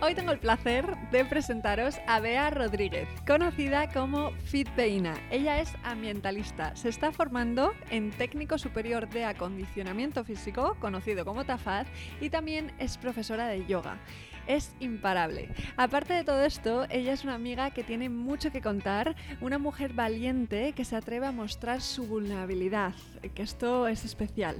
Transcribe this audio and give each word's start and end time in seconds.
Hoy 0.00 0.14
tengo 0.14 0.30
el 0.30 0.38
placer 0.38 0.96
de 1.10 1.24
presentaros 1.24 1.96
a 2.06 2.20
Bea 2.20 2.50
Rodríguez, 2.50 3.08
conocida 3.26 3.92
como 3.92 4.30
Fitbeina. 4.44 5.14
Ella 5.28 5.60
es 5.60 5.72
ambientalista, 5.82 6.76
se 6.76 6.88
está 6.88 7.10
formando 7.10 7.72
en 7.90 8.12
técnico 8.12 8.58
superior 8.58 9.08
de 9.08 9.24
acondicionamiento 9.24 10.22
físico, 10.22 10.76
conocido 10.78 11.24
como 11.24 11.44
TAFAD, 11.44 11.88
y 12.20 12.30
también 12.30 12.72
es 12.78 12.96
profesora 12.96 13.48
de 13.48 13.66
yoga 13.66 13.98
es 14.48 14.72
imparable. 14.80 15.50
Aparte 15.76 16.14
de 16.14 16.24
todo 16.24 16.42
esto, 16.42 16.86
ella 16.88 17.12
es 17.12 17.22
una 17.22 17.34
amiga 17.34 17.70
que 17.70 17.84
tiene 17.84 18.08
mucho 18.08 18.50
que 18.50 18.62
contar, 18.62 19.14
una 19.42 19.58
mujer 19.58 19.92
valiente 19.92 20.72
que 20.72 20.86
se 20.86 20.96
atreve 20.96 21.26
a 21.26 21.32
mostrar 21.32 21.82
su 21.82 22.06
vulnerabilidad, 22.06 22.94
que 23.34 23.42
esto 23.42 23.86
es 23.86 24.04
especial. 24.04 24.56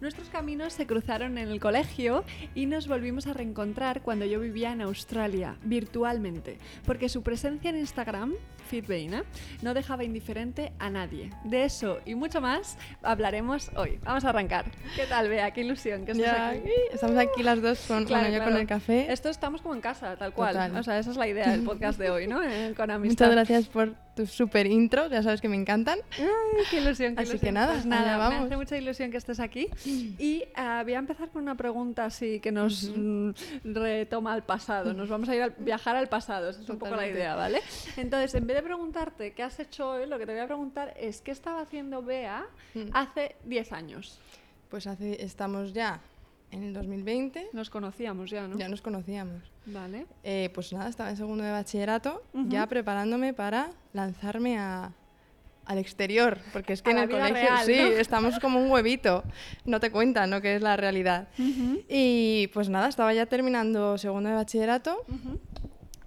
Nuestros 0.00 0.30
caminos 0.30 0.72
se 0.72 0.86
cruzaron 0.86 1.36
en 1.36 1.48
el 1.48 1.60
colegio 1.60 2.24
y 2.54 2.64
nos 2.64 2.88
volvimos 2.88 3.26
a 3.26 3.34
reencontrar 3.34 4.00
cuando 4.00 4.24
yo 4.24 4.40
vivía 4.40 4.72
en 4.72 4.80
Australia, 4.80 5.56
virtualmente, 5.62 6.56
porque 6.86 7.10
su 7.10 7.22
presencia 7.22 7.68
en 7.68 7.76
Instagram, 7.76 8.32
Fitbeina, 8.68 9.24
no 9.60 9.74
dejaba 9.74 10.02
indiferente 10.04 10.72
a 10.78 10.88
nadie. 10.88 11.30
De 11.44 11.64
eso 11.64 11.98
y 12.06 12.14
mucho 12.14 12.40
más 12.40 12.78
hablaremos 13.02 13.70
hoy. 13.76 13.98
Vamos 14.02 14.24
a 14.24 14.30
arrancar. 14.30 14.70
¿Qué 14.96 15.04
tal, 15.04 15.28
Bea? 15.28 15.50
Qué 15.50 15.60
ilusión 15.60 16.06
que 16.06 16.12
estés 16.12 16.28
aquí. 16.28 16.70
Estamos 16.92 17.18
aquí 17.18 17.42
las 17.42 17.60
dos 17.60 17.80
con, 17.86 18.04
Claro, 18.06 18.22
bueno, 18.22 18.36
yo 18.36 18.38
claro. 18.38 18.52
con 18.52 18.60
el 18.62 18.66
café. 18.66 19.12
Esto 19.12 19.28
estamos 19.28 19.60
como 19.60 19.74
en 19.74 19.82
casa, 19.82 20.16
tal 20.16 20.32
cual. 20.32 20.54
Total. 20.54 20.76
O 20.76 20.82
sea, 20.82 20.98
esa 20.98 21.10
es 21.10 21.16
la 21.18 21.28
idea 21.28 21.50
del 21.50 21.62
podcast 21.62 21.98
de 21.98 22.08
hoy, 22.10 22.26
¿no? 22.26 22.42
Eh, 22.42 22.72
Con 22.74 22.90
amistad. 22.90 23.26
Muchas 23.26 23.30
gracias 23.32 23.66
por 23.68 23.94
tus 24.20 24.30
super 24.30 24.66
intros, 24.66 25.10
ya 25.10 25.22
sabes 25.22 25.40
que 25.40 25.48
me 25.48 25.56
encantan. 25.56 25.98
Ay, 26.18 26.64
qué 26.70 26.80
ilusión, 26.80 27.14
qué 27.14 27.22
Así 27.22 27.30
ilusión. 27.32 27.48
que 27.48 27.52
nada, 27.52 27.72
Pues 27.74 27.86
nada, 27.86 28.02
allá 28.02 28.12
me 28.12 28.18
vamos. 28.18 28.46
hace 28.46 28.56
mucha 28.56 28.76
ilusión 28.76 29.10
que 29.10 29.16
estés 29.16 29.40
aquí. 29.40 29.68
Y 30.18 30.44
ah, 30.54 30.82
voy 30.84 30.94
a 30.94 30.98
empezar 30.98 31.28
con 31.30 31.42
una 31.42 31.56
pregunta 31.56 32.04
así 32.04 32.40
que 32.40 32.52
nos 32.52 32.90
mm, 32.94 33.30
retoma 33.64 34.32
al 34.34 34.42
pasado. 34.44 34.92
Nos 34.94 35.08
vamos 35.08 35.28
a 35.28 35.34
ir 35.36 35.42
a 35.42 35.48
viajar 35.48 35.96
al 35.96 36.08
pasado, 36.08 36.50
esa 36.50 36.60
es 36.60 36.68
un 36.68 36.78
poco 36.78 36.94
la 36.96 37.06
idea, 37.08 37.34
¿vale? 37.34 37.60
Entonces, 37.96 38.34
en 38.34 38.46
vez 38.46 38.56
de 38.56 38.62
preguntarte 38.62 39.32
qué 39.32 39.42
has 39.42 39.58
hecho 39.60 39.90
hoy, 39.90 40.06
lo 40.06 40.18
que 40.18 40.26
te 40.26 40.32
voy 40.32 40.40
a 40.42 40.46
preguntar 40.46 40.94
es 40.98 41.20
qué 41.20 41.30
estaba 41.30 41.60
haciendo 41.62 42.02
Bea 42.02 42.46
Mm. 42.74 42.90
hace 42.92 43.34
10 43.44 43.72
años. 43.72 44.20
Pues 44.68 44.86
hace, 44.86 45.24
estamos 45.24 45.72
ya 45.72 46.00
en 46.52 46.64
el 46.64 46.72
2020, 46.72 47.48
Nos 47.52 47.70
conocíamos 47.70 48.30
ya, 48.30 48.46
¿no? 48.48 48.56
ya 48.58 48.68
nos 48.68 48.82
conocíamos. 48.82 49.42
Vale. 49.66 50.06
Eh, 50.24 50.50
pues 50.54 50.72
nada, 50.72 50.88
estaba 50.88 51.10
en 51.10 51.16
segundo 51.16 51.44
de 51.44 51.50
bachillerato, 51.52 52.22
Ujú. 52.34 52.48
ya 52.48 52.66
preparándome 52.66 53.32
para 53.34 53.70
lanzarme 53.92 54.58
a- 54.58 54.92
al 55.66 55.78
exterior, 55.78 56.38
porque 56.52 56.72
es 56.72 56.82
que 56.82 56.90
A 56.90 56.92
en 56.94 56.98
el 56.98 57.08
colegio 57.10 57.34
real, 57.34 57.64
sí, 57.66 57.76
¿no? 57.76 57.86
estamos 58.00 58.40
como 58.40 58.60
un 58.60 58.70
huevito, 58.70 59.22
no 59.64 59.78
te 59.78 59.92
cuentan 59.92 60.30
lo 60.30 60.40
que 60.40 60.56
es 60.56 60.62
la 60.62 60.76
realidad. 60.76 61.28
Y 61.88 62.48
pues 62.52 62.68
nada, 62.68 62.88
estaba 62.88 63.14
ya 63.14 63.26
terminando 63.26 63.96
segundo 63.96 64.30
de 64.30 64.34
bachillerato 64.34 65.04
Ujú. 65.08 65.38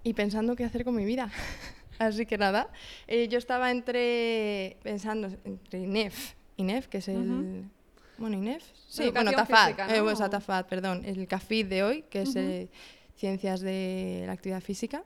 y 0.04 0.14
pensando 0.14 0.56
qué 0.58 0.66
hacer 0.66 0.84
con 0.84 0.96
mi 0.96 1.06
vida. 1.06 1.32
Así 2.00 2.26
que 2.26 2.38
nada, 2.38 2.68
eh, 3.08 3.30
yo 3.30 3.38
estaba 3.38 3.72
entre 3.72 4.76
pensando 4.84 5.30
entre 5.46 5.80
INEF, 5.80 6.34
INEF 6.58 6.88
que 6.88 6.98
es 6.98 7.08
el. 7.08 7.70
Bueno 8.18 8.38
INEF, 8.38 8.64
sí, 8.88 9.10
bueno 9.12 9.32
TAFAD, 9.32 9.66
física, 9.66 9.86
eh, 9.86 9.98
¿no? 9.98 10.04
bueno, 10.04 10.14
o 10.14 10.18
sea, 10.18 10.30
TAFAD, 10.30 10.66
perdón, 10.66 11.04
el 11.06 11.28
CAFID 11.28 11.66
de 11.68 11.84
hoy 11.84 12.02
que 12.10 12.22
es 12.22 12.30
Ujú. 12.30 12.40
eh, 12.40 12.70
ciencias 13.16 13.62
de 13.62 14.24
la 14.26 14.34
actividad 14.34 14.62
física, 14.62 15.04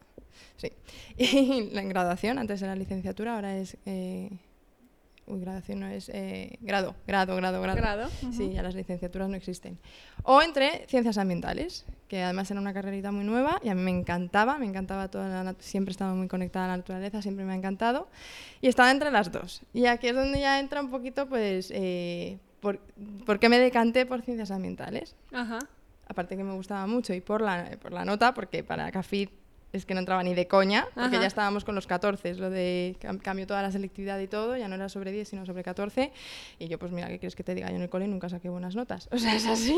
sí, 0.57 0.71
y 1.17 1.69
la 1.71 1.81
graduación 1.83 2.37
antes 2.37 2.61
era 2.61 2.75
licenciatura, 2.75 3.35
ahora 3.35 3.57
es 3.57 3.77
eh, 3.85 4.29
uy, 5.27 5.41
graduación 5.41 5.79
no 5.81 5.87
es 5.87 6.09
eh, 6.13 6.57
grado, 6.61 6.95
grado, 7.05 7.35
grado, 7.35 7.61
grado. 7.61 7.77
Grado. 7.77 8.09
Sí, 8.31 8.43
ujú. 8.43 8.51
ya 8.53 8.63
las 8.63 8.75
licenciaturas 8.75 9.29
no 9.29 9.35
existen. 9.35 9.77
O 10.23 10.41
entre 10.41 10.85
ciencias 10.87 11.17
ambientales, 11.17 11.85
que 12.07 12.23
además 12.23 12.49
era 12.49 12.59
una 12.59 12.73
carrerita 12.73 13.11
muy 13.11 13.25
nueva 13.25 13.59
y 13.61 13.69
a 13.69 13.75
mí 13.75 13.81
me 13.81 13.91
encantaba, 13.91 14.57
me 14.57 14.65
encantaba 14.65 15.09
toda 15.09 15.43
la 15.43 15.55
siempre 15.59 15.91
estaba 15.91 16.13
muy 16.13 16.27
conectada 16.27 16.65
a 16.65 16.67
la 16.69 16.77
naturaleza, 16.77 17.21
siempre 17.21 17.45
me 17.45 17.53
ha 17.53 17.55
encantado. 17.55 18.07
Y 18.61 18.67
estaba 18.67 18.89
entre 18.89 19.11
las 19.11 19.31
dos. 19.31 19.61
Y 19.73 19.85
aquí 19.85 20.07
es 20.07 20.15
donde 20.15 20.39
ya 20.39 20.59
entra 20.59 20.81
un 20.81 20.89
poquito, 20.89 21.27
pues, 21.27 21.71
eh, 21.75 22.39
por, 22.59 22.79
por 23.25 23.39
qué 23.39 23.49
me 23.49 23.59
decanté 23.59 24.05
por 24.05 24.21
ciencias 24.21 24.51
ambientales. 24.51 25.15
Ajá. 25.31 25.59
Aparte 26.07 26.37
que 26.37 26.43
me 26.43 26.53
gustaba 26.53 26.87
mucho 26.87 27.13
y 27.13 27.21
por 27.21 27.41
la, 27.41 27.77
por 27.81 27.91
la 27.91 28.05
nota, 28.05 28.33
porque 28.33 28.63
para 28.63 28.91
CAFID 28.91 29.29
es 29.73 29.85
que 29.85 29.93
no 29.93 29.99
entraba 29.99 30.23
ni 30.23 30.33
de 30.33 30.47
coña, 30.47 30.85
porque 30.93 31.15
Ajá. 31.17 31.21
ya 31.21 31.27
estábamos 31.27 31.63
con 31.65 31.75
los 31.75 31.87
14, 31.87 32.35
lo 32.35 32.49
de 32.49 32.95
cam- 33.01 33.21
cambió 33.21 33.45
toda 33.45 33.61
la 33.61 33.71
selectividad 33.71 34.17
y 34.19 34.27
todo, 34.27 34.55
ya 34.57 34.67
no 34.67 34.75
era 34.75 34.87
sobre 34.89 35.11
10, 35.11 35.27
sino 35.27 35.45
sobre 35.45 35.63
14. 35.63 36.11
Y 36.59 36.67
yo, 36.67 36.79
pues 36.79 36.91
mira, 36.91 37.07
¿qué 37.09 37.19
quieres 37.19 37.35
que 37.35 37.43
te 37.43 37.53
diga? 37.53 37.69
Yo 37.69 37.75
en 37.75 37.81
el 37.81 37.89
cole 37.89 38.07
nunca 38.07 38.29
saqué 38.29 38.49
buenas 38.49 38.75
notas. 38.75 39.09
O 39.17 39.17
sea, 39.19 39.35
es 39.35 39.45
así. 39.47 39.75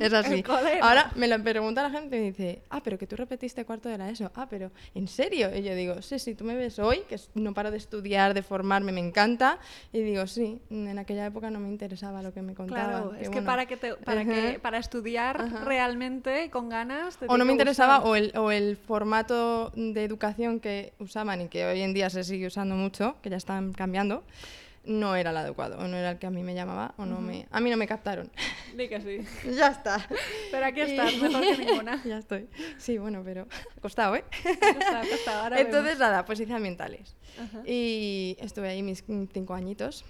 es 0.00 0.12
así. 0.12 0.44
Ahora 0.80 1.10
me 1.16 1.26
lo 1.28 1.42
pregunta 1.42 1.82
la 1.82 1.90
gente 1.90 2.16
y 2.16 2.20
me 2.20 2.26
dice, 2.26 2.62
ah, 2.70 2.80
pero 2.84 2.98
que 2.98 3.06
tú 3.06 3.16
repetiste 3.16 3.64
cuarto 3.64 3.88
de 3.88 3.98
la 3.98 4.08
ESO. 4.10 4.30
Ah, 4.34 4.46
pero 4.48 4.70
¿en 4.94 5.08
serio? 5.08 5.48
Y 5.56 5.62
yo 5.62 5.74
digo, 5.74 6.02
sí, 6.02 6.18
sí, 6.18 6.34
tú 6.34 6.44
me 6.44 6.54
ves 6.54 6.78
hoy, 6.78 7.00
que 7.08 7.18
no 7.34 7.52
paro 7.54 7.70
de 7.70 7.78
estudiar, 7.78 8.32
de 8.34 8.42
formarme, 8.42 8.92
me 8.92 9.00
encanta. 9.00 9.58
Y 9.92 10.00
digo, 10.02 10.26
sí, 10.26 10.60
en 10.70 10.98
aquella 10.98 11.26
época 11.26 11.50
no 11.50 11.58
me 11.58 11.68
interesaba 11.68 12.22
lo 12.22 12.32
que 12.32 12.42
me 12.42 12.54
contaban. 12.54 12.90
Claro, 13.08 13.14
es 13.20 13.28
que 13.30 13.42
para 13.42 13.66
que 13.66 13.76
te- 13.76 13.94
para 13.96 14.24
que 14.24 14.58
para 14.60 14.78
estudiar 14.78 15.40
Ajá. 15.40 15.64
realmente 15.64 16.50
con 16.50 16.68
ganas 16.68 17.16
te 17.16 17.26
o 17.28 17.36
no 17.36 17.44
me 17.44 17.52
interesaba 17.52 18.00
o 18.00 18.14
el, 18.16 18.32
o 18.36 18.50
el 18.50 18.76
formato 19.16 19.72
de 19.74 20.04
educación 20.04 20.60
que 20.60 20.92
usaban 20.98 21.40
y 21.40 21.48
que 21.48 21.64
hoy 21.64 21.80
en 21.80 21.94
día 21.94 22.10
se 22.10 22.22
sigue 22.22 22.46
usando 22.46 22.74
mucho, 22.74 23.16
que 23.22 23.30
ya 23.30 23.36
están 23.36 23.72
cambiando, 23.72 24.24
no 24.84 25.16
era 25.16 25.30
el 25.30 25.36
adecuado, 25.38 25.78
o 25.78 25.88
no 25.88 25.96
era 25.96 26.12
el 26.12 26.18
que 26.18 26.26
a 26.26 26.30
mí 26.30 26.42
me 26.42 26.54
llamaba, 26.54 26.94
o 26.98 27.06
no 27.06 27.20
me, 27.20 27.46
a 27.50 27.60
mí 27.60 27.70
no 27.70 27.78
me 27.78 27.86
captaron. 27.86 28.30
Di 28.76 28.88
que 28.88 29.00
sí. 29.00 29.50
ya 29.56 29.68
está. 29.68 30.06
Pero 30.50 30.66
aquí 30.66 30.80
estás, 30.82 31.16
mejor 31.16 31.40
que 31.40 31.64
ninguna. 31.64 32.02
ya 32.04 32.18
estoy. 32.18 32.46
Sí, 32.76 32.98
bueno, 32.98 33.22
pero 33.24 33.48
ha 33.76 33.80
costado, 33.80 34.16
¿eh? 34.16 34.24
Está, 34.44 35.42
ahora 35.42 35.60
Entonces, 35.60 35.98
nada, 35.98 36.24
pues 36.26 36.38
hice 36.38 36.52
ambientales. 36.52 37.16
vemos. 37.36 37.54
Ajá. 37.54 37.62
Y 37.66 38.36
estuve 38.38 38.68
ahí 38.68 38.82
mis 38.82 39.02
cinco 39.32 39.54
añitos. 39.54 40.04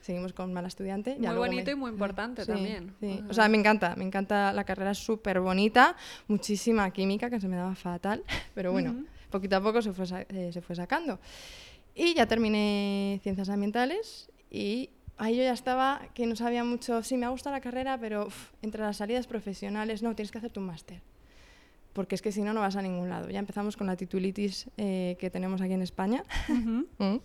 Seguimos 0.00 0.32
con 0.32 0.52
mala 0.52 0.68
estudiante. 0.68 1.14
Muy 1.14 1.22
ya 1.22 1.32
bonito 1.34 1.66
me- 1.66 1.72
y 1.72 1.74
muy 1.74 1.90
importante 1.90 2.42
Sí, 2.44 2.50
también. 2.50 2.94
sí. 3.00 3.22
O 3.28 3.34
sea, 3.34 3.48
me 3.48 3.58
encanta, 3.58 3.94
me 3.96 4.04
encanta 4.04 4.52
la 4.52 4.64
carrera, 4.64 4.94
súper 4.94 5.40
bonita, 5.40 5.94
muchísima 6.28 6.90
química 6.90 7.28
que 7.30 7.38
se 7.40 7.48
me 7.48 7.56
daba 7.56 7.74
fatal, 7.74 8.24
pero 8.54 8.72
bueno, 8.72 8.92
Ujú. 8.92 9.06
poquito 9.30 9.56
a 9.56 9.60
poco 9.60 9.82
se 9.82 9.92
fue, 9.92 10.26
eh, 10.30 10.50
se 10.52 10.60
fue 10.62 10.74
sacando. 10.74 11.18
Y 11.94 12.14
ya 12.14 12.26
terminé 12.26 13.20
ciencias 13.22 13.48
ambientales 13.50 14.30
y 14.50 14.90
ahí 15.18 15.36
yo 15.36 15.42
ya 15.42 15.52
estaba 15.52 16.00
que 16.14 16.24
no 16.26 16.34
sabía 16.34 16.64
mucho, 16.64 17.02
sí, 17.02 17.16
me 17.18 17.26
ha 17.26 17.28
gustado 17.28 17.54
la 17.54 17.60
carrera, 17.60 17.98
pero 17.98 18.26
uf, 18.28 18.52
entre 18.62 18.80
las 18.82 18.96
salidas 18.96 19.26
profesionales, 19.26 20.02
no, 20.02 20.14
tienes 20.16 20.30
que 20.32 20.38
hacer 20.38 20.50
tu 20.50 20.60
máster. 20.60 21.02
Porque 21.92 22.14
es 22.14 22.22
que 22.22 22.30
si 22.30 22.40
no, 22.42 22.52
no 22.54 22.60
vas 22.60 22.76
a 22.76 22.82
ningún 22.82 23.08
lado. 23.10 23.28
Ya 23.30 23.40
empezamos 23.40 23.76
con 23.76 23.88
la 23.88 23.96
titulitis 23.96 24.70
eh, 24.76 25.16
que 25.18 25.28
tenemos 25.28 25.60
aquí 25.60 25.72
en 25.74 25.82
España. 25.82 26.22
Ujú. 26.48 26.86
Mm. 26.98 27.16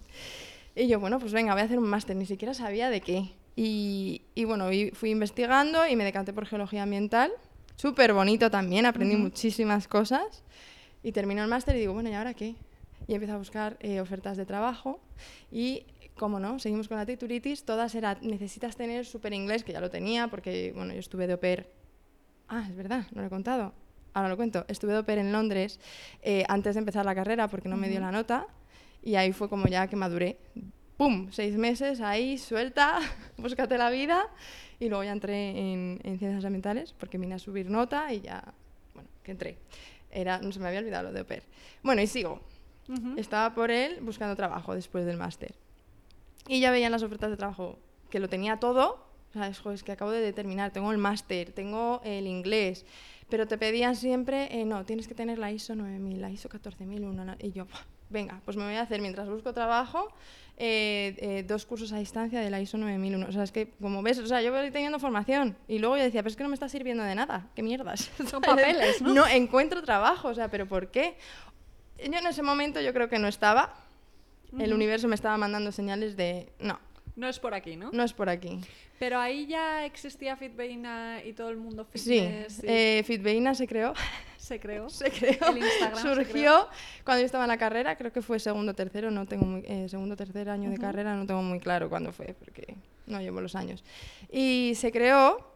Y 0.75 0.88
yo, 0.88 1.00
bueno, 1.00 1.19
pues 1.19 1.31
venga, 1.31 1.53
voy 1.53 1.62
a 1.62 1.66
hacer 1.66 1.80
un 1.80 1.88
máster, 1.88 2.16
ni 2.16 2.25
siquiera 2.25 2.53
sabía 2.53 2.90
de 2.90 3.00
qué. 3.00 3.31
Y, 3.56 4.24
y 4.36 4.44
bueno, 4.44 4.72
y 4.72 4.91
fui 4.91 5.12
investigando 5.12 5.88
y 5.88 5.96
me 5.96 6.03
decanté 6.03 6.34
por 6.34 6.46
geología 6.46 6.84
ambiental. 6.84 7.31
Súper 7.78 8.13
bonito 8.13 8.52
también, 8.52 8.86
aprendí 8.86 9.16
muchísimas 9.16 9.88
cosas. 9.88 10.44
Y 11.02 11.12
terminé 11.12 11.41
el 11.41 11.47
máster 11.47 11.75
y 11.75 11.80
digo, 11.80 11.94
bueno, 11.94 12.09
¿y 12.09 12.13
ahora 12.13 12.34
qué? 12.34 12.56
Y 13.08 13.13
empiezo 13.13 13.36
a 13.36 13.38
buscar 13.38 13.78
eh, 13.80 14.02
ofertas 14.02 14.38
de 14.38 14.45
trabajo 14.45 15.00
y, 15.51 15.86
como 16.18 16.39
no, 16.39 16.60
seguimos 16.60 16.88
con 16.88 16.98
la 16.98 17.06
titulitis. 17.06 17.63
Todas 17.63 17.95
eran, 17.95 18.18
necesitas 18.21 18.75
tener 18.75 19.06
súper 19.06 19.33
inglés, 19.33 19.63
que 19.63 19.71
ya 19.71 19.80
lo 19.80 19.89
tenía, 19.89 20.28
porque, 20.28 20.74
bueno, 20.75 20.94
yo 20.94 21.00
estuve 21.00 21.28
de 21.28 21.33
au 21.33 21.39
pair. 21.39 21.68
Ah, 22.48 22.66
es 22.69 22.75
verdad, 22.75 23.06
no 23.13 23.21
lo 23.21 23.28
he 23.28 23.30
contado. 23.30 23.74
Ahora 24.13 24.30
lo 24.30 24.36
cuento. 24.36 24.66
Estuve 24.68 24.92
de 24.94 24.98
au 24.98 25.06
pair 25.06 25.19
en 25.19 25.31
Londres 25.31 25.80
eh, 26.21 26.44
antes 26.50 26.75
de 26.75 26.80
empezar 26.80 27.06
la 27.06 27.16
carrera 27.16 27.48
porque 27.48 27.69
no 27.69 27.78
me 27.78 27.88
dio 27.88 28.00
la 28.00 28.12
nota. 28.12 28.48
Y 29.06 29.16
ahí 29.16 29.31
fue 29.31 29.48
como 29.48 29.68
ya 29.68 29.88
que 29.88 29.96
maduré. 29.96 30.38
¡Pum! 30.98 31.30
Seis 31.31 31.56
meses 31.57 32.02
ahí, 32.02 32.38
suelta, 32.38 33.00
búscate 33.38 33.78
la 33.78 33.90
vida. 33.90 34.28
Y 34.80 34.90
luego 34.90 35.04
ya 35.06 35.13
entré 35.13 35.52
en, 35.57 36.02
en 36.04 36.19
ciencias 36.19 36.44
ambientales 36.44 36.92
porque 37.00 37.18
vine 37.18 37.36
a 37.36 37.40
subir 37.40 37.69
nota 37.69 38.12
y 38.13 38.19
ya, 38.22 38.54
bueno, 38.94 39.07
que 39.24 39.31
entré. 39.31 39.57
Era, 40.12 40.40
no 40.40 40.52
se 40.52 40.60
me 40.60 40.68
había 40.68 40.80
olvidado 40.80 41.12
lo 41.12 41.13
de 41.13 41.24
pair. 41.24 41.44
Bueno, 41.84 42.02
y 42.02 42.07
sigo. 42.07 42.42
Ujú. 42.90 43.13
Estaba 43.18 43.54
por 43.56 43.72
él 43.72 44.00
buscando 44.02 44.36
trabajo 44.36 44.74
después 44.75 45.06
del 45.06 45.18
máster. 45.18 45.54
Y 46.48 46.60
ya 46.60 46.72
veía 46.72 46.88
en 46.88 46.92
las 46.92 47.04
ofertas 47.04 47.30
de 47.30 47.38
trabajo 47.38 47.80
que 48.10 48.19
lo 48.19 48.28
tenía 48.28 48.57
todo. 48.57 49.06
¿Sabes? 49.34 49.60
Joder, 49.60 49.75
es 49.75 49.84
que 49.84 49.92
acabo 49.92 50.12
de 50.12 50.31
terminar, 50.31 50.72
tengo 50.72 50.92
el 50.94 50.98
máster, 50.98 51.52
tengo 51.52 52.00
el 52.06 52.25
inglés, 52.25 52.86
pero 53.30 53.46
te 53.48 53.57
pedían 53.57 53.98
siempre, 53.98 54.48
eh, 54.50 54.63
no, 54.63 54.86
tienes 54.86 55.10
que 55.10 55.13
tener 55.13 55.40
la 55.40 55.52
ISO 55.52 55.75
9000, 55.75 56.22
la 56.22 56.30
ISO 56.31 56.48
14001. 56.48 57.25
na- 57.25 57.36
Y 57.42 57.52
yo, 57.52 57.66
"Buah, 57.66 57.81
venga, 58.10 58.42
pues 58.46 58.57
me 58.57 58.63
voy 58.63 58.75
a 58.75 58.81
hacer 58.81 59.02
mientras 59.02 59.28
busco 59.28 59.54
trabajo 59.54 60.07
eh, 60.57 61.16
eh, 61.18 61.44
dos 61.46 61.66
cursos 61.66 61.92
a 61.92 61.98
distancia 61.98 62.40
de 62.40 62.50
la 62.50 62.62
ISO 62.62 62.78
9001. 62.78 63.28
O 63.28 63.31
sea, 63.31 63.44
es 63.44 63.52
que, 63.52 63.72
como 63.81 64.02
ves, 64.02 64.19
o 64.19 64.28
sea, 64.28 64.42
yo 64.42 64.54
voy 64.54 64.72
teniendo 64.72 65.00
formación 65.00 65.57
y 65.68 65.80
luego 65.80 65.98
yo 65.98 66.04
decía, 66.04 66.22
pero 66.22 66.30
es 66.31 66.38
que 66.38 66.44
no 66.44 66.50
me 66.50 66.54
está 66.56 66.69
sirviendo 66.69 67.04
de 67.04 67.13
nada, 67.16 67.48
qué 67.56 67.62
mierdas. 67.62 68.10
Son 68.30 68.42
papeles, 68.42 69.02
¿no? 69.02 69.13
No 69.13 69.28
encuentro 69.28 69.81
trabajo, 69.84 70.30
o 70.30 70.34
sea, 70.34 70.50
pero 70.50 70.66
¿por 70.68 70.92
qué? 70.92 71.18
Yo 71.98 72.18
en 72.19 72.28
ese 72.28 72.42
momento 72.42 72.80
yo 72.81 72.94
creo 72.94 73.10
que 73.10 73.19
no 73.19 73.28
estaba. 73.28 73.74
El 74.57 74.74
universo 74.74 75.10
me 75.10 75.16
estaba 75.16 75.38
mandando 75.38 75.74
señales 75.74 76.16
de, 76.16 76.50
no, 76.60 76.80
No 77.18 77.28
es 77.28 77.40
por 77.40 77.54
aquí, 77.54 77.75
¿no? 77.75 77.90
no 77.92 78.04
es 78.04 78.13
por 78.13 78.30
aquí. 78.30 78.62
Pero 79.00 79.19
ahí 79.19 79.48
ya 79.48 79.86
existía 79.86 80.38
Fitbeina 80.38 81.22
y 81.25 81.34
todo 81.34 81.50
el 81.50 81.57
mundo 81.57 81.86
Sí, 81.94 82.22
fitness. 82.22 82.63
y 82.63 82.68
eh, 82.68 83.04
Fitbeina 83.06 83.54
se 83.54 83.68
creó, 83.68 83.94
se 84.45 84.59
creó. 84.59 84.89
se 84.89 85.12
creó, 85.12 85.50
El 85.50 85.57
Instagram 85.57 86.01
se 86.01 86.15
surgió 86.15 86.31
creó. 86.31 86.68
cuando 87.03 87.21
yo 87.21 87.25
estaba 87.25 87.44
en 87.45 87.50
la 87.50 87.57
carrera, 87.57 87.95
creo 87.95 88.12
que 88.12 88.21
fue 88.21 88.39
segundo 88.39 88.74
tercero, 88.74 89.12
no 89.12 89.25
tengo 89.25 89.45
muy, 89.45 89.63
eh, 89.65 89.88
segundo 89.89 90.15
tercer 90.15 90.50
año 90.50 90.69
de 90.69 90.77
carrera, 90.77 91.15
no 91.15 91.25
tengo 91.25 91.42
muy 91.42 91.59
claro 91.59 91.89
cuándo 91.89 92.12
fue, 92.12 92.36
porque 92.39 92.75
no 93.07 93.19
llevo 93.19 93.42
los 93.42 93.56
años. 93.56 93.83
Y 94.31 94.74
se 94.75 94.92
creó 94.92 95.56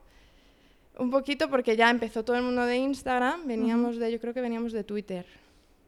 un 0.98 1.12
poquito 1.12 1.50
porque 1.50 1.78
ya 1.78 1.90
empezó 1.90 2.26
todo 2.26 2.36
el 2.36 2.44
mundo 2.44 2.66
de 2.66 2.78
Instagram, 2.78 3.48
veníamos 3.48 3.98
de, 3.98 4.12
yo 4.12 4.20
creo 4.20 4.34
que 4.34 4.42
veníamos 4.42 4.74
de 4.74 4.84
Twitter, 4.84 5.26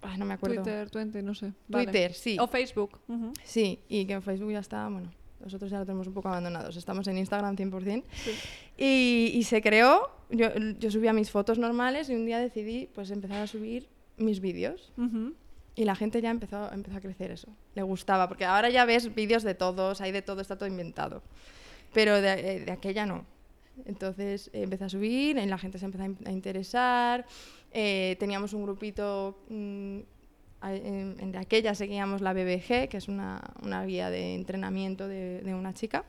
Ay, 0.04 0.18
no 0.18 0.26
me 0.26 0.34
acuerdo. 0.34 0.64
Twitter, 0.64 0.90
Twitter, 0.90 1.24
no 1.24 1.36
sé. 1.36 1.54
Vale. 1.68 1.86
Twitter, 1.86 2.14
sí. 2.14 2.38
O 2.40 2.48
Facebook. 2.48 3.00
ujú. 3.08 3.34
Sí, 3.44 3.80
y 3.88 4.06
que 4.06 4.14
en 4.14 4.24
Facebook 4.24 4.52
ya 4.52 4.60
está, 4.60 4.88
bueno, 4.90 5.12
nosotros 5.44 5.70
ya 5.72 5.80
lo 5.80 5.86
tenemos 5.86 6.08
un 6.08 6.14
poco 6.14 6.30
abandonados. 6.30 6.76
Estamos 6.78 7.08
en 7.08 7.18
Instagram 7.18 7.56
100%. 7.56 8.04
Y, 8.78 9.32
y 9.34 9.44
se 9.44 9.62
creó, 9.62 10.10
yo, 10.30 10.48
yo 10.80 10.92
subía 10.92 11.14
mis 11.14 11.30
fotos 11.32 11.58
normales 11.60 12.10
y 12.10 12.16
un 12.16 12.26
día 12.26 12.40
decidí 12.40 12.88
pues 12.94 13.12
empezar 13.12 13.42
a 13.42 13.48
subir 13.48 13.88
mis 14.18 14.40
vídeos. 14.40 14.92
Y 15.76 15.86
la 15.86 15.96
gente 15.96 16.22
ya 16.22 16.30
empezó, 16.30 16.72
empezó 16.74 16.98
a 16.98 17.02
crecer 17.02 17.32
eso. 17.32 17.48
Le 17.76 17.82
gustaba, 17.84 18.28
porque 18.28 18.46
ahora 18.46 18.70
ya 18.70 18.86
ves 18.86 19.14
vídeos 19.16 19.44
de 19.44 19.56
todos, 19.56 20.02
hay 20.02 20.12
de 20.12 20.22
todo, 20.22 20.42
está 20.42 20.58
todo 20.58 20.68
inventado. 20.68 21.22
Pero 21.94 22.22
de, 22.22 22.34
eh, 22.34 22.60
de 22.66 22.72
aquella 22.72 23.06
no. 23.06 23.26
Entonces 23.86 24.50
eh, 24.54 24.64
empecé 24.64 24.84
a 24.86 24.90
subir, 24.90 25.38
la 25.38 25.58
gente 25.58 25.80
se 25.80 25.86
empezó 25.86 26.04
a, 26.04 26.08
in- 26.08 26.18
a 26.26 26.32
interesar. 26.32 27.26
eh, 27.74 28.18
teníamos 28.20 28.52
un 28.54 28.64
grupito, 28.64 29.38
mm, 29.50 30.00
en, 30.64 31.16
en 31.20 31.36
aquella 31.36 31.76
seguíamos 31.76 32.22
la 32.22 32.34
BBG, 32.34 32.90
que 32.90 32.98
es 32.98 33.08
una, 33.08 33.42
una 33.62 33.84
guía 33.86 34.10
de 34.10 34.36
entrenamiento 34.36 35.08
de, 35.08 35.42
de 35.42 35.54
una 35.56 35.74
chica, 35.74 36.06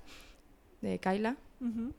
de 0.80 0.98
Kaila. 0.98 1.36
Ujú. 1.60 1.92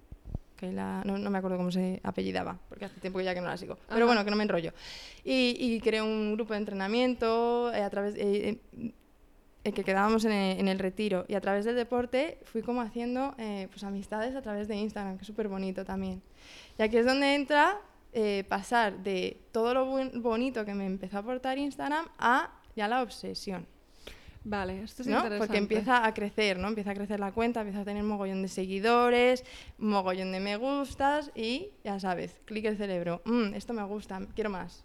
Kaila, 0.56 1.04
no, 1.06 1.18
no 1.18 1.30
me 1.30 1.38
acuerdo 1.40 1.58
cómo 1.58 1.72
se 1.72 2.00
apellidaba, 2.04 2.60
porque 2.70 2.86
hace 2.86 3.00
tiempo 3.00 3.20
ya 3.22 3.34
que 3.34 3.42
no 3.42 3.48
la 3.48 3.58
sigo. 3.58 3.74
Ajá. 3.74 3.96
Pero 3.96 4.06
bueno, 4.06 4.24
que 4.24 4.30
no 4.30 4.38
me 4.38 4.44
enrollo. 4.44 4.72
Y, 5.24 5.56
y 5.60 5.80
creé 5.82 6.02
un 6.02 6.34
grupo 6.34 6.54
de 6.54 6.60
entrenamiento 6.60 7.74
eh, 7.74 7.82
a 7.82 7.90
través 7.90 8.16
eh, 8.16 8.60
eh, 8.78 8.92
eh, 9.66 9.72
que 9.72 9.84
quedábamos 9.84 10.26
en 10.26 10.32
el, 10.32 10.60
en 10.60 10.68
el 10.68 10.80
retiro. 10.80 11.26
Y 11.28 11.36
a 11.36 11.42
través 11.42 11.66
del 11.66 11.76
deporte 11.76 12.38
fui 12.44 12.62
como 12.62 12.82
haciendo 12.82 13.34
eh, 13.38 13.68
pues 13.72 13.84
amistades 13.84 14.36
a 14.36 14.42
través 14.42 14.68
de 14.68 14.76
Instagram, 14.76 15.18
que 15.18 15.22
es 15.22 15.28
súper 15.28 15.48
bonito 15.48 15.84
también. 15.86 16.22
Y 16.78 16.84
aquí 16.84 16.98
es 16.98 17.06
donde 17.06 17.36
entra 17.36 17.80
eh, 18.13 18.44
pasar 18.48 19.00
de 19.00 19.42
todo 19.51 19.74
lo 19.74 19.86
bonito 20.21 20.65
que 20.65 20.74
me 20.74 20.86
empezó 20.86 21.18
a 21.18 21.19
aportar 21.21 21.57
Instagram 21.57 22.07
a 22.18 22.51
ya 22.75 22.88
la 22.88 23.01
obsesión. 23.01 23.65
Vale, 24.45 24.83
esto 24.83 25.04
es 25.04 25.07
¿no? 25.07 25.15
interesante. 25.18 25.48
Porque 25.48 25.57
empieza 25.57 26.06
a 26.06 26.13
crecer, 26.13 26.60
¿no? 26.60 26.68
Empieza 26.68 26.92
a 26.92 26.95
crecer 26.95 27.19
la 27.19 27.31
cuenta, 27.31 27.62
empieza 27.62 27.81
a 27.81 27.86
tener 27.86 28.04
mogollón 28.04 28.42
de 28.42 28.50
seguidores, 28.50 29.45
mogollón 29.77 30.31
de 30.33 30.42
me 30.42 30.57
gustas 30.57 31.31
y 31.33 31.69
ya 31.83 32.00
sabes, 32.00 32.42
clic 32.45 32.65
el 32.65 32.75
cerebro. 32.77 33.21
"Mm, 33.25 33.54
esto 33.54 33.74
me 33.74 33.83
gusta, 33.83 34.21
quiero 34.36 34.50
más. 34.50 34.83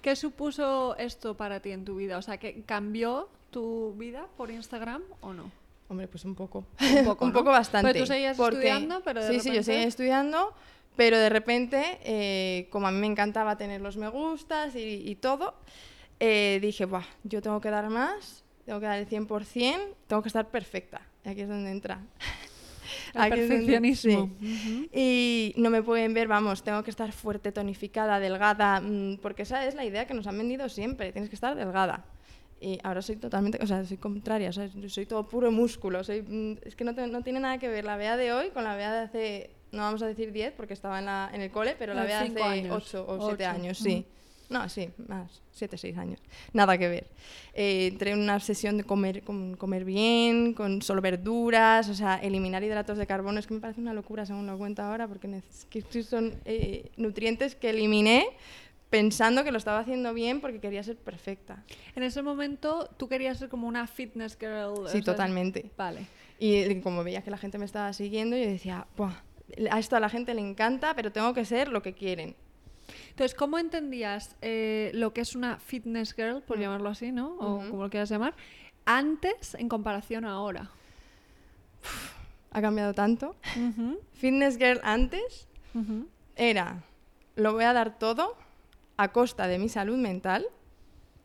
¿Qué 0.00 0.14
supuso 0.16 0.96
esto 0.96 1.36
para 1.36 1.60
ti 1.60 1.70
en 1.72 1.84
tu 1.84 1.96
vida? 1.96 2.18
O 2.18 2.22
sea, 2.22 2.38
¿que 2.38 2.62
cambió 2.62 3.28
tu 3.50 3.94
vida 3.96 4.26
por 4.36 4.50
Instagram 4.50 5.02
o 5.20 5.32
no? 5.32 5.50
Hombre, 5.88 6.06
pues 6.06 6.24
un 6.24 6.36
poco. 6.36 6.64
Un 6.80 7.04
poco, 7.04 7.26
¿no? 7.30 7.42
bastante. 7.42 7.92
Pero 7.92 8.04
tú 8.04 8.06
seguías 8.06 8.38
estudiando, 8.38 9.02
pero 9.02 9.24
de 9.24 9.32
Sí, 9.32 9.40
sí, 9.40 9.52
yo 9.52 9.62
seguía 9.64 9.88
estudiando, 9.88 10.54
pero 11.00 11.18
de 11.18 11.30
repente, 11.30 11.98
eh, 12.04 12.68
como 12.68 12.86
a 12.86 12.90
mí 12.90 12.98
me 12.98 13.06
encantaba 13.06 13.56
tener 13.56 13.80
los 13.80 13.96
me 13.96 14.08
gustas 14.08 14.76
y, 14.76 15.02
y 15.08 15.14
todo, 15.14 15.54
eh, 16.18 16.58
dije, 16.60 16.84
Buah, 16.84 17.06
yo 17.24 17.40
tengo 17.40 17.58
que 17.58 17.70
dar 17.70 17.88
más, 17.88 18.44
tengo 18.66 18.80
que 18.80 18.84
dar 18.84 18.98
el 18.98 19.06
100%, 19.08 19.80
tengo 20.06 20.20
que 20.20 20.28
estar 20.28 20.50
perfecta. 20.50 21.00
Y 21.24 21.30
aquí 21.30 21.40
es 21.40 21.48
donde 21.48 21.70
entra. 21.70 22.02
El 23.14 23.22
perfeccionismo. 23.48 24.30
sí. 24.42 24.88
Y 24.92 25.54
no 25.56 25.70
me 25.70 25.82
pueden 25.82 26.12
ver, 26.12 26.28
vamos, 26.28 26.62
tengo 26.62 26.82
que 26.82 26.90
estar 26.90 27.12
fuerte, 27.12 27.50
tonificada, 27.50 28.20
delgada, 28.20 28.82
mm, 28.82 29.20
porque 29.22 29.44
esa 29.44 29.64
es 29.66 29.74
la 29.74 29.86
idea 29.86 30.06
que 30.06 30.12
nos 30.12 30.26
han 30.26 30.36
vendido 30.36 30.68
siempre, 30.68 31.12
tienes 31.12 31.30
que 31.30 31.34
estar 31.34 31.56
delgada. 31.56 32.04
Y 32.60 32.78
ahora 32.82 33.00
soy 33.00 33.16
totalmente, 33.16 33.58
o 33.62 33.66
sea, 33.66 33.82
soy 33.86 33.96
contraria, 33.96 34.50
yo 34.50 34.68
soy 34.90 35.06
todo 35.06 35.26
puro 35.26 35.50
músculo, 35.50 36.04
soy, 36.04 36.20
mm, 36.20 36.58
es 36.66 36.76
que 36.76 36.84
no, 36.84 36.94
te- 36.94 37.06
no 37.06 37.22
tiene 37.22 37.40
nada 37.40 37.56
que 37.56 37.68
ver 37.68 37.86
la 37.86 37.96
Bea 37.96 38.18
de 38.18 38.34
hoy 38.34 38.50
con 38.50 38.64
la 38.64 38.76
Bea 38.76 38.92
de 38.92 38.98
hace, 39.00 39.50
no 39.72 39.82
vamos 39.82 40.02
a 40.02 40.06
decir 40.06 40.32
10 40.32 40.52
porque 40.54 40.74
estaba 40.74 40.98
en, 40.98 41.06
la, 41.06 41.30
en 41.32 41.40
el 41.40 41.50
cole, 41.50 41.76
pero 41.78 41.94
la 41.94 42.02
cinco 42.24 42.42
hace 42.44 42.60
años. 42.60 42.94
8 42.94 43.04
o 43.08 43.28
7 43.28 43.44
Ocho, 43.44 43.50
años, 43.56 43.78
sí. 43.78 44.04
No, 44.48 44.68
sí, 44.68 44.90
más, 45.06 45.42
7, 45.52 45.78
6 45.78 45.96
años. 45.96 46.20
Nada 46.52 46.76
que 46.76 46.88
ver. 46.88 47.06
Eh, 47.54 47.86
entré 47.92 48.10
en 48.10 48.18
una 48.18 48.34
obsesión 48.34 48.76
de 48.76 48.82
comer, 48.82 49.22
con, 49.22 49.56
comer 49.56 49.84
bien, 49.84 50.54
con 50.54 50.82
solo 50.82 51.00
verduras, 51.00 51.88
o 51.88 51.94
sea, 51.94 52.16
eliminar 52.16 52.64
hidratos 52.64 52.98
de 52.98 53.06
carbono. 53.06 53.38
Es 53.38 53.46
que 53.46 53.54
me 53.54 53.60
parece 53.60 53.80
una 53.80 53.94
locura 53.94 54.26
según 54.26 54.48
lo 54.48 54.58
cuento 54.58 54.82
ahora, 54.82 55.06
porque 55.06 55.40
son 56.02 56.34
eh, 56.44 56.90
nutrientes 56.96 57.54
que 57.54 57.70
eliminé 57.70 58.26
pensando 58.90 59.44
que 59.44 59.52
lo 59.52 59.58
estaba 59.58 59.78
haciendo 59.78 60.12
bien 60.12 60.40
porque 60.40 60.58
quería 60.58 60.82
ser 60.82 60.96
perfecta. 60.96 61.64
En 61.94 62.02
ese 62.02 62.20
momento 62.22 62.90
tú 62.96 63.08
querías 63.08 63.38
ser 63.38 63.48
como 63.48 63.68
una 63.68 63.86
fitness 63.86 64.36
girl. 64.36 64.80
o 64.80 64.86
Sí, 64.88 64.94
sea, 64.94 65.02
totalmente. 65.02 65.70
Vale. 65.76 66.06
Y 66.40 66.80
como 66.80 67.04
veía 67.04 67.22
que 67.22 67.30
la 67.30 67.38
gente 67.38 67.58
me 67.58 67.66
estaba 67.66 67.92
siguiendo, 67.92 68.36
yo 68.36 68.46
decía, 68.46 68.86
Buah, 68.96 69.14
a 69.70 69.78
esto 69.78 69.96
a 69.96 70.00
la 70.00 70.08
gente 70.08 70.34
le 70.34 70.40
encanta, 70.40 70.94
pero 70.94 71.12
tengo 71.12 71.34
que 71.34 71.44
ser 71.44 71.68
lo 71.68 71.82
que 71.82 71.94
quieren. 71.94 72.36
Entonces, 73.10 73.34
¿cómo 73.34 73.58
entendías 73.58 74.36
eh, 74.40 74.90
lo 74.94 75.12
que 75.12 75.20
es 75.20 75.34
una 75.36 75.58
fitness 75.58 76.14
girl, 76.14 76.42
por 76.42 76.58
llamarlo 76.58 76.88
así, 76.88 77.12
¿no? 77.12 77.36
O 77.36 77.56
Ujú. 77.56 77.70
como 77.70 77.82
lo 77.84 77.90
quieras 77.90 78.08
llamar, 78.10 78.34
antes 78.84 79.54
en 79.54 79.68
comparación 79.68 80.24
a 80.24 80.32
ahora? 80.32 80.70
Ha 82.52 82.60
cambiado 82.60 82.94
tanto. 82.94 83.36
Fitness 84.14 84.58
Girl 84.58 84.80
antes 84.82 85.46
era, 86.34 86.82
lo 87.36 87.52
voy 87.52 87.64
a 87.64 87.72
dar 87.72 87.98
todo 87.98 88.36
a 88.96 89.12
costa 89.12 89.46
de 89.46 89.58
mi 89.58 89.68
salud 89.68 89.96
mental. 89.96 90.46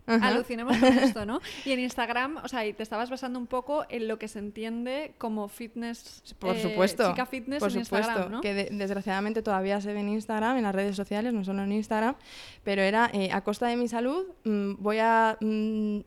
Ajá. 0.07 0.27
Alucinemos 0.27 0.77
con 0.77 0.93
esto, 0.97 1.25
¿no? 1.25 1.41
Y 1.65 1.71
en 1.71 1.79
Instagram, 1.79 2.37
o 2.43 2.47
sea, 2.47 2.65
y 2.65 2.73
te 2.73 2.83
estabas 2.83 3.09
basando 3.09 3.39
un 3.39 3.47
poco 3.47 3.85
en 3.89 4.07
lo 4.07 4.19
que 4.19 4.27
se 4.27 4.37
entiende 4.39 5.13
como 5.17 5.47
fitness. 5.47 6.21
Por 6.37 6.55
eh, 6.55 6.61
supuesto. 6.61 7.09
Chica 7.09 7.25
fitness 7.25 7.59
por 7.59 7.71
en 7.75 7.85
supuesto. 7.85 8.07
Instagram, 8.09 8.31
¿no? 8.31 8.41
Que 8.41 8.53
de- 8.53 8.69
desgraciadamente 8.71 9.41
todavía 9.41 9.81
se 9.81 9.93
ve 9.93 10.01
en 10.01 10.09
Instagram, 10.09 10.57
en 10.57 10.63
las 10.63 10.75
redes 10.75 10.95
sociales, 10.95 11.33
no 11.33 11.43
solo 11.43 11.63
en 11.63 11.71
Instagram. 11.71 12.15
Pero 12.63 12.81
era 12.83 13.09
eh, 13.13 13.29
a 13.33 13.41
costa 13.41 13.65
de 13.67 13.77
mi 13.77 13.87
salud, 13.87 14.25
mm, 14.43 14.73
voy 14.77 14.99
a 14.99 15.37
mm, 15.41 15.99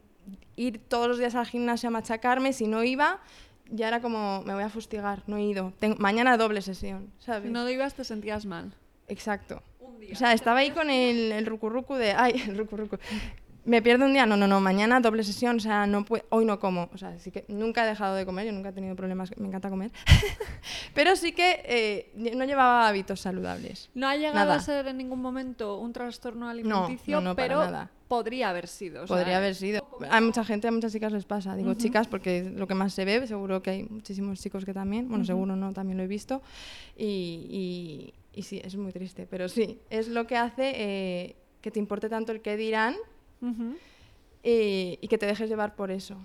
ir 0.57 0.81
todos 0.89 1.09
los 1.09 1.19
días 1.19 1.35
al 1.35 1.47
gimnasio 1.47 1.89
a 1.89 1.91
machacarme. 1.91 2.53
Si 2.53 2.69
no 2.69 2.85
iba, 2.85 3.19
ya 3.71 3.89
era 3.89 4.01
como, 4.01 4.43
me 4.47 4.55
voy 4.55 4.63
a 4.63 4.69
fustigar, 4.71 5.25
no 5.27 5.39
he 5.39 5.43
ido. 5.43 5.73
Tengo- 5.81 5.97
mañana 5.99 6.37
doble 6.37 6.63
sesión, 6.63 7.11
¿sabes? 7.19 7.45
Si 7.49 7.51
no 7.53 7.69
ibas, 7.69 7.95
te 7.95 8.05
sentías 8.05 8.47
mal. 8.47 8.73
Exacto. 9.09 9.61
O 9.81 10.15
sea, 10.15 10.33
estaba 10.33 10.61
ahí 10.61 10.71
con 10.71 10.89
el, 10.91 11.33
el 11.33 11.45
rucurrucu 11.47 11.95
de, 11.95 12.13
ay, 12.13 12.41
el 12.49 12.57
rucurrucu. 12.57 12.97
Me 13.65 13.83
pierdo 13.83 14.07
un 14.07 14.15
día, 14.15 14.25
no, 14.25 14.37
no, 14.37 14.47
no, 14.49 14.61
mañana 14.61 14.99
doble 15.01 15.23
sesión, 15.25 15.57
o 15.57 15.61
sea, 15.61 15.87
no 15.87 16.05
hoy 16.31 16.45
no 16.47 16.59
como. 16.59 16.89
O 16.95 16.97
sea, 16.97 17.19
sí 17.19 17.31
que 17.31 17.45
nunca 17.49 17.85
he 17.85 17.87
dejado 17.89 18.15
de 18.15 18.25
comer, 18.25 18.47
yo 18.47 18.53
nunca 18.53 18.71
he 18.71 18.73
tenido 18.73 18.97
problemas, 18.97 19.31
me 19.37 19.47
encanta 19.47 19.69
comer. 19.69 19.91
Pero 20.95 21.17
sí 21.17 21.33
que 21.33 21.61
eh, 21.65 22.13
no 22.35 22.45
llevaba 22.45 22.89
hábitos 22.89 23.21
saludables. 23.21 23.91
No 23.95 24.09
ha 24.09 24.17
llegado 24.17 24.37
Nada. 24.37 24.55
a 24.55 24.61
ser 24.61 24.87
en 24.87 24.97
ningún 24.97 25.21
momento 25.21 25.79
un 25.79 25.93
trastorno 25.93 26.49
alimenticio, 26.49 27.21
no, 27.21 27.37
pero 27.37 27.59
nada. 27.61 27.91
podría 28.09 28.49
haber 28.49 28.69
sido. 28.69 29.03
o 29.03 29.07
sea, 29.07 29.17
Podría 29.17 29.37
haber 29.37 29.55
sido. 29.55 29.87
Hay 30.11 30.23
mucha 30.23 30.45
gente, 30.45 30.69
a 30.69 30.71
muchas 30.73 30.93
chicas 30.93 31.13
les 31.13 31.25
pasa. 31.27 31.55
Digo 31.55 31.75
chicas 31.75 32.07
porque 32.07 32.39
es 32.39 32.47
lo 32.53 32.67
que 32.67 32.75
más 32.75 32.95
se 32.95 33.05
ve, 33.05 33.27
seguro 33.27 33.61
que 33.61 33.71
hay 33.71 33.83
muchísimos 33.85 34.41
chicos 34.41 34.65
que 34.65 34.73
también, 34.73 35.09
bueno, 35.09 35.25
seguro 35.27 35.57
no, 35.57 35.73
también 35.75 35.99
lo 35.99 36.05
he 36.05 36.09
visto. 36.09 36.41
Y, 36.97 37.47
y- 37.51 38.15
y 38.39 38.43
sí, 38.45 38.61
es 38.65 38.77
muy 38.77 38.93
triste, 38.93 39.27
pero 39.29 39.49
sí, 39.49 39.81
es 39.91 40.07
lo 40.09 40.27
que 40.27 40.37
hace 40.37 40.73
eh, 40.77 41.37
que 41.61 41.71
te 41.73 41.81
importe 41.81 42.09
tanto 42.09 42.31
el 42.33 42.41
qué 42.41 42.57
dirán 42.57 42.95
ujú. 43.41 43.77
y, 44.43 44.99
y 45.01 45.09
que 45.09 45.19
te 45.19 45.27
dejes 45.27 45.49
llevar 45.49 45.75
por 45.75 45.91
eso. 45.91 46.17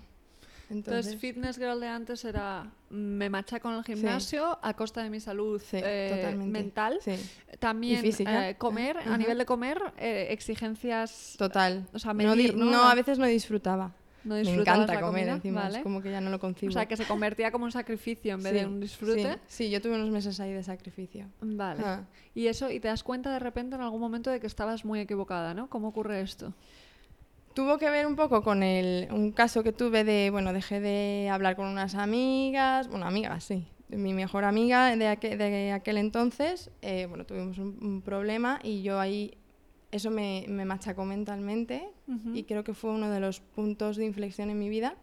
Entonces, 0.70 1.06
Entonces, 1.14 1.20
fitness 1.22 1.58
girl 1.58 1.80
de 1.80 1.88
antes 1.88 2.26
era 2.26 2.72
me 2.90 3.30
machaco 3.30 3.70
en 3.70 3.76
el 3.76 3.84
gimnasio 3.84 4.58
a 4.62 4.74
costa 4.74 5.04
de 5.04 5.10
mi 5.10 5.20
salud 5.20 5.62
sí, 5.62 5.78
eh, 5.84 6.36
mental. 6.48 7.00
Sí, 7.02 7.16
También 7.60 8.04
eh, 8.06 8.56
comer, 8.58 8.98
a 8.98 9.18
nivel 9.18 9.38
de 9.38 9.46
comer, 9.46 9.80
eh, 9.98 10.28
exigencias. 10.32 11.36
total. 11.38 11.86
O 11.94 12.00
sea, 12.00 12.14
no, 12.14 12.20
di- 12.36 12.44
medir, 12.44 12.56
¿no? 12.56 12.66
no, 12.72 12.84
a 12.90 12.96
veces 12.96 13.20
no 13.20 13.26
disfrutaba. 13.26 13.94
No 14.24 14.36
Me 14.36 14.42
encanta 14.42 14.86
comer 15.02 15.02
comida, 15.02 15.34
encima, 15.34 15.64
¿vale? 15.64 15.78
es 15.80 15.84
como 15.84 16.02
que 16.02 16.10
ya 16.10 16.22
no 16.22 16.30
lo 16.30 16.40
concibo. 16.40 16.70
O 16.70 16.74
sea, 16.74 16.86
que 16.86 16.96
se 16.96 17.06
convertía 17.06 17.52
como 17.52 17.66
un 17.66 17.74
sacrificio 17.74 18.34
en 18.34 18.42
vez 18.42 18.54
Sí, 18.54 18.60
de 18.60 18.66
un 18.66 18.80
disfrute. 18.80 19.34
Sí, 19.48 19.66
sí, 19.66 19.70
yo 19.70 19.82
tuve 19.82 19.96
unos 19.96 20.10
meses 20.12 20.40
ahí 20.40 20.54
de 20.54 20.64
sacrificio. 20.64 21.28
Vale. 21.42 21.84
Ah. 21.84 22.06
Y 22.34 22.48
eso, 22.48 22.72
y 22.72 22.80
te 22.80 22.88
das 22.88 23.04
cuenta 23.04 23.34
de 23.34 23.40
repente 23.40 23.76
en 23.76 23.82
algún 23.82 24.00
momento 24.00 24.32
de 24.32 24.40
que 24.40 24.48
estabas 24.48 24.86
muy 24.86 25.02
equivocada, 25.02 25.54
¿no? 25.54 25.70
¿Cómo 25.70 25.90
ocurre 25.90 26.22
esto? 26.22 26.54
Tuvo 27.54 27.78
que 27.78 27.90
ver 27.90 28.06
un 28.06 28.16
poco 28.16 28.44
con 28.44 28.64
el, 28.64 29.08
un 29.12 29.32
caso 29.32 29.64
que 29.64 29.72
tuve 29.72 30.04
de, 30.04 30.30
bueno, 30.30 30.54
dejé 30.54 30.80
de 30.80 31.30
hablar 31.30 31.56
con 31.56 31.68
unas 31.68 31.96
amigas, 31.96 32.88
bueno, 32.88 33.06
amigas, 33.06 33.44
sí, 33.44 33.66
mi 33.90 34.14
mejor 34.14 34.44
amiga 34.44 34.96
de, 34.96 35.08
aquel, 35.08 35.38
de 35.38 35.72
aquel 35.72 35.98
entonces, 35.98 36.72
eh, 36.82 37.06
bueno, 37.08 37.26
tuvimos 37.26 37.58
un, 37.58 37.78
un, 37.82 38.02
problema 38.02 38.60
y 38.64 38.82
yo 38.82 39.00
ahí, 39.00 39.38
eso 39.92 40.10
me, 40.10 40.46
me 40.48 40.66
machacó 40.66 41.06
mentalmente 41.06 41.88
uh 42.08 42.14
-huh. 42.14 42.38
y 42.38 42.44
creo 42.44 42.64
que 42.64 42.74
fue 42.74 42.90
uno 42.90 43.10
de 43.10 43.20
los 43.20 43.40
puntos 43.40 43.98
de 43.98 44.06
inflexión 44.06 44.50
en 44.50 44.58
mi 44.58 44.70
vida 44.70 44.96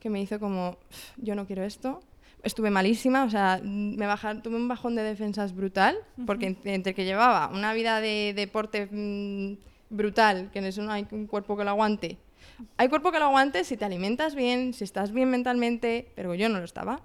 que 0.00 0.10
me 0.10 0.20
hizo 0.20 0.38
como, 0.38 0.76
yo 1.16 1.34
no 1.34 1.46
quiero 1.46 1.64
esto. 1.64 2.00
Estuve 2.42 2.70
malísima, 2.70 3.24
o 3.24 3.30
sea, 3.30 3.60
me 3.64 4.06
bajar, 4.06 4.42
tuve 4.42 4.56
un 4.56 4.68
bajón 4.68 4.94
de 4.94 5.02
defensas 5.02 5.54
brutal, 5.54 5.96
uh 5.96 6.20
-huh. 6.20 6.26
porque 6.26 6.56
entre 6.64 6.94
que 6.94 7.04
llevaba 7.04 7.48
una 7.48 7.72
vida 7.72 8.00
de 8.00 8.34
deporte 8.36 8.86
mmm, 8.90 9.54
brutal, 9.90 10.50
que 10.52 10.58
en 10.58 10.66
eso 10.66 10.82
no 10.82 10.92
hay 10.92 11.06
un 11.10 11.26
cuerpo 11.26 11.56
que 11.56 11.64
lo 11.64 11.70
aguante. 11.70 12.18
Hay 12.76 12.88
cuerpo 12.88 13.12
que 13.12 13.18
lo 13.18 13.26
aguante 13.26 13.64
si 13.64 13.76
te 13.76 13.84
alimentas 13.84 14.34
bien, 14.34 14.72
si 14.72 14.84
estás 14.84 15.12
bien 15.12 15.30
mentalmente, 15.30 16.10
pero 16.14 16.34
yo 16.34 16.48
no 16.48 16.58
lo 16.58 16.64
estaba. 16.64 17.00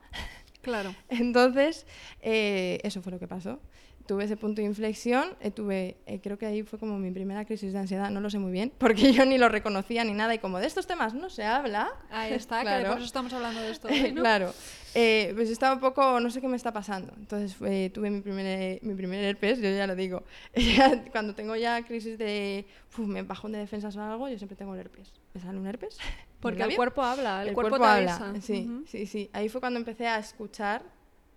Claro. 0.61 0.95
Entonces, 1.09 1.85
eh, 2.21 2.79
eso 2.83 3.01
fue 3.01 3.11
lo 3.11 3.19
que 3.19 3.27
pasó. 3.27 3.59
Tuve 4.07 4.25
ese 4.25 4.35
punto 4.35 4.61
de 4.61 4.67
inflexión, 4.67 5.37
eh, 5.39 5.51
tuve, 5.51 5.97
eh, 6.05 6.19
creo 6.21 6.37
que 6.37 6.45
ahí 6.45 6.63
fue 6.63 6.79
como 6.79 6.97
mi 6.97 7.11
primera 7.11 7.45
crisis 7.45 7.71
de 7.71 7.79
ansiedad, 7.79 8.09
no 8.09 8.19
lo 8.19 8.29
sé 8.29 8.39
muy 8.39 8.51
bien, 8.51 8.71
porque 8.77 9.13
yo 9.13 9.25
ni 9.25 9.37
lo 9.37 9.47
reconocía 9.47 10.03
ni 10.03 10.13
nada, 10.13 10.33
y 10.33 10.39
como 10.39 10.59
de 10.59 10.67
estos 10.67 10.87
temas 10.87 11.13
no 11.13 11.29
se 11.29 11.43
habla. 11.43 11.89
Ahí 12.09 12.33
está, 12.33 12.61
claro. 12.61 12.83
que 12.83 12.89
por 12.89 12.97
eso 12.97 13.05
estamos 13.05 13.33
hablando 13.33 13.61
de 13.61 13.71
esto. 13.71 13.87
Hoy, 13.87 14.11
¿no? 14.11 14.21
claro. 14.21 14.53
Eh, 14.93 15.31
pues 15.35 15.49
estaba 15.49 15.75
un 15.75 15.79
poco, 15.79 16.19
no 16.19 16.29
sé 16.29 16.41
qué 16.41 16.47
me 16.47 16.57
está 16.57 16.73
pasando. 16.73 17.13
Entonces 17.17 17.55
tuve 17.93 18.09
mi 18.09 18.21
primer, 18.21 18.79
mi 18.83 18.93
primer 18.93 19.23
herpes, 19.23 19.59
yo 19.59 19.69
ya 19.69 19.87
lo 19.87 19.95
digo. 19.95 20.23
Cuando 21.11 21.33
tengo 21.33 21.55
ya 21.55 21.81
crisis 21.85 22.17
de, 22.17 22.65
uf, 22.97 22.99
me 22.99 23.23
bajón 23.23 23.53
de 23.53 23.59
defensas 23.59 23.95
o 23.95 24.01
algo, 24.01 24.27
yo 24.29 24.37
siempre 24.37 24.55
tengo 24.57 24.73
el 24.73 24.81
herpes. 24.81 25.13
¿Me 25.33 25.41
sale 25.41 25.57
un 25.59 25.67
herpes? 25.67 25.97
Porque 26.41 26.63
el 26.63 26.75
cuerpo 26.75 27.03
habla, 27.03 27.43
el, 27.43 27.49
el 27.49 27.53
cuerpo, 27.53 27.77
cuerpo, 27.77 27.85
te 27.85 27.91
habla. 27.91 28.15
avisa. 28.15 28.41
Sí, 28.41 28.65
Uh 28.67 28.81
-huh. 28.81 28.87
sí, 28.87 29.05
sí. 29.05 29.29
Ahí 29.33 29.47
fue 29.47 29.61
cuando 29.61 29.79
empecé 29.79 30.07
a 30.07 30.17
escuchar 30.17 30.81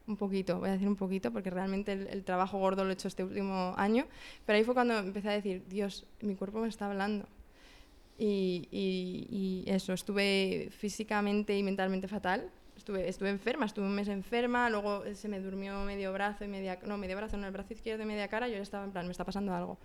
un 0.06 0.16
poquito, 0.16 0.58
voy 0.58 0.68
a 0.70 0.72
decir 0.72 0.88
un 0.88 0.96
poquito, 0.96 1.30
porque 1.30 1.50
realmente 1.50 1.92
el, 1.92 2.06
el, 2.08 2.24
trabajo 2.24 2.58
gordo 2.58 2.84
lo 2.84 2.90
he 2.90 2.94
hecho 2.94 3.08
este 3.08 3.22
último 3.24 3.72
año, 3.76 4.06
pero 4.44 4.56
ahí 4.58 4.64
fue 4.64 4.74
cuando 4.74 4.98
empecé 4.98 5.28
a 5.28 5.32
decir, 5.32 5.62
Dios, 5.68 6.06
mi 6.20 6.34
cuerpo 6.34 6.58
me 6.60 6.68
está 6.68 6.86
hablando. 6.86 7.26
Y, 8.18 8.68
y, 8.70 9.64
y 9.66 9.70
eso, 9.70 9.92
estuve 9.92 10.68
físicamente 10.76 11.56
y 11.58 11.62
mentalmente 11.62 12.06
fatal. 12.08 12.50
Estuve, 12.84 13.08
estuve 13.08 13.30
enferma, 13.30 13.64
estuve 13.64 13.86
un 13.86 13.94
mes 13.94 14.08
enferma, 14.08 14.68
luego 14.68 15.04
se 15.14 15.26
me 15.26 15.40
durmió 15.40 15.80
medio 15.84 16.12
brazo 16.12 16.44
y 16.44 16.48
media... 16.48 16.78
No, 16.84 16.98
medio 16.98 17.16
brazo, 17.16 17.38
no, 17.38 17.46
el 17.46 17.52
brazo 17.54 17.72
izquierdo 17.72 18.02
y 18.02 18.06
media 18.06 18.28
cara, 18.28 18.46
yo 18.46 18.58
estaba 18.58 18.84
en 18.84 18.92
plan, 18.92 19.06
me 19.06 19.12
está 19.12 19.24
pasando 19.24 19.54
algo. 19.54 19.78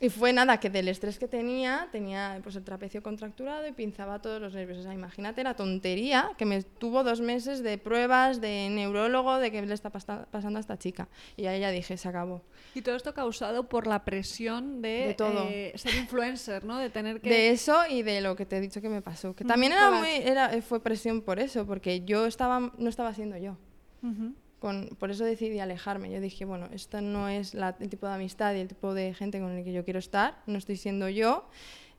Y 0.00 0.08
fue 0.08 0.32
nada, 0.32 0.58
que 0.58 0.70
del 0.70 0.88
estrés 0.88 1.18
que 1.18 1.28
tenía, 1.28 1.88
tenía 1.92 2.40
pues 2.42 2.56
el 2.56 2.64
trapecio 2.64 3.02
contracturado 3.02 3.66
y 3.66 3.72
pinzaba 3.72 4.20
todos 4.20 4.40
los 4.40 4.52
nervios. 4.52 4.78
O 4.78 4.82
sea, 4.82 4.92
imagínate 4.92 5.44
la 5.44 5.54
tontería 5.54 6.32
que 6.36 6.44
me 6.44 6.62
tuvo 6.62 7.04
dos 7.04 7.20
meses 7.20 7.62
de 7.62 7.78
pruebas 7.78 8.40
de 8.40 8.68
neurólogo 8.70 9.38
de 9.38 9.52
qué 9.52 9.62
le 9.62 9.72
está 9.72 9.90
pas 9.90 10.04
pasando 10.04 10.58
a 10.58 10.60
esta 10.60 10.76
chica. 10.78 11.08
Y 11.36 11.46
ahí 11.46 11.60
ya 11.60 11.70
dije, 11.70 11.96
se 11.96 12.08
acabó. 12.08 12.42
Y 12.74 12.82
todo 12.82 12.96
esto 12.96 13.14
causado 13.14 13.68
por 13.68 13.86
la 13.86 14.04
presión 14.04 14.82
de, 14.82 15.06
de 15.06 15.14
todo. 15.14 15.46
Eh, 15.48 15.72
ser 15.76 15.94
influencer, 15.94 16.64
¿no? 16.64 16.78
De 16.78 16.90
tener 16.90 17.20
que... 17.20 17.30
De 17.30 17.50
eso 17.50 17.78
y 17.88 18.02
de 18.02 18.20
lo 18.20 18.34
que 18.34 18.46
te 18.46 18.56
he 18.56 18.60
dicho 18.60 18.80
que 18.80 18.88
me 18.88 19.00
pasó. 19.00 19.34
Que 19.34 19.44
también 19.44 19.72
era 19.72 19.92
muy, 19.92 20.10
era, 20.10 20.50
fue 20.60 20.80
presión 20.80 21.22
por 21.22 21.38
eso, 21.38 21.66
porque 21.66 22.04
yo 22.04 22.26
estaba, 22.26 22.72
no 22.76 22.88
estaba 22.88 23.14
siendo 23.14 23.38
yo. 23.38 23.56
Uh 24.02 24.08
-huh. 24.08 24.34
Con, 24.64 24.96
por 24.98 25.10
eso 25.10 25.26
decidí 25.26 25.60
alejarme. 25.60 26.10
Yo 26.10 26.22
dije, 26.22 26.46
bueno, 26.46 26.70
esto 26.72 27.02
no 27.02 27.28
es 27.28 27.52
la, 27.52 27.76
el 27.80 27.90
tipo 27.90 28.06
de 28.06 28.14
amistad 28.14 28.54
y 28.54 28.60
el 28.60 28.68
tipo 28.68 28.94
de 28.94 29.12
gente 29.12 29.38
con 29.38 29.50
el 29.50 29.62
que 29.62 29.74
yo 29.74 29.84
quiero 29.84 29.98
estar, 29.98 30.38
no 30.46 30.56
estoy 30.56 30.78
siendo 30.78 31.10
yo. 31.10 31.46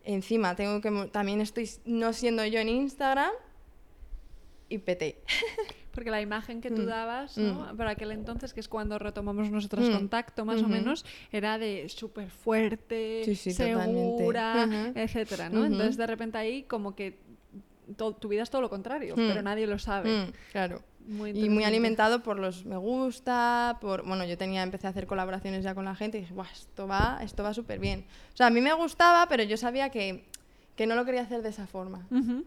Encima, 0.04 0.56
tengo 0.56 0.82
que 0.82 0.90
también 1.12 1.42
estoy 1.42 1.70
no 1.86 2.12
siendo 2.12 2.44
yo 2.44 2.60
en 2.60 2.70
Instagram 2.70 3.30
y 4.68 4.80
peté. 4.80 5.22
Porque 5.94 6.10
la 6.10 6.22
imagen 6.22 6.60
que 6.60 6.72
tú 6.72 6.82
mm. 6.82 6.86
dabas, 6.88 7.38
¿no? 7.38 7.72
Mm. 7.72 7.78
Para 7.78 7.92
aquel 7.92 8.12
entonces, 8.12 8.52
que 8.52 8.62
es 8.62 8.68
cuando 8.68 8.98
retomamos 8.98 9.52
nosotros 9.52 9.88
mm. 9.88 9.94
contacto, 9.94 10.44
más 10.44 10.60
-huh. 10.60 10.66
o 10.66 10.68
menos, 10.68 11.06
era 11.32 11.60
de 11.60 11.88
súper 11.88 12.32
fuerte, 12.32 13.22
sí, 13.26 13.36
sí, 13.36 13.52
segura, 13.52 14.92
etcétera, 14.96 15.50
¿no? 15.50 15.62
-huh. 15.62 15.68
Entonces, 15.68 15.98
de 15.98 16.08
repente 16.08 16.40
ahí, 16.40 16.64
como 16.64 16.96
que 16.96 17.20
tu 18.20 18.28
vida 18.28 18.42
es 18.42 18.50
todo 18.50 18.62
lo 18.62 18.72
contrario, 18.72 19.14
pero 19.16 19.44
nadie 19.44 19.68
lo 19.68 19.78
sabe. 19.78 20.34
claro. 20.52 20.82
Muy 21.08 21.32
y 21.32 21.50
muy 21.50 21.64
alimentado 21.64 22.24
por 22.24 22.40
los 22.40 22.66
me 22.66 22.78
gusta, 22.78 23.78
por 23.80 24.06
bueno, 24.06 24.26
yo 24.26 24.38
tenía 24.38 24.64
empecé 24.64 24.88
a 24.88 24.90
hacer 24.90 25.06
colaboraciones 25.06 25.64
ya 25.64 25.76
con 25.76 25.86
la 25.86 25.96
gente 25.96 26.18
y 26.18 26.22
dije, 26.22 26.34
Buah, 26.34 26.52
esto 26.52 26.88
va, 26.88 27.20
esto 27.22 27.44
va 27.44 27.54
súper 27.54 27.80
bien. 27.80 28.06
O 28.34 28.38
sea, 28.38 28.48
a 28.48 28.50
mí 28.50 28.60
me 28.62 28.74
gustaba, 28.74 29.28
pero 29.28 29.44
yo 29.44 29.56
sabía 29.58 29.90
que, 29.90 30.24
que 30.76 30.88
no 30.88 30.96
lo 30.96 31.06
quería 31.06 31.22
hacer 31.22 31.42
de 31.44 31.50
esa 31.50 31.68
forma. 31.68 32.08
Uh 32.10 32.16
-huh. 32.16 32.46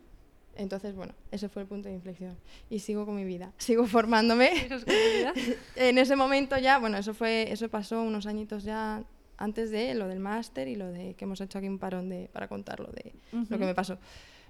Entonces, 0.57 0.97
bueno, 0.97 1.15
ese 1.31 1.49
fue 1.49 1.63
el 1.63 1.69
punto 1.69 1.89
de 1.89 1.95
inflexión. 1.95 2.37
Y 2.69 2.81
sigo 2.81 3.07
con 3.07 3.15
mi 3.15 3.25
vida, 3.25 3.53
sigo 3.59 3.87
formándome. 3.87 4.51
En 5.77 5.99
ese 5.99 6.17
momento 6.17 6.59
ya, 6.59 6.79
bueno, 6.79 6.99
eso 6.99 7.15
fue 7.15 7.53
eso 7.53 7.69
pasó 7.69 8.03
unos 8.03 8.27
añitos 8.27 8.65
ya 8.65 9.05
antes 9.37 9.71
de 9.71 9.95
lo 9.95 10.09
del 10.09 10.19
máster 10.19 10.67
y 10.67 10.75
lo 10.75 10.91
de 10.91 11.15
que 11.15 11.25
hemos 11.25 11.41
hecho 11.41 11.59
aquí 11.59 11.69
un 11.69 11.79
parón 11.79 12.09
de 12.09 12.29
para 12.33 12.49
contar 12.49 12.81
lo 12.81 12.89
de 12.89 13.13
uh 13.33 13.37
-huh. 13.37 13.47
lo 13.51 13.59
que 13.59 13.65
me 13.67 13.75
pasó, 13.75 13.99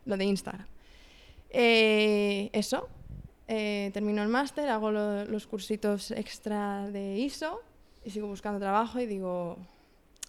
lo 0.07 0.17
de 0.17 0.25
Instagram. 0.25 0.67
Eh, 1.51 2.51
eso, 2.53 2.89
eh, 3.49 3.91
termino 3.95 4.23
el 4.23 4.29
máster, 4.29 4.69
hago 4.69 4.91
lo, 4.91 5.25
los 5.25 5.47
cursitos 5.47 6.11
extra 6.11 6.89
de 6.91 7.17
ISO 7.17 7.63
y 8.05 8.11
sigo 8.11 8.29
buscando 8.29 8.61
trabajo 8.61 9.01
y 9.01 9.07
digo, 9.07 9.57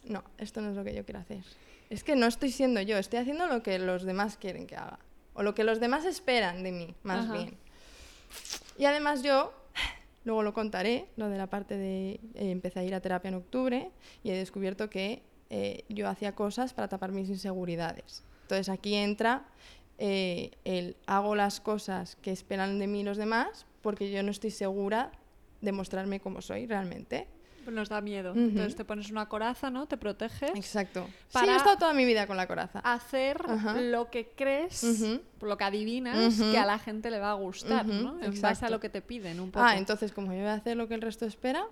no, 0.05 0.23
esto 0.38 0.61
no 0.61 0.69
es 0.69 0.75
lo 0.75 0.83
que 0.83 0.95
yo 0.95 1.03
quiero 1.03 1.19
hacer. 1.19 1.43
Es 1.89 2.03
que 2.03 2.15
no 2.15 2.27
estoy 2.27 2.51
siendo 2.51 2.81
yo, 2.81 2.97
estoy 2.97 3.19
haciendo 3.19 3.47
lo 3.47 3.61
que 3.61 3.77
los 3.77 4.03
demás 4.03 4.38
quieren 4.38 4.67
que 4.67 4.75
haga. 4.75 4.99
O 5.33 5.43
lo 5.43 5.53
que 5.53 5.63
los 5.63 5.79
demás 5.79 6.05
esperan 6.05 6.63
de 6.63 6.71
mí, 6.71 6.95
más 7.03 7.25
Ajá. 7.25 7.33
bien. 7.33 7.57
Y 8.77 8.85
además 8.85 9.21
yo, 9.21 9.53
luego 10.23 10.43
lo 10.43 10.53
contaré, 10.53 11.07
lo 11.17 11.29
de 11.29 11.38
la 11.38 11.47
parte 11.47 11.77
de... 11.77 12.19
Eh, 12.35 12.51
empecé 12.51 12.79
a 12.79 12.83
ir 12.83 12.95
a 12.95 13.01
terapia 13.01 13.29
en 13.29 13.35
octubre 13.35 13.91
y 14.23 14.31
he 14.31 14.38
descubierto 14.38 14.89
que 14.89 15.21
eh, 15.49 15.83
yo 15.89 16.07
hacía 16.07 16.35
cosas 16.35 16.73
para 16.73 16.88
tapar 16.88 17.11
mis 17.11 17.27
inseguridades. 17.29 18.23
Entonces 18.43 18.69
aquí 18.69 18.95
entra 18.95 19.45
eh, 19.99 20.51
el 20.63 20.95
hago 21.05 21.35
las 21.35 21.59
cosas 21.59 22.15
que 22.21 22.31
esperan 22.31 22.79
de 22.79 22.87
mí 22.87 23.03
los 23.03 23.17
demás 23.17 23.65
porque 23.81 24.11
yo 24.11 24.23
no 24.23 24.31
estoy 24.31 24.51
segura 24.51 25.11
de 25.61 25.71
mostrarme 25.71 26.19
como 26.19 26.41
soy 26.41 26.67
realmente. 26.67 27.27
Pues 27.65 27.75
nos 27.75 27.89
da 27.89 27.99
miedo. 27.99 28.31
Uh 28.31 28.35
-huh. 28.35 28.49
Entonces 28.49 28.75
te 28.77 28.85
pones 28.85 29.11
una 29.11 29.27
coraza, 29.27 29.69
¿no? 29.69 29.87
Te 29.87 29.97
proteges. 29.97 30.51
Exacto. 30.55 31.05
Para 31.33 31.45
sí, 31.45 31.51
he 31.51 31.55
estado 31.57 31.77
toda 31.77 31.93
mi 31.93 32.05
vida 32.05 32.25
con 32.25 32.37
la 32.37 32.47
coraza. 32.47 32.79
Hacer 32.79 33.41
uh 33.45 33.51
-huh. 33.51 33.91
lo 33.91 34.09
que 34.09 34.29
crees, 34.29 34.83
uh 34.83 34.87
-huh. 34.87 35.21
lo 35.41 35.57
que 35.57 35.63
adivinas 35.65 36.39
que 36.39 36.57
a 36.57 36.65
la 36.65 36.79
gente 36.79 37.11
le 37.11 37.19
va 37.19 37.31
a 37.31 37.33
gustar, 37.33 37.85
¿no? 37.85 38.17
En 38.19 38.31
Exacto. 38.31 38.41
base 38.41 38.65
a 38.65 38.69
lo 38.69 38.79
que 38.79 38.89
te 38.89 39.01
piden 39.01 39.39
un 39.41 39.51
poco. 39.51 39.65
Ah, 39.65 39.77
entonces 39.77 40.13
como 40.13 40.31
yo 40.31 40.39
voy 40.39 40.47
a 40.47 40.53
hacer 40.53 40.77
lo 40.77 40.87
que 40.87 40.95
el 40.95 41.01
resto 41.01 41.25
espera, 41.25 41.65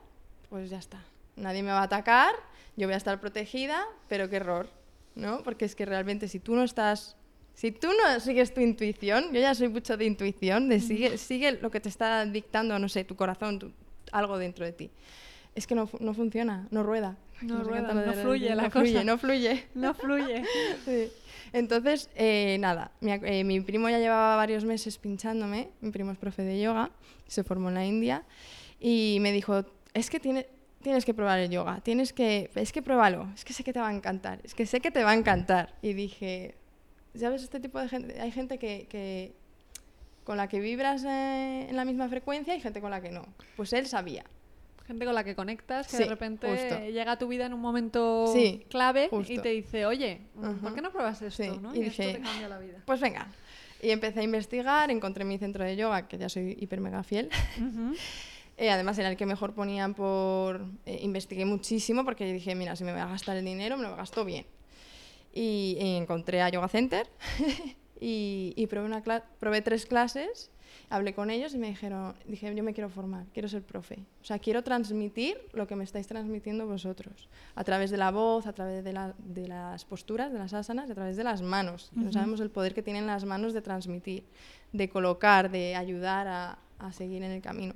pues 0.50 0.70
ya 0.70 0.78
está. 0.78 1.02
Nadie 1.38 1.64
me 1.64 1.72
va 1.72 1.80
a 1.80 1.84
atacar, 1.84 2.34
yo 2.76 2.88
voy 2.88 2.94
a 2.94 2.98
estar 2.98 3.20
protegida, 3.20 3.86
pero 4.10 4.30
qué 4.30 4.36
error, 4.38 4.70
¿no? 5.16 5.42
Porque 5.44 5.66
es 5.66 5.76
que 5.76 5.86
realmente 5.86 6.28
si 6.28 6.40
tú 6.40 6.56
no 6.56 6.64
estás 6.64 7.16
si 7.58 7.72
tú 7.72 7.88
no 7.88 8.20
sigues 8.20 8.54
tu 8.54 8.62
intuición, 8.62 9.34
yo 9.34 9.42
ya 9.42 9.56
soy 9.56 9.68
mucho 9.68 9.98
de 9.98 10.06
intuición, 10.06 10.70
de 10.70 10.80
sigue, 10.80 11.18
sigue 11.18 11.54
lo 11.54 11.72
que 11.72 11.80
te 11.80 11.90
está 11.90 12.24
dictando, 12.24 12.78
no 12.78 12.88
sé, 12.88 13.04
tu 13.04 13.16
corazón, 13.16 13.58
tu, 13.58 13.72
algo 14.12 14.38
dentro 14.38 14.64
de 14.64 14.74
ti. 14.74 14.92
Es 15.56 15.66
que 15.66 15.74
no, 15.74 15.90
no 16.00 16.14
funciona, 16.14 16.68
no 16.70 16.84
rueda. 16.84 17.18
No, 17.42 17.64
rueda, 17.64 17.96
no 17.96 18.14
fluye 18.14 18.52
no 18.52 18.56
la 18.58 18.70
fluye, 18.70 18.94
cosa. 18.94 19.04
No 19.04 19.18
fluye, 19.18 19.66
no 19.74 19.94
fluye. 19.96 20.44
sí. 20.86 21.10
Entonces, 21.52 22.12
eh, 22.14 22.58
nada, 22.60 22.92
mi, 23.02 23.12
eh, 23.12 23.44
mi, 23.44 23.60
primo 23.62 23.90
ya 23.90 23.98
llevaba 23.98 24.36
varios 24.36 24.64
meses 24.64 25.00
pinchándome, 25.00 25.72
mi 25.82 25.90
primo 25.90 26.12
es 26.12 26.20
profe 26.20 26.44
de 26.44 26.62
yoga, 26.62 26.92
se 27.26 27.44
formó 27.44 27.70
en 27.70 27.74
la 27.74 27.86
India, 27.88 28.24
y 28.80 29.18
me 29.22 29.32
dijo, 29.32 29.66
es 29.96 30.12
que 30.12 30.20
tiene, 30.20 30.46
tienes 30.84 31.06
que 31.06 31.16
probar 31.16 31.40
el 31.40 31.50
yoga, 31.50 31.82
tienes 31.82 32.14
que, 32.14 32.52
es 32.54 32.72
que 32.72 32.84
pruébalo, 32.84 33.30
es 33.34 33.44
que 33.44 33.54
sé 33.54 33.64
que 33.64 33.74
te 33.74 33.80
va 33.80 33.88
a 33.88 33.96
encantar, 33.96 34.42
es 34.44 34.54
que 34.54 34.68
sé 34.68 34.80
que 34.80 34.92
te 34.92 35.04
va 35.04 35.10
a 35.10 35.16
encantar. 35.16 35.74
Y 35.82 35.94
dije, 35.94 36.54
¿sabes? 37.18 37.44
Este 37.44 37.60
tipo 37.60 37.80
de 37.80 37.90
gente, 37.90 38.20
hay 38.20 38.32
gente 38.32 38.58
que, 38.58 38.88
que 38.90 39.34
con 40.24 40.36
la 40.36 40.50
que 40.50 40.60
vibras 40.60 41.06
eh, 41.06 41.68
en 41.70 41.76
la 41.76 41.86
misma 41.86 42.10
frecuencia 42.10 42.54
y 42.54 42.60
gente 42.60 42.82
con 42.82 42.92
la 42.92 43.02
que 43.02 43.12
no. 43.12 43.26
Pues 43.56 43.72
él 43.72 43.88
sabía. 43.88 44.26
Gente 44.86 45.06
con 45.06 45.16
la 45.16 45.24
que 45.24 45.36
conectas, 45.36 45.88
que 45.88 45.98
sí, 45.98 46.04
de 46.04 46.10
repente 46.10 46.48
justo. 46.50 46.86
llega 46.86 47.14
a 47.14 47.18
tu 47.18 47.30
vida 47.30 47.46
en 47.46 47.54
un 47.54 47.62
momento 47.62 48.28
sí, 48.34 48.66
clave 48.70 49.08
justo. 49.10 49.32
y 49.32 49.40
te 49.40 49.50
dice, 49.50 49.86
oye, 49.86 50.22
uh 50.36 50.42
-huh. 50.42 50.60
¿por 50.60 50.76
qué 50.76 50.82
no 50.82 50.92
pruebas 50.92 51.22
esto? 51.22 51.44
Sí. 51.44 51.50
¿no? 51.62 51.74
Y, 51.74 51.80
y, 51.80 51.84
dije, 51.84 52.10
esto 52.12 52.22
te 52.22 52.26
cambia 52.26 52.50
la 52.50 52.60
vida. 52.60 52.82
Pues 52.86 53.00
venga. 53.00 53.28
Y 53.82 53.92
empecé 53.92 54.20
a 54.20 54.24
investigar, 54.24 54.92
encontré 54.92 55.24
mi 55.24 55.38
centro 55.38 55.64
de 55.64 55.78
yoga, 55.78 56.08
que 56.10 56.18
ya 56.18 56.28
soy 56.28 56.58
hiper 56.60 56.82
mega 56.82 57.04
fiel. 57.04 57.30
Uh 57.58 57.62
-huh. 57.64 57.98
eh, 58.58 58.70
además 58.70 58.98
era 58.98 59.10
el 59.10 59.16
que 59.16 59.26
mejor 59.26 59.54
ponían 59.54 59.94
por... 59.94 60.66
Eh, 60.86 61.00
investigué 61.04 61.46
muchísimo 61.46 62.04
porque 62.04 62.26
dije, 62.34 62.54
mira, 62.56 62.76
si 62.76 62.84
me 62.84 62.92
voy 62.92 63.02
a 63.02 63.08
gastar 63.08 63.38
el 63.38 63.46
dinero, 63.46 63.78
me 63.78 63.84
lo 63.84 63.96
gasto 63.96 64.26
bien. 64.26 64.46
Y, 65.40 65.78
y 65.80 65.96
encontré 65.98 66.42
a 66.42 66.50
Yoga 66.50 66.68
Center 66.68 67.08
y, 68.00 68.54
y 68.56 68.68
probé, 68.68 68.86
una 68.88 69.04
probé 69.40 69.62
tres 69.62 69.86
clases, 69.86 70.50
hablé 70.90 71.14
con 71.14 71.30
ellos 71.30 71.54
y 71.54 71.58
me 71.58 71.68
dijeron, 71.68 72.16
dije, 72.26 72.54
yo 72.56 72.64
me 72.64 72.74
quiero 72.74 72.90
formar, 72.90 73.26
quiero 73.34 73.48
ser 73.48 73.62
profe. 73.64 74.00
O 74.22 74.26
sea, 74.26 74.40
quiero 74.40 74.64
transmitir 74.64 75.38
lo 75.54 75.68
que 75.68 75.76
me 75.76 75.84
estáis 75.84 76.08
transmitiendo 76.08 76.66
vosotros, 76.66 77.30
a 77.56 77.64
través 77.64 77.92
de 77.92 77.98
la 77.98 78.12
voz, 78.12 78.48
a 78.48 78.54
través 78.54 78.84
de, 78.84 78.94
la- 78.94 79.14
de 79.20 79.48
las 79.48 79.86
posturas, 79.86 80.32
de 80.32 80.40
las 80.40 80.54
asanas, 80.54 80.90
a 80.90 80.96
través 80.96 81.18
de 81.18 81.24
las 81.24 81.42
manos. 81.42 81.92
No 81.94 82.12
sabemos 82.12 82.40
el 82.40 82.50
poder 82.50 82.74
que 82.74 82.82
tienen 82.84 83.06
las 83.08 83.26
manos 83.26 83.54
de 83.54 83.62
transmitir, 83.62 84.24
de 84.74 84.90
colocar, 84.90 85.52
de 85.52 85.76
ayudar 85.76 86.28
a, 86.28 86.58
a 86.80 86.92
seguir 86.94 87.24
en 87.24 87.32
el 87.32 87.42
camino. 87.42 87.76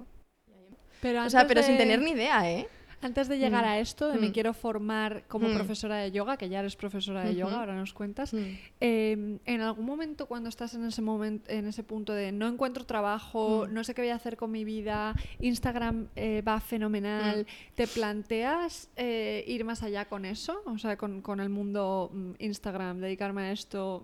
Pero 1.02 1.26
O 1.26 1.30
sea, 1.30 1.48
pero 1.48 1.64
sin 1.64 1.74
de- 1.74 1.80
tener 1.80 2.00
ni 2.02 2.12
idea, 2.12 2.50
¿eh? 2.52 2.68
Antes 3.02 3.28
de 3.28 3.38
llegar 3.40 3.64
Mm. 3.66 3.68
a 3.68 3.80
esto, 3.80 4.10
de 4.12 4.20
me 4.20 4.30
Mm. 4.30 4.32
quiero 4.32 4.54
formar 4.54 5.24
como 5.28 5.48
Mm. 5.50 5.54
profesora 5.56 5.98
de 5.98 6.12
yoga, 6.12 6.38
que 6.38 6.50
ya 6.50 6.60
eres 6.60 6.76
profesora 6.76 7.24
de 7.24 7.36
yoga, 7.36 7.60
ahora 7.60 7.76
nos 7.76 7.94
cuentas. 7.94 8.32
Eh, 8.80 9.40
en 9.44 9.62
algún 9.62 9.86
momento 9.86 10.28
cuando 10.28 10.50
estás 10.50 10.74
en 10.76 10.86
ese 10.86 11.02
momento, 11.02 11.50
en 11.50 11.68
ese 11.68 11.84
punto 11.84 12.14
de 12.14 12.32
no 12.32 12.48
encuentro 12.48 12.86
trabajo, 12.86 13.68
no 13.70 13.84
sé 13.84 13.94
qué 13.96 14.02
voy 14.04 14.12
a 14.12 14.16
hacer 14.16 14.38
con 14.38 14.52
mi 14.52 14.64
vida, 14.66 15.16
Instagram 15.40 16.08
eh, 16.16 16.42
va 16.48 16.60
fenomenal. 16.60 17.48
¿te 17.76 17.88
planteas 17.88 18.90
eh, 18.96 19.44
ir 19.48 19.64
más 19.66 19.82
allá 19.84 20.06
con 20.06 20.26
eso? 20.26 20.62
O 20.66 20.78
sea, 20.78 20.96
con, 20.98 21.22
con 21.22 21.40
el 21.40 21.50
mundo 21.50 22.12
Instagram, 22.40 23.00
dedicarme 23.00 23.42
a 23.44 23.52
esto, 23.52 24.04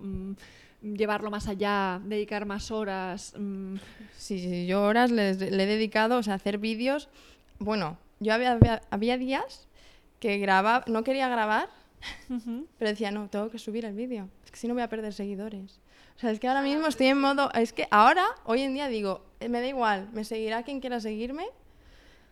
llevarlo 0.81 1.29
más 1.31 1.47
allá, 1.47 2.01
dedicar 2.05 2.45
más 2.45 2.71
horas. 2.71 3.33
mm, 3.37 3.75
Sí, 4.15 4.39
sí, 4.39 4.65
yo 4.67 4.83
horas 4.83 5.11
les- 5.11 5.39
le 5.39 5.63
he 5.63 5.67
dedicado 5.67 6.17
o 6.17 6.23
sea, 6.23 6.33
a 6.33 6.35
hacer 6.37 6.57
vídeos. 6.57 7.09
Bueno, 7.59 7.97
yo 8.19 8.33
había, 8.33 8.53
había, 8.53 8.81
había 8.89 9.17
días 9.17 9.67
que 10.19 10.38
grababa, 10.38 10.83
no 10.88 11.03
quería 11.03 11.27
grabar, 11.29 11.69
pero 12.77 12.89
decía, 12.89 13.12
no, 13.12 13.29
tengo 13.29 13.50
que 13.50 13.59
subir 13.59 13.86
el 13.86 13.93
vídeo. 13.93 14.29
Es 14.45 14.51
que 14.51 14.57
si 14.57 14.67
no 14.67 14.74
voy 14.74 14.83
a 14.83 14.89
perder 14.89 15.13
seguidores. 15.13 15.79
O 16.15 16.19
sea, 16.19 16.31
es 16.31 16.39
que 16.39 16.47
ahora 16.47 16.62
mismo 16.62 16.88
estoy 16.88 17.07
en 17.07 17.19
modo. 17.19 17.51
Es 17.53 17.74
que 17.74 17.88
ahora, 17.91 18.25
hoy 18.45 18.62
en 18.62 18.74
día, 18.74 18.88
digo, 18.88 19.24
eh, 19.39 19.50
me 19.50 19.62
da 19.62 19.67
igual, 19.67 20.09
me 20.13 20.24
seguirá 20.24 20.63
quien 20.63 20.79
quiera 20.79 21.00
seguirme. 21.00 21.47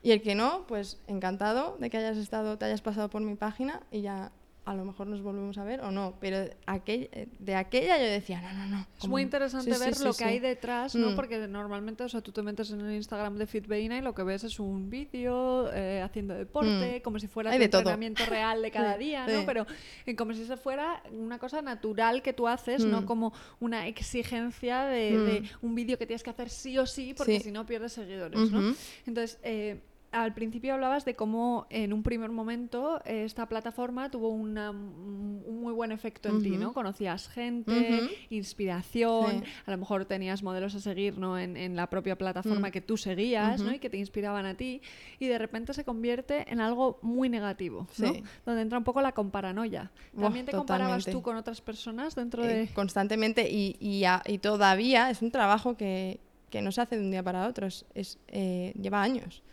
Y 0.02 0.12
el 0.12 0.22
que 0.22 0.36
no, 0.36 0.66
pues 0.68 1.00
encantado 1.08 1.78
de 1.80 1.90
que 1.90 1.98
hayas 1.98 2.18
estado, 2.18 2.58
te 2.58 2.66
hayas 2.66 2.82
pasado 2.82 3.10
por 3.10 3.22
mi 3.22 3.36
página 3.36 3.82
y 3.92 4.02
ya 4.02 4.32
a 4.66 4.74
lo 4.74 4.84
mejor 4.84 5.08
nos 5.08 5.22
volvemos 5.22 5.58
a 5.60 5.64
ver 5.64 5.82
o 5.82 5.92
no. 5.92 6.16
Pero 6.20 6.38
aquel, 6.66 7.10
de 7.40 7.56
aquella 7.56 7.98
yo 8.00 8.06
decía, 8.06 8.42
no, 8.42 8.52
no, 8.54 8.66
no. 8.78 8.88
Es 9.02 9.08
muy 9.08 9.22
no". 9.22 9.28
interesante 9.28 9.74
Sí, 9.74 9.80
ver 9.80 9.94
sí, 9.96 10.04
lo 10.04 10.14
sí. 10.14 10.24
que 10.24 10.30
hay 10.30 10.40
detrás, 10.40 10.96
¿no? 10.96 11.12
Mm. 11.12 11.16
Porque 11.16 11.48
normalmente, 11.48 12.04
o 12.04 12.10
sea, 12.10 12.22
tú 12.22 12.32
te 12.32 12.42
metes 12.42 12.72
en 12.72 12.82
el 12.82 12.94
Instagram 12.96 13.38
de 13.38 13.46
Fitbeina 13.48 13.98
y 13.98 14.02
lo 14.02 14.16
que 14.16 14.24
ves 14.24 14.44
es 14.44 14.60
un 14.60 14.90
vídeo 14.90 15.72
eh, 15.74 16.02
haciendo 16.02 16.34
deporte, 16.34 17.02
como 17.04 17.20
si 17.20 17.28
fuera 17.28 17.52
Mm. 17.52 17.70
Todo. 17.70 17.80
entrenamiento 17.82 18.26
real 18.26 18.62
de 18.62 18.72
cada 18.72 18.98
día, 18.98 19.28
¿no? 19.28 19.46
Pero 19.46 19.66
eh, 20.06 20.16
como 20.16 20.34
si 20.34 20.46
se 20.46 20.58
fuera 20.58 21.02
una 21.12 21.38
cosa 21.40 21.62
natural 21.62 22.22
que 22.22 22.34
tú 22.34 22.48
haces, 22.48 22.84
no 22.86 23.02
Mm. 23.02 23.06
como 23.06 23.34
una 23.60 23.88
exigencia 23.88 24.86
de, 24.86 25.18
de 25.18 25.42
Mm. 25.42 25.46
un 25.62 25.76
vídeo 25.76 25.98
que 25.98 26.06
tienes 26.08 26.24
que 26.24 26.30
hacer 26.32 26.50
sí 26.50 26.78
o 26.78 26.86
sí, 26.86 27.14
porque 27.16 27.40
si 27.40 27.52
no 27.52 27.66
pierdes 27.66 27.94
seguidores, 27.94 28.52
¿no? 28.52 28.74
Entonces, 29.06 29.38
eh, 29.44 29.80
al 30.24 30.34
principio 30.34 30.74
hablabas 30.74 31.04
de 31.06 31.14
cómo 31.16 31.68
en 31.70 31.92
un 31.94 32.02
primer 32.04 32.30
momento 32.32 33.02
eh, 33.06 33.24
esta 33.26 33.48
plataforma 33.48 34.10
tuvo 34.10 34.30
una- 34.30 34.72
un 34.72 35.60
muy 35.62 35.74
buen 35.74 35.92
efecto 35.92 36.30
en 36.30 36.42
ti. 36.42 36.52
¿no? 36.58 36.74
Conocías 36.74 37.28
gente, 37.28 38.10
inspiración, 38.30 39.44
Sí. 39.44 39.50
a 39.66 39.72
lo 39.72 39.78
mejor 39.78 40.06
tenías 40.06 40.44
modelos 40.44 40.76
a 40.76 40.80
seguir 40.80 41.18
¿no? 41.18 41.38
en, 41.38 41.58
en 41.58 41.76
la 41.76 41.90
propia 41.90 42.18
plataforma 42.18 42.70
Mm. 42.70 42.72
que 42.72 42.82
tú 42.82 42.98
seguías 42.98 43.62
¿no? 43.62 43.74
Y 43.74 43.80
que 43.80 43.90
te 43.90 43.98
inspiraban 43.98 44.46
a 44.46 44.56
ti, 44.56 44.82
y 45.20 45.28
de 45.28 45.38
repente 45.38 45.74
se 45.74 45.84
convierte 45.84 46.52
en 46.52 46.60
algo 46.62 47.00
muy 47.02 47.30
negativo, 47.30 47.88
¿no? 47.98 48.14
Donde 48.46 48.62
entra 48.62 48.78
un 48.78 48.84
poco 48.84 49.02
la 49.02 49.12
comparanoia. 49.12 49.92
¿También 50.20 50.46
te 50.46 50.52
comparabas 50.54 51.04
totalmente. 51.06 51.12
tú 51.12 51.22
con 51.22 51.36
otras 51.36 51.62
personas 51.62 52.16
dentro 52.16 52.44
Eh, 52.44 52.48
de...? 52.48 52.68
constantemente 52.74 53.50
y, 53.50 53.76
y, 53.80 54.06
a- 54.06 54.22
y 54.26 54.38
todavía 54.38 55.10
es 55.10 55.22
un 55.22 55.32
trabajo 55.32 55.76
que, 55.76 56.20
que 56.50 56.62
no 56.62 56.72
se 56.72 56.82
hace 56.82 56.98
de 56.98 57.04
un 57.04 57.12
día 57.12 57.24
para 57.24 57.48
otro, 57.48 57.68
es, 57.68 57.86
es, 57.94 58.18
eh, 58.28 58.74
lleva 58.80 59.02
años. 59.02 59.44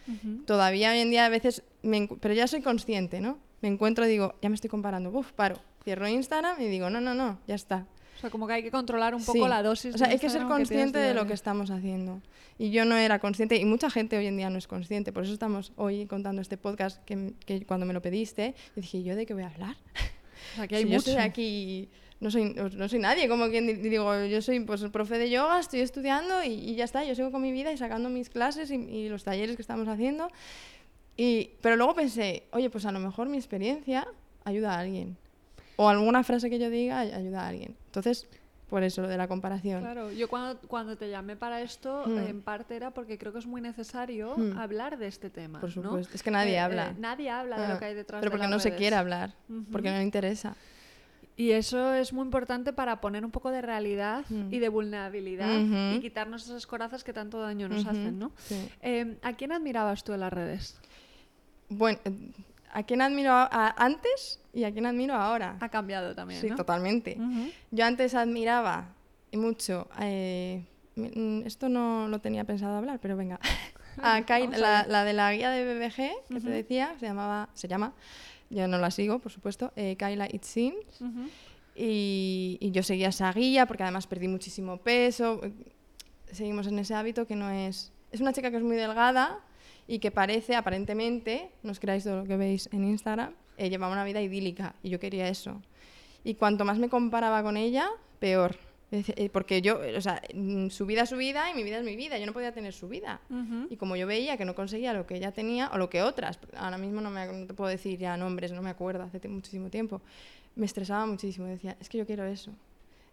Todavía 0.47 0.93
hoy 0.93 0.99
en 0.99 1.11
día 1.11 1.27
a 1.27 1.29
veces, 1.29 1.63
me 1.83 2.09
pero 2.21 2.35
ya 2.35 2.47
soy 2.47 2.63
consciente, 2.63 3.21
¿no? 3.21 3.39
Me 3.61 3.69
encuentro 3.69 4.05
y 4.07 4.09
digo, 4.09 4.35
ya 4.43 4.49
me 4.49 4.55
estoy 4.55 4.71
comparando, 4.71 5.11
uf, 5.11 5.33
paro, 5.33 5.57
cierro 5.85 6.09
Instagram 6.09 6.61
y 6.61 6.67
digo, 6.67 6.91
no, 6.91 7.01
no, 7.01 7.15
no, 7.15 7.39
ya 7.47 7.55
está. 7.55 7.87
O 8.17 8.21
sea, 8.23 8.31
como 8.31 8.47
que 8.47 8.53
hay 8.55 8.63
que 8.63 8.71
controlar 8.71 9.15
un 9.15 9.25
poco 9.25 9.45
Sí. 9.45 9.49
la 9.49 9.63
dosis 9.63 9.95
O 9.95 9.99
sea, 9.99 10.07
de 10.09 10.15
hay 10.15 10.19
que 10.21 10.31
ser 10.31 10.43
consciente 10.45 10.99
de 10.99 11.13
lo 11.15 11.27
que 11.27 11.33
estamos 11.33 11.71
haciendo. 11.71 12.21
Y 12.59 12.71
yo 12.71 12.85
no 12.85 12.97
era 12.97 13.19
consciente, 13.19 13.57
y 13.57 13.65
mucha 13.65 13.91
gente 13.91 14.17
hoy 14.17 14.27
en 14.27 14.37
día 14.37 14.49
no 14.51 14.59
es 14.59 14.69
consciente, 14.69 15.13
por 15.13 15.25
eso 15.25 15.33
estamos 15.33 15.73
hoy 15.77 16.07
contando 16.07 16.41
este 16.43 16.57
podcast 16.57 17.03
que, 17.05 17.33
que 17.47 17.65
cuando 17.67 17.87
me 17.87 17.93
lo 17.95 18.03
pediste, 18.03 18.55
yo 18.77 18.83
dije, 18.83 19.03
¿yo 19.03 19.17
de 19.17 19.27
qué 19.27 19.35
voy 19.35 19.43
a 19.43 19.49
hablar? 19.49 19.77
O 20.53 20.57
sea, 20.57 20.69
que 20.69 20.77
hay 20.77 20.83
Si 20.85 20.89
yo 20.91 20.95
mucho. 20.99 21.11
estoy 21.11 21.25
aquí, 21.25 21.89
no 22.23 22.31
soy, 22.31 22.55
no 22.55 22.89
soy 22.89 22.99
nadie, 23.01 23.29
como 23.29 23.49
quien 23.51 23.67
di- 23.67 23.75
digo, 23.75 24.25
yo 24.25 24.41
soy 24.41 24.61
pues 24.61 24.81
profe 24.93 25.19
de 25.19 25.29
yoga, 25.29 25.59
estoy 25.59 25.81
estudiando 25.81 26.43
y, 26.45 26.49
y 26.53 26.75
ya 26.77 26.85
está, 26.85 27.05
yo 27.05 27.15
sigo 27.15 27.31
con 27.33 27.43
mi 27.43 27.51
vida 27.53 27.73
y 27.73 27.77
sacando 27.77 28.09
mis 28.09 28.31
clases 28.31 28.71
y, 28.71 28.77
y 28.77 29.09
los 29.09 29.25
talleres 29.25 29.57
que 29.57 29.63
estamos 29.63 29.89
haciendo. 29.89 30.29
Y, 31.17 31.51
pero 31.61 31.77
luego 31.77 31.95
pensé, 31.95 32.45
oye, 32.53 32.71
pues 32.71 32.87
a 32.87 32.93
lo 32.93 33.01
mejor 33.01 33.29
mi 33.29 33.37
experiencia 33.37 34.07
ayuda 34.45 34.75
a 34.75 34.79
alguien. 34.79 35.17
O 35.77 35.89
alguna 35.89 36.23
frase 36.23 36.49
que 36.49 36.59
yo 36.59 36.71
diga 36.71 37.01
ay- 37.01 37.13
ayuda 37.13 37.43
a 37.45 37.49
alguien. 37.49 37.75
Entonces, 37.87 38.27
por 38.71 38.83
eso 38.83 39.03
lo 39.03 39.09
de 39.09 39.19
la 39.19 39.29
comparación. 39.29 39.81
Claro, 39.83 40.11
yo 40.13 40.29
cuando, 40.29 40.59
cuando 40.69 40.97
te 40.97 41.11
llamé 41.11 41.37
para 41.37 41.61
esto, 41.61 42.05
Mm. 42.07 42.19
eh, 42.19 42.29
en 42.31 42.41
parte 42.41 42.77
era 42.77 42.91
porque 42.93 43.19
creo 43.19 43.33
que 43.33 43.41
es 43.41 43.47
muy 43.47 43.61
necesario 43.61 44.35
Mm. 44.37 44.57
hablar 44.59 44.97
de 44.97 45.09
este 45.09 45.29
tema. 45.29 45.61
Por 45.61 45.77
¿no? 45.77 45.83
supuesto. 45.83 46.15
Es 46.15 46.23
que 46.23 46.31
nadie 46.31 46.55
Eh, 46.55 46.59
habla. 46.61 46.91
eh, 46.91 46.95
nadie 46.99 47.29
habla 47.31 47.59
de 47.59 47.67
Ah, 47.67 47.73
lo 47.75 47.79
que 47.79 47.85
hay 47.87 47.95
detrás 47.95 48.21
Pero 48.21 48.31
de 48.31 48.35
porque 48.39 48.49
las 48.49 48.51
no 48.51 48.61
se 48.61 48.75
quiere 48.75 48.97
hablar, 48.97 49.35
porque 49.71 49.91
no 49.91 49.99
le 49.99 50.05
interesa. 50.05 50.57
Y 51.37 51.53
eso 51.53 51.95
es 51.95 52.13
muy 52.13 52.25
importante 52.25 52.73
para 52.73 53.01
poner 53.01 53.25
un 53.25 53.31
poco 53.31 53.51
de 53.51 53.63
realidad 53.63 54.25
Mm. 54.29 54.53
y 54.53 54.59
de 54.59 54.69
vulnerabilidad 54.69 55.61
y 55.95 56.01
quitarnos 56.01 56.45
esas 56.45 56.67
corazas 56.67 57.05
que 57.05 57.13
tanto 57.13 57.41
daño 57.41 57.69
nos 57.69 57.87
hacen, 57.87 58.19
¿no? 58.19 58.33
sí. 58.37 58.69
Eh, 58.83 59.17
¿A 59.23 59.33
quién 59.33 59.53
admirabas 59.53 60.05
tú 60.05 60.13
en 60.13 60.21
las 60.21 60.33
redes? 60.33 60.77
Bueno, 61.71 61.99
eh, 62.05 62.13
¿a 62.73 62.83
quién 62.83 63.01
admiro 63.01 63.33
a- 63.33 63.49
a- 63.51 63.75
antes 63.83 64.41
y 64.53 64.65
a 64.65 64.73
quién 64.73 64.85
admiro 64.85 65.15
ahora? 65.15 65.57
Ha 65.61 65.69
cambiado 65.71 66.15
también, 66.15 66.41
Sí, 66.41 66.51
¿no? 66.51 66.57
totalmente. 66.57 67.19
Yo 67.71 67.85
antes 67.87 68.15
admiraba 68.15 68.89
y 69.31 69.39
mucho, 69.39 69.89
eh, 70.01 70.67
mm, 70.97 71.47
esto 71.47 71.71
no 71.71 72.09
lo 72.09 72.19
tenía 72.21 72.45
pensado 72.45 72.77
hablar, 72.77 72.99
pero 73.01 73.17
venga, 73.17 73.41
a 74.03 74.21
Kai- 74.27 74.49
la, 74.49 74.85
la 74.87 75.05
de 75.05 75.15
la 75.15 75.33
guía 75.33 75.49
de 75.51 75.65
BBG 75.65 76.13
que 76.29 76.41
te 76.41 76.51
decía, 76.51 76.95
se 77.01 77.07
llamaba, 77.07 77.49
se 77.55 77.69
llama, 77.69 77.95
yo 78.55 78.69
no 78.69 78.79
la 78.79 78.91
sigo, 78.91 79.19
por 79.19 79.33
supuesto, 79.33 79.73
eh, 79.77 79.97
Kaila 79.97 80.29
Itzin, 80.33 80.75
Ujú. 81.01 81.29
y, 81.75 82.59
y 82.61 82.71
yo 82.71 82.83
seguía 82.83 83.09
esa 83.09 83.33
guía 83.33 83.67
porque 83.67 83.83
además 83.83 84.07
perdí 84.07 84.29
muchísimo 84.29 84.77
peso, 84.79 85.41
eh, 85.43 85.53
seguimos 86.31 86.67
en 86.67 86.79
ese 86.79 86.95
hábito 86.95 87.27
que 87.27 87.37
no 87.37 87.51
es, 87.51 87.93
es 88.11 88.21
una 88.21 88.33
chica 88.33 88.51
que 88.51 88.57
es 88.59 88.63
muy 88.63 88.77
delgada 88.77 89.41
y 89.89 89.99
que 89.99 90.11
parece, 90.11 90.55
aparentemente, 90.55 91.51
no 91.63 91.73
os 91.73 91.81
creáis 91.81 92.05
todo 92.05 92.19
lo 92.19 92.25
que 92.25 92.37
veis 92.37 92.69
en 92.73 92.85
Instagram, 92.85 93.33
eh, 93.57 93.69
llevaba 93.71 93.93
una 93.93 94.05
vida 94.05 94.21
idílica 94.21 94.75
y 94.83 94.91
yo 94.91 94.99
quería 95.01 95.29
eso. 95.29 95.61
Y 96.25 96.35
cuanto 96.35 96.65
más 96.65 96.79
me 96.79 96.89
comparaba 96.89 97.43
con 97.43 97.57
ella, 97.57 97.89
peor. 98.21 98.57
Porque 99.33 99.63
yo, 99.63 99.81
o 99.97 100.01
sea, 100.01 100.21
mm, 100.35 100.69
su 100.69 100.85
vida 100.87 101.03
es 101.03 101.09
su 101.09 101.17
vida 101.17 101.51
y 101.51 101.55
mi 101.55 101.63
vida 101.63 101.79
es 101.79 101.85
mi 101.85 101.97
vida. 101.97 102.19
Yo 102.19 102.27
no 102.27 102.33
podía 102.33 102.53
tener 102.53 102.73
su 102.75 102.89
vida. 102.89 103.21
Ujú. 103.31 103.67
Y 103.71 103.77
como 103.77 103.97
yo 103.97 104.07
veía 104.07 104.37
que 104.37 104.45
no 104.45 104.55
conseguía 104.55 104.93
lo 104.93 105.07
que 105.07 105.17
ella 105.17 105.33
tenía, 105.33 105.71
o 105.73 105.79
lo 105.79 105.89
que 105.89 106.03
otras, 106.03 106.39
ahora 106.57 106.77
mismo 106.79 107.01
no, 107.01 107.11
me, 107.11 107.27
no 107.27 107.47
te 107.47 107.55
puedo 107.55 107.71
decir 107.71 107.99
ya 107.99 108.17
nombres, 108.17 108.53
no 108.53 108.61
me 108.63 108.71
acuerdo, 108.71 109.03
hace 109.05 109.27
muchísimo 109.29 109.71
tiempo, 109.71 110.03
me 110.57 110.67
estresaba 110.67 111.07
muchísimo. 111.07 111.47
Decía, 111.47 111.77
es 111.81 111.89
que 111.89 111.99
yo 111.99 112.07
quiero 112.07 112.25
eso. 112.25 112.51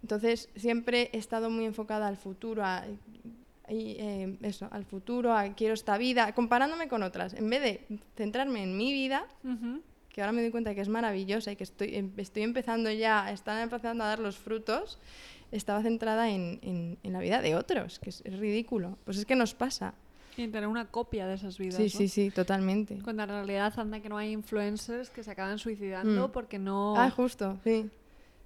Entonces, 0.01 0.49
siempre 0.55 1.09
he 1.13 1.17
estado 1.17 1.49
muy 1.49 1.65
enfocada 1.65 2.07
al 2.07 2.17
futuro, 2.17 2.63
a, 2.65 2.85
y, 3.69 3.95
eh, 3.99 4.37
eso, 4.41 4.67
al 4.71 4.83
futuro, 4.85 5.33
a 5.33 5.53
quiero 5.55 5.73
esta 5.73 5.97
vida, 5.97 6.33
comparándome 6.33 6.87
con 6.87 7.03
otras. 7.03 7.33
En 7.33 7.49
vez 7.49 7.61
de 7.61 7.99
centrarme 8.15 8.63
en 8.63 8.75
mi 8.77 8.91
vida, 8.93 9.25
Ujú. 9.43 9.81
que 10.09 10.21
ahora 10.21 10.31
me 10.31 10.41
doy 10.41 10.51
cuenta 10.51 10.73
que 10.73 10.81
es 10.81 10.89
maravillosa 10.89 11.51
y 11.51 11.55
que 11.55 11.63
estoy, 11.65 11.95
em- 11.95 12.11
estoy 12.17 12.43
empezando 12.43 12.89
ya, 12.91 13.31
están 13.31 13.59
empezando 13.61 14.03
a 14.03 14.07
dar 14.07 14.19
los 14.19 14.37
frutos, 14.37 14.99
estaba 15.51 15.81
centrada 15.81 16.29
en, 16.29 16.59
en- 16.61 16.97
en 17.03 17.13
la 17.13 17.19
vida 17.19 17.41
de 17.41 17.55
otros, 17.55 17.99
que 17.99 18.09
es, 18.09 18.21
es 18.25 18.37
ridículo. 18.39 18.97
Pues 19.05 19.17
es 19.17 19.25
que 19.25 19.35
nos 19.35 19.53
pasa. 19.53 19.93
Y 20.37 20.43
en 20.43 20.51
tener 20.51 20.67
una 20.69 20.85
copia 20.85 21.27
de 21.27 21.33
esas 21.35 21.57
vidas. 21.57 21.75
Sí, 21.75 21.83
¿no? 21.83 21.89
sí, 21.89 22.07
sí, 22.07 22.29
totalmente. 22.29 22.99
Cuando 23.03 23.23
en 23.23 23.29
realidad 23.29 23.73
anda 23.77 23.99
que 23.99 24.07
no 24.09 24.17
hay 24.17 24.31
influencers 24.31 25.09
que 25.09 25.23
se 25.23 25.31
acaban 25.31 25.57
suicidando 25.59 26.27
Mm. 26.27 26.31
porque 26.31 26.59
no... 26.59 26.95
Ah, 26.95 27.09
justo, 27.09 27.57
sí. 27.63 27.89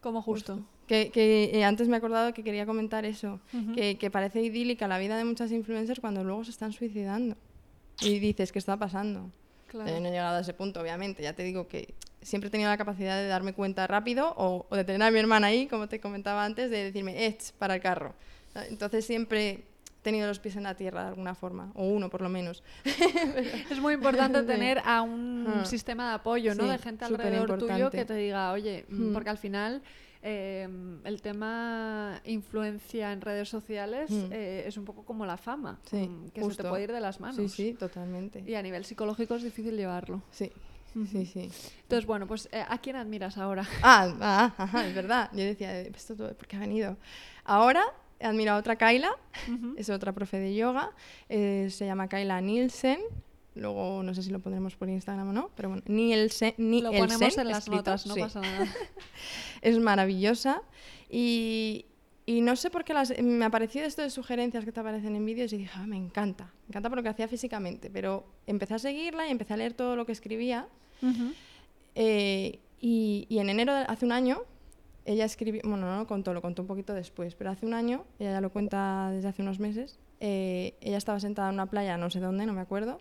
como 0.01 0.21
justo. 0.21 0.61
Que, 0.87 1.11
que, 1.11 1.51
eh, 1.53 1.63
antes 1.63 1.87
me 1.87 1.95
he 1.95 1.97
acordado 1.97 2.33
que 2.33 2.43
quería 2.43 2.65
comentar 2.65 3.05
eso, 3.05 3.39
Ujú. 3.53 3.73
que, 3.73 3.97
que 3.97 4.09
parece 4.11 4.41
idílica 4.41 4.87
la 4.87 4.97
vida 4.97 5.15
de 5.17 5.23
muchas 5.23 5.51
influencers 5.51 5.99
cuando 5.99 6.23
luego 6.23 6.43
se 6.43 6.51
están 6.51 6.71
suicidando. 6.73 7.35
Y 8.01 8.19
dices, 8.19 8.51
¿qué 8.51 8.59
está 8.59 8.75
pasando? 8.77 9.29
Claro. 9.73 9.89
Eh, 9.89 9.99
no 9.99 10.07
he 10.07 10.11
llegado 10.11 10.37
a 10.37 10.41
ese 10.41 10.53
punto, 10.53 10.79
obviamente. 10.79 11.21
Ya 11.23 11.33
te 11.33 11.41
digo 11.43 11.67
que 11.67 11.93
siempre 12.21 12.47
he 12.47 12.51
tenido 12.51 12.69
la 12.69 12.77
capacidad 12.77 13.17
de 13.17 13.27
darme 13.27 13.53
cuenta 13.53 13.85
rápido 13.87 14.33
o, 14.37 14.65
o 14.69 14.75
de 14.75 14.83
tener 14.85 15.01
a 15.01 15.11
mi 15.11 15.19
hermana 15.19 15.47
ahí, 15.47 15.67
como 15.67 15.89
te 15.89 15.99
comentaba 15.99 16.45
antes, 16.45 16.69
de 16.69 16.85
decirme, 16.85 17.25
ech, 17.25 17.51
para 17.57 17.75
el 17.75 17.81
carro. 17.81 18.13
Entonces 18.69 19.03
siempre 19.03 19.49
he 19.49 19.63
tenido 20.03 20.27
los 20.27 20.37
pies 20.37 20.55
en 20.57 20.63
la 20.63 20.75
tierra 20.75 21.01
de 21.01 21.07
alguna 21.09 21.33
forma, 21.33 21.71
o 21.73 21.85
uno 21.87 22.09
por 22.09 22.21
lo 22.21 22.29
menos. 22.29 22.61
Es 23.71 23.79
muy 23.79 23.95
importante 23.95 24.43
tener 24.43 24.79
a 24.85 25.01
un 25.01 25.45
Ah. 25.47 25.65
sistema 25.65 26.09
de 26.09 26.15
apoyo, 26.15 26.53
¿no? 26.55 26.65
Sí, 26.65 26.69
de 26.69 26.77
gente 26.77 27.05
alrededor 27.05 27.57
tuyo 27.57 27.89
que 27.89 28.05
te 28.05 28.13
diga, 28.13 28.51
oye, 28.51 28.85
mm, 28.89 29.09
Mm. 29.09 29.13
porque 29.13 29.29
al 29.31 29.37
final 29.39 29.81
eh, 30.25 30.67
el 31.03 31.21
tema 31.21 32.21
influencia 32.25 33.11
en 33.11 33.21
redes 33.21 33.49
sociales 33.49 34.09
Mm. 34.09 34.31
eh, 34.31 34.63
es 34.65 34.77
un 34.77 34.85
poco 34.85 35.03
como 35.03 35.25
la 35.25 35.37
fama, 35.37 35.79
Sí, 35.89 35.97
mm, 36.07 36.29
que 36.29 36.41
se 36.43 36.55
te 36.63 36.69
puede 36.69 36.83
ir 36.83 36.91
de 36.93 37.01
las 37.01 37.19
manos. 37.19 37.35
Sí, 37.35 37.49
sí, 37.49 37.73
totalmente. 37.73 38.43
Y 38.47 38.55
a 38.55 38.61
nivel 38.61 38.85
psicológico 38.85 39.35
es 39.35 39.43
difícil 39.43 39.75
llevarlo. 39.75 40.21
Sí, 40.31 40.51
sí, 41.11 41.25
sí. 41.25 41.49
Entonces, 41.81 42.05
bueno, 42.05 42.25
pues 42.27 42.47
eh, 42.51 42.63
¿a 42.67 42.77
quién 42.79 42.95
admiras 42.95 43.37
ahora? 43.37 43.67
Ah, 43.83 44.13
ah, 44.21 44.53
ajá, 44.57 44.87
es 44.87 44.95
verdad. 44.95 45.29
Yo 45.33 45.43
decía, 45.43 45.81
eh, 45.81 45.91
¿esto 45.93 46.15
todo 46.15 46.33
por 46.35 46.47
qué 46.47 46.55
ha 46.55 46.59
venido? 46.59 46.97
Ahora 47.43 47.83
he 48.19 48.25
admirado 48.25 48.57
a 48.57 48.59
otra 48.61 48.77
Kaila, 48.77 49.11
es 49.75 49.89
otra 49.89 50.13
profe 50.13 50.39
de 50.39 50.55
yoga, 50.55 50.91
eh, 51.27 51.67
se 51.69 51.85
llama 51.85 52.07
Kaila 52.07 52.39
Nielsen. 52.39 52.99
Luego 53.55 54.01
no 54.03 54.13
sé 54.15 54.23
si 54.23 54.31
lo 54.31 54.39
pondremos 54.39 54.75
por 54.75 54.89
Instagram 54.89 55.29
o 55.29 55.33
no, 55.33 55.49
pero 55.55 55.69
bueno, 55.69 55.83
Nielsen, 55.87 56.55
Lo 56.57 56.91
ponemos 56.91 57.37
en 57.37 57.47
las 57.47 57.59
escrito, 57.59 57.77
notas, 57.77 58.05
no 58.07 58.15
sí. 58.15 58.19
pasa 58.21 58.41
nada. 58.41 58.65
Es 59.61 59.79
maravillosa 59.79 60.61
y, 61.09 61.85
y 62.25 62.41
no 62.41 62.55
sé 62.55 62.69
por 62.69 62.83
qué 62.83 62.93
las, 62.93 63.13
me 63.21 63.45
apareció 63.45 63.83
esto 63.83 64.01
de 64.01 64.09
sugerencias 64.09 64.65
que 64.65 64.71
te 64.71 64.79
aparecen 64.79 65.15
en 65.15 65.25
vídeos 65.25 65.53
y 65.53 65.57
dije, 65.57 65.71
"Ah, 65.75 65.85
me 65.85 65.95
encanta, 65.97 66.45
me 66.67 66.71
encanta 66.71 66.89
por 66.89 66.97
lo 66.97 67.03
que 67.03 67.09
hacía 67.09 67.27
físicamente, 67.27 67.89
pero 67.89 68.25
empecé 68.47 68.73
a 68.73 68.79
seguirla 68.79 69.27
y 69.27 69.31
empecé 69.31 69.53
a 69.53 69.57
leer 69.57 69.73
todo 69.73 69.95
lo 69.95 70.05
que 70.05 70.11
escribía 70.11 70.67
eh, 71.95 72.59
y, 72.81 73.25
y 73.29 73.37
en 73.39 73.49
enero, 73.49 73.73
de- 73.73 73.83
hace 73.83 74.05
un 74.05 74.11
año, 74.11 74.41
ella 75.05 75.25
escribió, 75.25 75.61
bueno, 75.63 75.85
no 75.85 75.97
lo 75.97 76.07
contó, 76.07 76.33
lo 76.33 76.41
contó 76.41 76.61
un 76.63 76.67
poquito 76.67 76.93
después, 76.93 77.35
pero 77.35 77.51
hace 77.51 77.65
un 77.65 77.73
año, 77.73 78.05
ella 78.19 78.31
ya 78.33 78.41
lo 78.41 78.51
cuenta 78.51 79.09
desde 79.11 79.27
hace 79.29 79.41
unos 79.41 79.59
meses, 79.59 79.99
eh, 80.19 80.75
ella 80.81 80.97
estaba 80.97 81.19
sentada 81.19 81.49
en 81.49 81.55
una 81.55 81.65
playa, 81.67 81.97
no 81.97 82.09
sé 82.09 82.19
dónde, 82.19 82.45
no 82.45 82.53
me 82.53 82.61
acuerdo, 82.61 82.99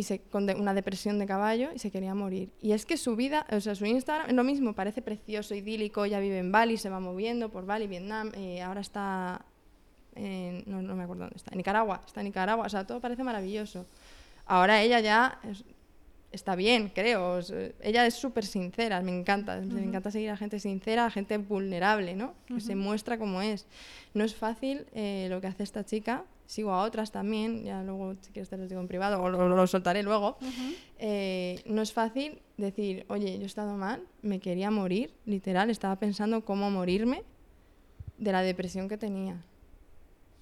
y 0.00 0.02
se, 0.02 0.20
con 0.20 0.46
de- 0.46 0.54
una 0.54 0.72
depresión 0.74 1.18
de 1.18 1.26
caballo 1.26 1.68
y 1.74 1.78
se 1.78 1.90
quería 1.90 2.14
morir. 2.14 2.48
Y 2.62 2.72
es 2.72 2.86
que 2.86 2.96
su 2.96 3.16
vida, 3.16 3.46
o 3.52 3.60
sea, 3.60 3.74
su 3.74 3.84
Instagram, 3.86 4.34
lo 4.34 4.44
mismo, 4.44 4.72
parece 4.72 5.02
precioso, 5.02 5.54
idílico, 5.54 6.04
ella 6.04 6.20
vive 6.20 6.38
en 6.38 6.50
Bali, 6.50 6.76
se 6.78 6.88
va 6.88 7.00
moviendo 7.00 7.50
por 7.50 7.66
Bali, 7.66 7.86
Vietnam, 7.86 8.32
eh, 8.34 8.62
ahora 8.62 8.80
está, 8.80 9.44
en- 10.14 10.64
no, 10.66 10.80
no 10.82 10.94
me 10.96 11.04
acuerdo 11.04 11.24
dónde 11.24 11.36
está, 11.36 11.50
en 11.52 11.58
Nicaragua, 11.58 12.00
está 12.06 12.20
en 12.20 12.26
Nicaragua, 12.26 12.66
o 12.66 12.68
sea, 12.68 12.86
todo 12.86 13.00
parece 13.00 13.22
maravilloso. 13.24 13.86
Ahora 14.46 14.82
ella 14.82 15.00
ya 15.00 15.38
es- 15.44 15.64
está 16.32 16.54
bien, 16.56 16.88
creo. 16.94 17.32
o 17.38 17.42
sea, 17.42 17.70
ella 17.82 18.06
es 18.06 18.14
súper 18.14 18.44
sincera, 18.46 19.00
me 19.02 19.10
encanta. 19.16 19.56
Me 19.60 19.82
encanta 19.82 20.10
seguir 20.10 20.30
a 20.30 20.36
gente 20.36 20.58
sincera, 20.60 21.06
a 21.06 21.10
gente 21.10 21.36
vulnerable, 21.38 22.14
¿no? 22.14 22.34
Que 22.46 22.60
se 22.60 22.74
muestra 22.76 23.18
como 23.18 23.42
es. 23.42 23.66
No 24.14 24.24
es 24.24 24.34
fácil 24.34 24.86
eh, 24.94 25.26
lo 25.28 25.40
que 25.40 25.48
hace 25.48 25.62
esta 25.64 25.84
chica. 25.84 26.24
Sigo 26.50 26.72
a 26.72 26.82
otras 26.82 27.12
también, 27.12 27.62
ya 27.62 27.84
luego 27.84 28.16
si 28.20 28.32
quieres 28.32 28.48
te 28.48 28.56
los 28.56 28.68
digo 28.68 28.80
en 28.80 28.88
privado 28.88 29.22
o 29.22 29.28
lo, 29.30 29.48
lo 29.48 29.66
soltaré 29.68 30.02
luego. 30.02 30.36
Eh, 30.98 31.60
no 31.64 31.80
es 31.80 31.92
fácil 31.92 32.42
decir, 32.56 33.06
oye, 33.08 33.36
yo 33.38 33.44
he 33.44 33.46
estado 33.46 33.76
mal, 33.76 34.02
me 34.22 34.40
quería 34.40 34.68
morir, 34.72 35.14
literal, 35.26 35.70
estaba 35.70 35.94
pensando 35.94 36.44
cómo 36.44 36.68
morirme 36.68 37.22
de 38.18 38.32
la 38.32 38.42
depresión 38.42 38.88
que 38.88 38.98
tenía. 38.98 39.40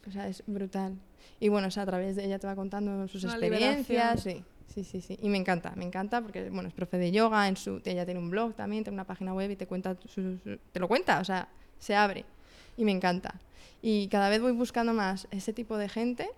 O 0.06 0.10
sea, 0.10 0.28
es 0.28 0.42
brutal. 0.46 0.94
Y 1.40 1.48
bueno, 1.50 1.68
o 1.68 1.70
sea, 1.70 1.82
a 1.82 1.86
través 1.86 2.16
de 2.16 2.24
ella 2.24 2.38
te 2.38 2.46
va 2.46 2.56
contando 2.56 3.06
sus 3.06 3.24
Una 3.24 3.32
experiencias. 3.34 4.22
Sí, 4.22 4.42
sí, 4.66 4.84
sí, 4.84 5.00
sí. 5.02 5.18
Y 5.20 5.28
me 5.28 5.36
encanta, 5.36 5.74
me 5.76 5.84
encanta 5.84 6.22
porque, 6.22 6.48
bueno, 6.48 6.68
es 6.70 6.74
profe 6.74 6.96
de 6.96 7.12
yoga, 7.12 7.48
en 7.48 7.56
su, 7.58 7.82
ella 7.84 8.06
tiene 8.06 8.18
un 8.18 8.30
blog 8.30 8.54
también, 8.54 8.82
tiene 8.82 8.94
una 8.94 9.04
página 9.06 9.34
web 9.34 9.50
y 9.50 9.56
te 9.56 9.66
cuenta, 9.66 9.94
su- 10.06 10.38
su- 10.38 10.58
te 10.72 10.80
lo 10.80 10.88
cuenta, 10.88 11.20
o 11.20 11.24
sea, 11.24 11.48
se 11.78 11.94
abre. 11.94 12.24
Y 12.78 12.84
me 12.84 12.92
encanta. 12.92 13.34
Y 13.82 14.08
cada 14.08 14.30
vez 14.30 14.40
voy 14.40 14.52
buscando 14.52 14.94
más 14.94 15.28
ese 15.30 15.52
tipo 15.52 15.76
de 15.76 15.90
gente 15.90 16.30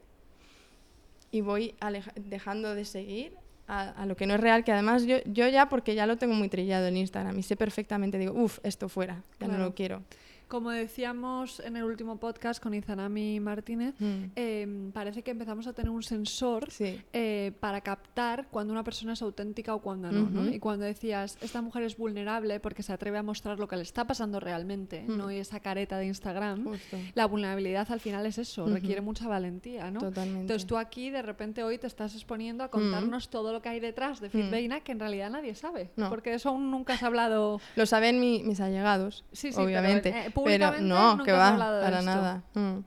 y 1.30 1.42
voy 1.42 1.76
dejando 2.16 2.74
de 2.74 2.84
seguir 2.84 3.34
a, 3.68 3.90
a 3.90 4.06
lo 4.06 4.16
que 4.16 4.26
no 4.26 4.34
es 4.34 4.40
real, 4.40 4.64
que 4.64 4.72
además 4.72 5.04
yo, 5.04 5.18
yo 5.26 5.46
ya, 5.46 5.68
porque 5.68 5.94
ya 5.94 6.06
lo 6.06 6.18
tengo 6.18 6.34
muy 6.34 6.48
trillado 6.48 6.86
en 6.88 6.96
Instagram 6.96 7.38
y 7.38 7.44
sé 7.44 7.56
perfectamente, 7.56 8.18
digo, 8.18 8.32
uff, 8.32 8.58
esto 8.64 8.88
fuera, 8.88 9.22
ya 9.38 9.46
no 9.46 9.58
lo 9.58 9.74
quiero. 9.74 10.02
Como 10.50 10.70
decíamos 10.72 11.60
en 11.60 11.76
el 11.76 11.84
último 11.84 12.16
podcast 12.18 12.60
con 12.60 12.74
Izanami 12.74 13.38
Martínez, 13.38 13.94
Mm. 14.00 14.32
eh, 14.34 14.90
parece 14.92 15.22
que 15.22 15.30
empezamos 15.30 15.68
a 15.68 15.72
tener 15.74 15.90
un 15.92 16.02
sensor 16.02 16.72
Sí. 16.72 17.00
eh, 17.12 17.52
para 17.60 17.82
captar 17.82 18.48
cuando 18.50 18.72
una 18.72 18.82
persona 18.82 19.12
es 19.12 19.22
auténtica 19.22 19.76
o 19.76 19.80
cuando 19.80 20.10
no. 20.10 20.50
Y 20.50 20.58
cuando 20.58 20.84
decías, 20.84 21.38
esta 21.40 21.62
mujer 21.62 21.84
es 21.84 21.96
vulnerable 21.96 22.58
porque 22.58 22.82
se 22.82 22.92
atreve 22.92 23.18
a 23.18 23.22
mostrar 23.22 23.60
lo 23.60 23.68
que 23.68 23.76
le 23.76 23.82
está 23.82 24.08
pasando 24.08 24.40
realmente, 24.40 25.04
Mm. 25.06 25.16
no 25.18 25.30
esa 25.30 25.60
careta 25.60 25.98
de 25.98 26.06
Instagram. 26.06 26.64
Justo. 26.64 26.96
La 27.14 27.26
vulnerabilidad 27.26 27.86
al 27.92 28.00
final 28.00 28.26
es 28.26 28.36
eso, 28.38 28.66
requiere 28.66 29.02
mucha 29.02 29.28
valentía, 29.28 29.88
¿no? 29.92 30.00
Totalmente. 30.00 30.40
Entonces 30.40 30.66
tú 30.66 30.78
aquí 30.78 31.10
de 31.10 31.22
repente 31.22 31.62
hoy 31.62 31.78
te 31.78 31.86
estás 31.86 32.12
exponiendo 32.16 32.64
a 32.64 32.70
contarnos 32.72 33.30
todo 33.30 33.52
lo 33.52 33.62
que 33.62 33.68
hay 33.68 33.78
detrás 33.78 34.18
de 34.20 34.30
Fitbeina 34.30 34.80
que 34.80 34.90
en 34.90 34.98
realidad 34.98 35.30
nadie 35.30 35.54
sabe, 35.54 35.90
No. 35.94 36.08
porque 36.08 36.30
de 36.30 36.36
eso 36.36 36.48
aún 36.48 36.72
nunca 36.72 36.94
has 36.94 37.04
hablado. 37.04 37.60
Lo 37.76 37.86
saben 37.86 38.18
mi- 38.18 38.42
mis 38.42 38.58
allegados, 38.58 39.22
Sí, 39.30 39.52
sí, 39.52 39.54
pero, 39.54 39.66
obviamente. 39.66 40.10
Pero 40.44 40.80
no, 40.80 41.10
nunca 41.12 41.24
que 41.24 41.32
va, 41.32 41.48
hablado 41.48 41.76
de 41.78 41.82
para 41.84 41.98
esto. 42.00 42.10
nada. 42.10 42.42
Mm. 42.54 42.78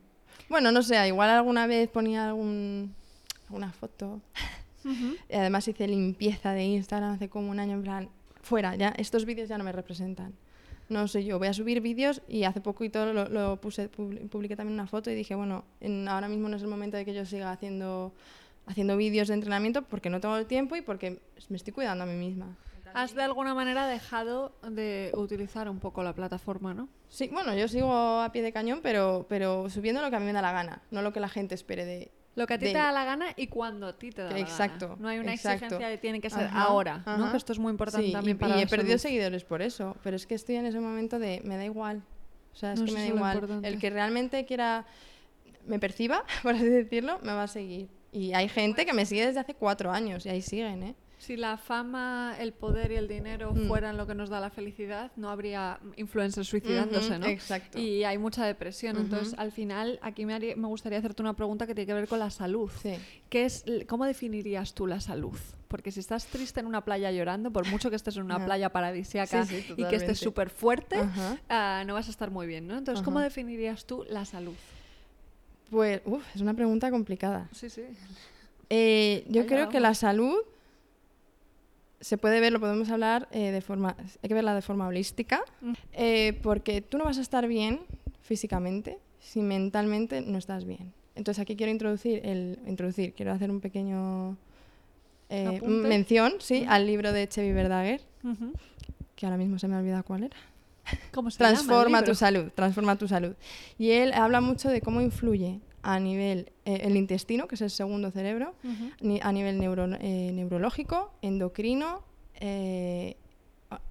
Bueno, 0.50 0.72
no 0.72 0.82
sé, 0.84 1.08
igual 1.08 1.30
alguna 1.30 1.68
vez 1.68 1.90
ponía 1.90 2.28
algún, 2.28 2.94
alguna 3.48 3.72
foto. 3.72 4.22
Y 5.30 5.36
además 5.36 5.66
hice 5.68 5.88
limpieza 5.88 6.52
de 6.52 6.66
Instagram 6.66 7.14
hace 7.14 7.30
como 7.30 7.50
un 7.50 7.58
año, 7.62 7.74
en 7.76 7.84
plan, 7.84 8.10
fuera, 8.42 8.76
ya, 8.76 8.90
estos 8.98 9.24
vídeos 9.26 9.48
ya 9.48 9.58
no 9.58 9.64
me 9.64 9.72
representan. 9.72 10.34
No 10.90 11.08
soy 11.08 11.24
yo, 11.24 11.40
voy 11.40 11.48
a 11.48 11.54
subir 11.54 11.80
vídeos 11.80 12.22
y 12.28 12.44
hace 12.44 12.60
poco 12.60 12.84
y 12.84 12.90
todo 12.90 13.14
lo, 13.14 13.30
lo 13.30 13.56
puse, 13.62 13.90
publi- 13.90 14.28
publiqué 14.28 14.58
también 14.58 14.74
una 14.74 14.86
foto 14.86 15.10
y 15.10 15.16
dije, 15.16 15.36
bueno, 15.36 15.64
en- 15.80 16.10
ahora 16.10 16.28
mismo 16.28 16.50
no 16.50 16.58
es 16.58 16.62
el 16.64 16.68
momento 16.68 16.98
de 16.98 17.06
que 17.06 17.14
yo 17.14 17.26
siga 17.26 17.54
haciendo, 17.54 18.12
haciendo 18.68 18.98
vídeos 18.98 19.30
de 19.30 19.36
entrenamiento 19.36 19.84
porque 19.84 20.10
no 20.10 20.20
tengo 20.20 20.36
el 20.36 20.46
tiempo 20.48 20.76
y 20.76 20.82
porque 20.82 21.22
me 21.48 21.56
estoy 21.56 21.72
cuidando 21.72 22.04
a 22.04 22.08
mí 22.08 22.16
misma. 22.16 22.48
Has 22.94 23.14
de 23.16 23.24
alguna 23.24 23.54
manera 23.54 23.88
dejado 23.88 24.56
de 24.68 25.12
utilizar 25.16 25.70
un 25.70 25.80
poco 25.80 26.04
la 26.04 26.14
plataforma, 26.14 26.74
¿no? 26.74 26.90
Sí, 27.10 27.30
bueno, 27.32 27.54
yo 27.56 27.68
sigo 27.68 27.92
a 28.22 28.32
pie 28.32 28.42
de 28.42 28.52
cañón, 28.52 28.80
pero, 28.84 29.26
pero 29.30 29.70
subiendo 29.70 30.02
lo 30.02 30.10
que 30.10 30.16
a 30.16 30.20
mí 30.20 30.26
me 30.26 30.34
da 30.34 30.42
la 30.42 30.52
gana, 30.52 30.82
no 30.92 31.02
lo 31.02 31.14
que 31.14 31.20
la 31.20 31.30
gente 31.30 31.56
espere 31.56 31.86
de... 31.86 32.12
Lo 32.36 32.48
que 32.48 32.56
a 32.56 32.58
ti 32.58 32.66
de- 32.66 32.72
te 32.72 32.78
da 32.80 32.92
la 32.92 33.06
gana 33.06 33.28
y 33.36 33.46
cuando 33.46 33.86
a 33.86 33.94
ti 34.00 34.10
te 34.10 34.24
da 34.24 34.32
la 34.32 34.40
Exacto, 34.40 34.90
gana. 34.90 35.02
No 35.02 35.08
hay 35.08 35.20
una 35.20 35.34
exacto. 35.34 35.66
exigencia 35.66 35.88
de 35.88 35.98
tiene 36.00 36.20
que 36.20 36.32
ser 36.32 36.46
Ajá, 36.48 36.64
ahora, 36.64 37.04
¿no? 37.06 37.30
Que 37.30 37.38
esto 37.38 37.54
es 37.54 37.60
muy 37.60 37.70
importante 37.70 38.08
Sí, 38.08 38.12
también 38.12 38.38
y, 38.38 38.40
para 38.40 38.58
y 38.58 38.62
he 38.64 38.68
perdido 38.68 38.98
seguidores 38.98 39.44
por 39.44 39.62
eso, 39.62 39.96
pero 40.02 40.16
es 40.16 40.26
que 40.26 40.34
estoy 40.34 40.56
en 40.56 40.66
ese 40.66 40.80
momento 40.80 41.20
de 41.20 41.42
me 41.46 41.58
da 41.58 41.66
igual. 41.66 42.02
O 42.52 42.56
sea, 42.56 42.74
es 42.74 42.80
No, 42.80 42.86
que 42.88 42.92
me 42.92 43.02
da 43.02 43.08
igual. 43.08 43.36
importante. 43.36 43.68
El 43.68 43.78
que 43.80 43.90
realmente 43.92 44.46
quiera, 44.46 44.86
me 45.68 45.78
perciba, 45.78 46.24
por 46.42 46.56
así 46.56 46.66
decirlo, 46.66 47.20
me 47.22 47.34
va 47.34 47.44
a 47.44 47.48
seguir. 47.48 47.88
Y 48.12 48.34
hay 48.34 48.50
gente 48.50 48.86
que 48.88 48.94
me 48.94 49.06
sigue 49.06 49.28
desde 49.28 49.40
hace 49.40 49.54
cuatro 49.54 49.92
años 49.92 50.26
y 50.26 50.30
ahí 50.30 50.42
siguen, 50.42 50.82
¿eh? 50.84 50.96
Si 51.24 51.38
la 51.38 51.56
fama, 51.56 52.36
el 52.38 52.52
poder 52.52 52.92
y 52.92 52.96
el 52.98 53.08
dinero 53.08 53.54
Mm. 53.54 53.68
fueran 53.70 53.96
lo 53.96 54.06
que 54.06 54.14
nos 54.14 54.30
da 54.30 54.42
la 54.42 54.50
felicidad, 54.50 55.10
no 55.16 55.30
habría 55.30 55.80
influencers 55.96 56.50
suicidándose, 56.50 57.18
¿no? 57.18 57.28
exacto. 57.28 57.80
Y 57.80 58.04
hay 58.04 58.18
mucha 58.18 58.46
depresión. 58.46 58.98
Entonces, 58.98 59.34
al 59.38 59.54
final, 59.54 60.00
aquí 60.02 60.26
me, 60.26 60.34
haría- 60.34 60.58
me 60.58 60.68
gustaría 60.68 61.00
hacerte 61.00 61.22
una 61.22 61.34
pregunta 61.34 61.66
que 61.66 61.74
tiene 61.76 61.86
que 61.88 61.94
ver 61.94 62.08
con 62.10 62.20
la 62.20 62.30
salud. 62.30 62.70
Sí. 62.82 62.96
¿Qué 63.30 63.46
es, 63.46 63.64
¿Cómo 63.88 64.04
definirías 64.06 64.74
tú 64.74 64.86
la 64.86 65.00
salud? 65.00 65.38
Porque 65.70 65.92
si 65.92 66.02
estás 66.02 66.26
triste 66.26 66.60
en 66.60 66.66
una 66.66 66.84
playa 66.84 67.10
llorando, 67.12 67.52
por 67.52 67.66
mucho 67.70 67.90
que 67.90 67.96
estés 67.96 68.18
en 68.18 68.24
una 68.24 68.44
playa 68.44 68.70
Sí, 69.48 69.64
sí, 69.64 69.74
y 69.78 69.86
que 69.86 69.96
estés 69.96 70.20
súper 70.20 70.50
fuerte, 70.50 70.98
ah, 71.50 71.84
no 71.88 71.94
vas 71.94 72.08
a 72.10 72.12
estar 72.12 72.32
muy 72.32 72.48
bien, 72.48 72.68
¿no? 72.68 72.78
Entonces, 72.78 73.02
¿cómo 73.04 73.22
definirías 73.22 73.86
tú 73.86 74.04
la 74.10 74.26
salud? 74.26 74.56
Pues, 75.72 76.02
uf, 76.06 76.22
es 76.36 76.42
una 76.42 76.54
pregunta 76.54 76.92
complicada. 76.92 77.48
Sí, 77.54 77.70
sí. 77.70 77.84
Eh, 78.70 79.26
yo 79.30 79.46
creo 79.48 79.70
que 79.70 79.80
la 79.80 79.94
salud 79.94 80.36
se 82.04 82.18
puede 82.18 82.42
ver, 82.42 82.52
lo 82.52 82.60
podemos 82.60 82.90
hablar 82.90 83.30
eh, 83.32 83.52
de 83.52 83.62
forma, 83.62 83.96
hay 84.22 84.28
que 84.28 84.34
verla 84.34 84.54
de 84.54 84.62
forma 84.62 84.86
holística, 84.88 85.42
eh, 85.94 86.38
porque 86.44 86.82
tú 86.82 86.98
no 86.98 87.06
vas 87.06 87.18
a 87.18 87.22
estar 87.22 87.48
bien 87.48 87.80
físicamente 88.22 89.00
si 89.20 89.42
mentalmente 89.42 90.20
no 90.22 90.38
estás 90.38 90.66
bien. 90.66 90.92
Entonces 91.16 91.42
aquí 91.42 91.56
quiero 91.56 91.72
introducir, 91.72 92.20
el, 92.26 92.60
introducir 92.68 93.14
quiero 93.14 93.32
hacer 93.32 93.50
un 93.50 93.62
pequeño 93.62 94.36
eh, 95.30 95.62
mención, 95.66 96.34
sí, 96.40 96.66
al 96.68 96.88
libro 96.88 97.14
de 97.14 97.26
Chevy 97.30 97.54
Verdaguer, 97.54 98.02
que 99.16 99.26
ahora 99.26 99.38
mismo 99.38 99.58
se 99.58 99.70
me 99.70 99.76
ha 99.76 99.80
olvidado 99.80 100.04
cuál 100.04 100.24
era. 100.24 100.38
¿Cómo 101.14 101.32
se 101.32 101.40
llama 101.40 101.52
el 101.52 101.56
Transforma 101.56 102.04
tu 102.04 102.16
salud, 102.16 102.52
transforma 102.54 102.98
tu 102.98 103.08
salud. 103.08 103.34
Y 103.78 103.92
él 103.92 104.12
habla 104.12 104.42
mucho 104.42 104.68
de 104.68 104.82
cómo 104.82 105.00
influye 105.00 105.62
a 105.84 106.00
nivel 106.00 106.52
eh, 106.66 106.80
el 106.84 106.96
intestino, 106.98 107.48
que 107.48 107.56
es 107.56 107.62
el 107.62 107.70
segundo 107.70 108.10
cerebro, 108.10 108.56
ni- 109.02 109.20
a 109.22 109.32
nivel 109.32 109.60
neuro- 109.60 109.88
eh, 110.00 110.32
neurológico, 110.34 111.12
endocrino, 111.22 112.04
eh, 112.40 113.16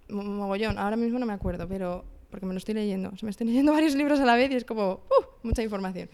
mo- 0.09 0.23
mogollón, 0.25 0.79
ahora 0.79 0.97
mismo 0.97 1.19
no 1.19 1.27
me 1.27 1.33
acuerdo, 1.35 1.69
pero 1.69 2.05
porque 2.31 2.47
me 2.47 2.55
lo 2.55 2.59
estoy 2.59 2.75
leyendo, 2.75 3.15
se 3.17 3.27
me 3.27 3.31
estoy 3.31 3.47
leyendo 3.47 3.73
varios 3.79 3.95
libros 3.95 4.19
a 4.21 4.25
la 4.25 4.35
vez 4.35 4.51
y 4.51 4.55
es 4.57 4.65
como 4.65 4.93
¡uh! 5.11 5.25
mucha 5.43 5.63
información. 5.63 6.09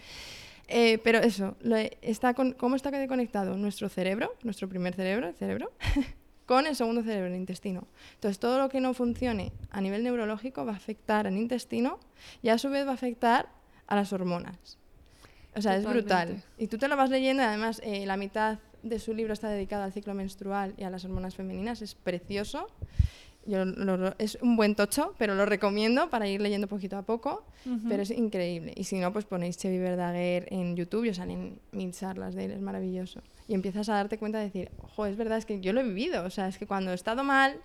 Eh, 0.70 0.98
pero 0.98 1.18
eso, 1.20 1.56
lo 1.60 1.76
está 2.02 2.34
con, 2.34 2.52
¿cómo 2.52 2.76
está 2.76 2.90
conectado 3.08 3.56
nuestro 3.56 3.88
cerebro, 3.88 4.34
nuestro 4.42 4.68
primer 4.68 4.94
cerebro, 4.94 5.28
el 5.28 5.34
cerebro, 5.34 5.70
con 6.46 6.66
el 6.66 6.76
segundo 6.76 7.02
cerebro, 7.02 7.28
el 7.28 7.36
intestino? 7.36 7.86
Entonces, 8.14 8.38
todo 8.38 8.58
lo 8.58 8.68
que 8.68 8.80
no 8.80 8.92
funcione 8.94 9.52
a 9.70 9.80
nivel 9.80 10.02
neurológico 10.02 10.66
va 10.66 10.72
a 10.72 10.76
afectar 10.76 11.26
al 11.26 11.36
intestino 11.38 11.98
y 12.42 12.48
a 12.50 12.58
su 12.58 12.68
vez 12.68 12.84
va 12.86 12.90
a 12.90 12.94
afectar 12.94 13.48
a 13.86 13.94
las 13.96 14.12
hormonas. 14.12 14.76
O 15.58 15.62
sea, 15.62 15.76
es 15.76 15.84
brutal. 15.94 16.42
Y 16.58 16.66
tú 16.68 16.78
te 16.78 16.88
lo 16.88 16.96
vas 16.96 17.10
leyendo, 17.10 17.42
y 17.42 17.46
además 17.46 17.80
eh, 17.84 18.06
la 18.06 18.16
mitad 18.16 18.58
de 18.82 18.98
su 18.98 19.12
libro 19.12 19.32
está 19.32 19.48
dedicada 19.48 19.84
al 19.84 19.92
ciclo 19.92 20.14
menstrual 20.14 20.74
y 20.76 20.84
a 20.84 20.90
las 20.90 21.04
hormonas 21.04 21.34
femeninas, 21.34 21.82
es 21.82 21.94
precioso. 21.94 22.66
yo 23.46 23.64
lo- 23.64 24.14
es 24.18 24.36
un 24.42 24.56
buen 24.56 24.74
tocho, 24.74 25.14
pero 25.16 25.34
lo 25.34 25.46
recomiendo 25.46 26.10
para 26.10 26.28
ir 26.28 26.38
leyendo 26.42 26.66
poquito 26.66 26.98
a 26.98 27.02
poco, 27.02 27.46
pero 27.88 28.02
es 28.02 28.10
increíble. 28.10 28.74
Y 28.76 28.84
si 28.84 28.98
no, 29.00 29.10
pues 29.10 29.24
ponéis 29.24 29.56
Chevi 29.56 29.78
Verdaguer 29.78 30.46
en 30.50 30.76
YouTube 30.76 31.04
y 31.06 31.08
os 31.08 31.16
salen 31.16 31.58
mil 31.72 31.92
charlas 31.92 32.34
de 32.34 32.44
él, 32.44 32.50
es 32.50 32.60
maravilloso. 32.60 33.22
Y 33.46 33.54
empiezas 33.54 33.88
a 33.88 33.94
darte 33.94 34.18
cuenta 34.18 34.36
de 34.36 34.44
decir, 34.44 34.70
ojo, 34.82 35.06
es 35.06 35.16
verdad, 35.16 35.38
es 35.38 35.46
que 35.46 35.60
yo 35.62 35.72
lo 35.72 35.80
he 35.80 35.84
vivido, 35.84 36.26
o 36.26 36.30
sea, 36.30 36.46
es 36.46 36.58
que 36.58 36.66
cuando 36.66 36.90
he 36.90 36.94
estado 36.94 37.24
mal, 37.24 37.56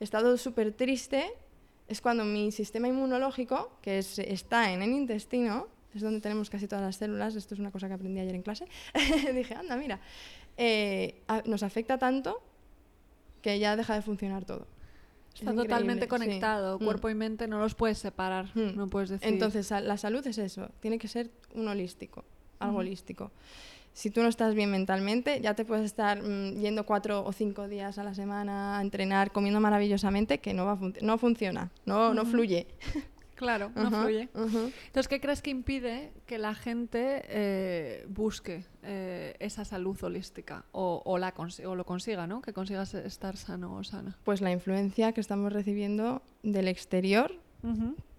he 0.00 0.04
estado 0.04 0.36
súper 0.36 0.72
triste, 0.74 1.24
es 1.88 2.02
cuando 2.02 2.26
mi 2.26 2.52
sistema 2.52 2.88
inmunológico, 2.88 3.72
que 3.80 3.98
es- 4.00 4.18
está 4.18 4.70
en 4.74 4.82
el 4.82 4.90
intestino, 4.90 5.66
es 5.94 6.02
donde 6.02 6.20
tenemos 6.20 6.48
casi 6.50 6.66
todas 6.68 6.84
las 6.84 6.96
células, 6.96 7.34
esto 7.36 7.54
es 7.54 7.60
una 7.60 7.70
cosa 7.70 7.88
que 7.88 7.94
aprendí 7.94 8.20
ayer 8.20 8.34
en 8.34 8.42
clase, 8.42 8.66
dije, 9.34 9.54
anda, 9.54 9.76
mira, 9.76 10.00
eh, 10.56 11.22
a- 11.28 11.42
nos 11.46 11.62
afecta 11.62 11.98
tanto 11.98 12.42
que 13.42 13.58
ya 13.58 13.76
deja 13.76 13.94
de 13.94 14.02
funcionar 14.02 14.44
todo. 14.44 14.66
Está 15.34 15.50
Es 15.50 15.56
totalmente 15.56 16.04
sí. 16.04 16.08
conectado, 16.08 16.78
Mm. 16.78 16.84
cuerpo 16.84 17.08
y 17.10 17.14
mente 17.14 17.48
no 17.48 17.58
los 17.58 17.74
puedes 17.74 17.98
separar, 17.98 18.46
Mm. 18.54 18.76
no 18.76 18.86
puedes 18.88 19.08
decir. 19.08 19.28
Entonces, 19.28 19.70
la 19.70 19.96
salud 19.96 20.26
es 20.26 20.38
eso, 20.38 20.68
tiene 20.80 20.98
que 20.98 21.08
ser 21.08 21.30
un 21.54 21.68
holístico, 21.68 22.24
algo 22.60 22.74
Ujú. 22.74 22.80
holístico. 22.80 23.30
Si 23.94 24.10
tú 24.10 24.22
no 24.22 24.28
estás 24.28 24.54
bien 24.54 24.70
mentalmente, 24.70 25.40
ya 25.42 25.52
te 25.54 25.66
puedes 25.66 25.84
estar 25.84 26.22
mm, 26.22 26.56
yendo 26.60 26.86
cuatro 26.86 27.24
o 27.26 27.32
cinco 27.32 27.68
días 27.68 27.98
a 27.98 28.04
la 28.04 28.14
semana 28.14 28.78
a 28.78 28.82
entrenar, 28.82 29.32
comiendo 29.32 29.60
maravillosamente, 29.60 30.38
que 30.38 30.54
no, 30.54 30.64
va 30.64 30.78
no 31.02 31.18
funciona, 31.18 31.70
no, 31.84 32.14
no 32.14 32.24
fluye. 32.24 32.66
Claro, 33.42 33.72
no 33.74 33.90
fluye. 33.90 34.28
Entonces, 34.34 35.08
¿qué 35.08 35.20
crees 35.20 35.42
que 35.42 35.50
impide 35.50 36.12
que 36.26 36.38
la 36.38 36.54
gente 36.54 37.22
eh, 37.26 38.06
busque 38.08 38.64
eh, 38.82 39.36
esa 39.40 39.64
salud 39.64 40.02
holística 40.02 40.64
o, 40.72 41.02
o 41.04 41.18
la 41.18 41.34
o 41.66 41.74
lo 41.74 41.84
consiga, 41.84 42.26
¿no? 42.26 42.40
Que 42.40 42.52
consigas 42.52 42.94
estar 42.94 43.36
sano 43.36 43.74
o 43.74 43.84
sana. 43.84 44.16
Pues 44.24 44.40
la 44.40 44.50
influencia 44.52 45.12
que 45.12 45.20
estamos 45.20 45.52
recibiendo 45.52 46.22
del 46.42 46.68
exterior, 46.68 47.34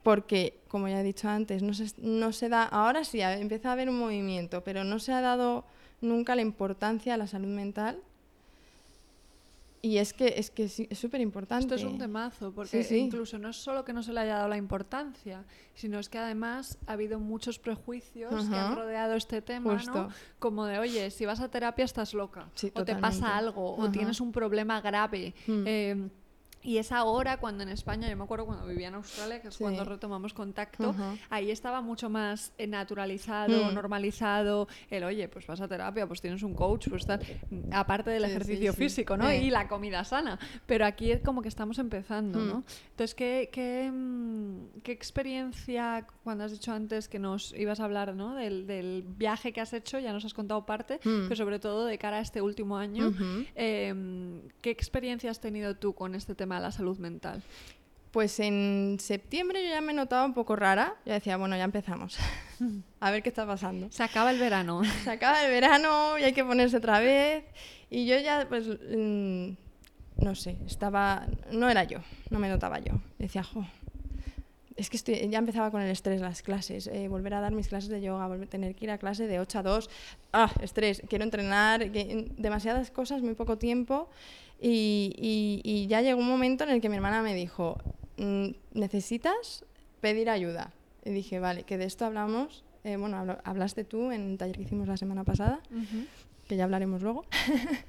porque, 0.04 0.62
como 0.68 0.88
ya 0.88 1.00
he 1.02 1.04
dicho 1.04 1.30
antes, 1.30 1.64
no 1.64 1.74
se, 1.74 1.94
no 1.98 2.32
se 2.32 2.50
da, 2.50 2.64
ahora 2.64 3.04
sí, 3.04 3.22
empieza 3.22 3.70
a 3.70 3.72
haber 3.74 3.90
un 3.90 3.98
movimiento, 4.00 4.64
pero 4.64 4.84
no 4.84 5.00
se 5.00 5.14
ha 5.14 5.22
dado 5.22 5.66
nunca 6.02 6.36
la 6.36 6.42
importancia 6.42 7.14
a 7.14 7.18
la 7.18 7.28
salud 7.28 7.50
mental. 7.50 8.02
Y 9.86 9.98
es 9.98 10.14
que 10.14 10.36
es 10.38 10.50
que 10.50 10.70
sí, 10.70 10.88
es 10.90 10.98
súper 10.98 11.20
importante. 11.20 11.66
Esto 11.66 11.76
es 11.76 11.84
un 11.84 11.98
temazo, 11.98 12.54
porque 12.54 12.84
Sí, 12.84 12.84
sí. 12.86 12.98
incluso 13.00 13.38
no 13.38 13.50
es 13.50 13.58
solo 13.58 13.84
que 13.84 13.92
no 13.92 14.02
se 14.02 14.14
le 14.14 14.22
haya 14.22 14.36
dado 14.36 14.48
la 14.48 14.56
importancia, 14.56 15.44
sino 15.74 16.00
es 16.00 16.08
que 16.08 16.18
además 16.18 16.78
ha 16.88 16.94
habido 16.94 17.20
muchos 17.20 17.60
prejuicios 17.60 18.48
que 18.48 18.56
han 18.56 18.78
rodeado 18.78 19.16
este 19.16 19.42
tema, 19.42 19.74
Justo. 19.74 19.92
¿no? 20.04 20.10
Como 20.40 20.66
de, 20.68 20.80
oye, 20.80 21.12
si 21.12 21.26
vas 21.26 21.42
a 21.42 21.50
terapia 21.50 21.84
estás 21.84 22.14
loca, 22.14 22.50
Sí, 22.56 22.72
o 22.74 22.86
te 22.86 22.96
pasa 22.96 23.18
totalmente. 23.20 23.26
algo, 23.50 23.76
o 23.76 23.84
Ajá. 23.84 23.92
tienes 23.92 24.22
un 24.22 24.32
problema 24.32 24.80
grave. 24.80 25.36
Mm. 25.48 25.64
eh, 25.68 26.10
y 26.64 26.78
es 26.78 26.92
ahora 26.92 27.38
cuando 27.38 27.64
en 27.64 27.70
España, 27.70 28.10
yo 28.10 28.18
me 28.18 28.24
acuerdo 28.24 28.46
cuando 28.46 28.66
vivía 28.66 28.88
en 28.88 28.96
Australia, 28.96 29.42
que 29.42 29.50
es 29.50 29.56
Sí. 29.56 29.64
cuando 29.64 29.84
retomamos 29.86 30.34
contacto, 30.34 30.96
ahí 31.30 31.52
estaba 31.52 31.82
mucho 31.82 32.10
más 32.10 32.54
eh, 32.58 32.68
naturalizado, 32.68 33.72
Mm. 33.72 33.74
normalizado, 33.74 34.68
el 34.90 35.04
oye, 35.04 35.28
pues 35.28 35.46
vas 35.48 35.62
a 35.62 35.68
terapia, 35.68 36.08
pues 36.08 36.22
tienes 36.22 36.44
un 36.44 36.54
coach, 36.54 36.88
pues 36.90 37.06
tal, 37.06 37.20
aparte 37.72 38.10
del 38.12 38.24
Sí, 38.26 38.32
ejercicio 38.32 38.72
sí. 38.74 38.78
físico, 38.78 39.18
¿no? 39.18 39.32
Y 39.32 39.50
la 39.50 39.68
comida 39.68 40.04
sana. 40.04 40.40
Pero 40.66 40.86
aquí 40.86 41.12
es 41.12 41.22
como 41.22 41.42
que 41.42 41.50
estamos 41.50 41.78
empezando, 41.80 42.40
Mm. 42.40 42.48
¿no? 42.48 42.64
Entonces, 42.92 43.16
¿qué, 43.16 43.50
qué, 43.52 43.92
mm, 43.92 44.80
qué 44.84 44.92
experiencia, 44.92 46.06
cuando 46.24 46.44
has 46.44 46.52
dicho 46.52 46.72
antes 46.72 47.08
que 47.10 47.20
nos 47.20 47.54
ibas 47.54 47.80
a 47.80 47.86
hablar, 47.86 48.16
¿no? 48.16 48.36
Del, 48.36 48.68
del 48.68 49.04
viaje 49.06 49.52
que 49.54 49.62
has 49.62 49.74
hecho, 49.74 50.00
ya 50.00 50.14
nos 50.14 50.26
has 50.26 50.34
contado 50.34 50.66
parte, 50.66 51.00
Mm. 51.04 51.24
pero 51.24 51.36
sobre 51.36 51.60
todo 51.60 51.86
de 51.86 51.98
cara 51.98 52.18
a 52.18 52.22
este 52.22 52.42
último 52.42 52.78
año, 52.78 53.14
em, 53.56 54.42
¿qué 54.62 54.70
experiencia 54.70 55.30
has 55.32 55.40
tenido 55.40 55.76
tú 55.76 55.94
con 55.94 56.16
este 56.16 56.36
tema 56.36 56.53
de 56.56 56.62
la 56.64 56.72
salud 56.72 56.98
mental? 56.98 57.42
Pues 58.12 58.40
en 58.40 58.98
septiembre 59.00 59.64
yo 59.64 59.70
ya 59.72 59.82
me 59.82 59.92
notaba 59.94 60.24
un 60.26 60.34
poco 60.36 60.56
rara. 60.56 60.96
Yo 61.06 61.14
decía, 61.14 61.36
bueno, 61.38 61.58
ya 61.58 61.64
empezamos. 61.64 62.18
a 63.00 63.12
ver 63.12 63.24
qué 63.24 63.30
está 63.30 63.46
pasando. 63.48 63.92
Se 63.92 64.04
acaba 64.04 64.30
el 64.32 64.40
verano. 64.40 64.82
Se 65.04 65.10
acaba 65.10 65.44
el 65.44 65.50
verano 65.52 66.20
y 66.20 66.24
hay 66.24 66.34
que 66.34 66.44
ponerse 66.46 66.78
otra 66.78 67.00
vez. 67.00 67.44
Y 67.90 68.06
yo 68.06 68.18
ya, 68.20 68.46
pues, 68.48 68.68
mm, 68.68 69.50
no 70.18 70.36
sé, 70.36 70.58
estaba... 70.68 71.26
No 71.52 71.70
era 71.70 71.86
yo, 71.86 72.00
no 72.30 72.38
me 72.38 72.50
notaba 72.50 72.78
yo. 72.80 72.94
Decía, 73.18 73.44
jo, 73.44 73.66
es 74.76 74.90
que 74.90 74.98
estoy, 74.98 75.30
ya 75.30 75.40
empezaba 75.40 75.72
con 75.72 75.82
el 75.82 75.90
estrés 75.90 76.22
las 76.22 76.42
clases, 76.42 76.88
eh, 76.88 77.08
volver 77.08 77.34
a 77.36 77.42
dar 77.42 77.52
mis 77.54 77.68
clases 77.68 77.90
de 77.90 78.02
yoga, 78.02 78.28
volver, 78.28 78.48
tener 78.48 78.76
que 78.76 78.86
ir 78.86 78.92
a 78.92 78.98
clase 78.98 79.28
de 79.28 79.40
8 79.40 79.60
a 79.60 79.64
2, 79.64 79.90
ah, 80.34 80.52
estrés, 80.62 81.02
quiero 81.10 81.24
entrenar, 81.24 81.92
que- 81.92 82.28
demasiadas 82.38 82.90
cosas, 82.92 83.22
muy 83.22 83.34
poco 83.36 83.58
tiempo. 83.58 84.10
Y, 84.60 85.14
y- 85.18 85.62
y 85.64 85.88
ya 85.88 86.02
llegó 86.02 86.20
un 86.22 86.28
momento 86.28 86.64
en 86.64 86.70
el 86.72 86.82
que 86.82 86.90
mi 86.90 86.96
hermana 86.96 87.22
me 87.22 87.34
dijo, 87.36 87.78
"Mm, 88.18 88.50
necesitas 88.74 89.66
pedir 90.02 90.30
ayuda. 90.30 90.72
Y 91.06 91.10
dije, 91.12 91.40
vale, 91.40 91.64
que 91.64 91.78
de 91.78 91.86
esto 91.86 92.06
hablamos, 92.06 92.64
eh, 92.84 92.96
bueno, 92.98 93.18
habla- 93.18 93.42
hablaste 93.44 93.84
tú 93.84 94.12
en 94.12 94.32
el 94.32 94.38
taller 94.38 94.56
que 94.58 94.64
hicimos 94.64 94.88
la 94.88 94.96
semana 94.98 95.24
pasada, 95.24 95.60
que 96.48 96.56
ya 96.56 96.64
hablaremos 96.64 97.02
luego. 97.02 97.26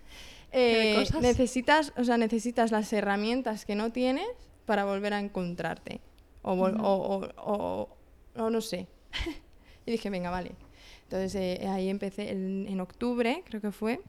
¿Qué 0.53 0.59
de 0.59 0.93
Eh, 0.93 0.95
cosas? 1.01 1.21
necesitas, 1.23 1.93
o 1.97 2.05
sea, 2.05 2.17
necesitas 2.17 2.71
las 2.71 2.93
herramientas 2.93 3.65
que 3.65 3.75
no 3.75 3.91
tienes 3.93 4.27
para 4.67 4.85
volver 4.85 5.13
a 5.13 5.21
encontrarte. 5.21 6.01
O, 6.43 6.55
vol- 6.57 6.79
o, 6.81 6.93
o- 6.95 7.53
o- 7.53 7.97
o 8.37 8.51
no 8.51 8.61
sé. 8.61 8.87
y 9.87 9.91
dije, 9.93 10.11
venga, 10.11 10.31
vale. 10.31 10.53
Entonces 11.05 11.35
eh, 11.35 11.67
ahí 11.69 11.89
empecé 11.89 12.31
en, 12.31 12.67
en 12.69 12.81
octubre, 12.81 13.43
creo 13.47 13.61
que 13.61 13.71
fue, 13.73 14.01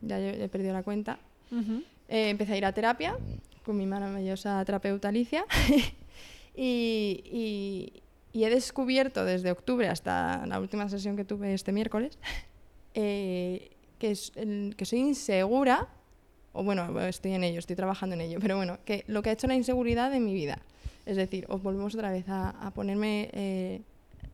ya 0.00 0.18
he 0.18 0.48
perdido 0.48 0.72
la 0.72 0.82
cuenta. 0.82 1.18
Ujú. 1.50 1.82
Eh, 2.12 2.28
empecé 2.28 2.52
a 2.52 2.56
ir 2.58 2.64
a 2.66 2.72
terapia 2.76 3.16
con 3.64 3.74
mi 3.78 3.86
maravillosa 3.86 4.62
terapeuta 4.66 5.08
Alicia 5.08 5.46
y, 6.54 7.22
y- 7.24 8.02
y 8.34 8.44
he 8.44 8.50
descubierto 8.50 9.24
desde 9.24 9.50
octubre 9.50 9.88
hasta 9.88 10.44
la 10.46 10.58
última 10.60 10.88
sesión 10.88 11.16
que 11.16 11.24
tuve 11.24 11.54
este 11.54 11.72
miércoles 11.72 12.18
eh, 12.94 13.70
que, 13.98 14.10
es 14.10 14.32
el- 14.36 14.74
que 14.76 14.84
soy 14.84 14.98
insegura, 15.00 15.88
o 16.52 16.62
bueno, 16.64 17.00
estoy 17.00 17.32
en 17.32 17.44
ello, 17.44 17.58
estoy 17.60 17.76
trabajando 17.76 18.14
en 18.14 18.20
ello, 18.20 18.38
pero 18.40 18.56
bueno, 18.56 18.78
que 18.84 19.04
lo 19.06 19.22
que 19.22 19.30
ha 19.30 19.32
hecho 19.32 19.46
la 19.46 19.54
inseguridad 19.54 20.12
en 20.14 20.24
mi 20.26 20.34
vida. 20.34 20.58
Es 21.06 21.16
decir, 21.16 21.46
os 21.48 21.62
volvemos 21.62 21.94
otra 21.94 22.10
vez 22.10 22.28
a, 22.28 22.50
a 22.50 22.70
ponerme 22.72 23.30
eh, 23.32 23.80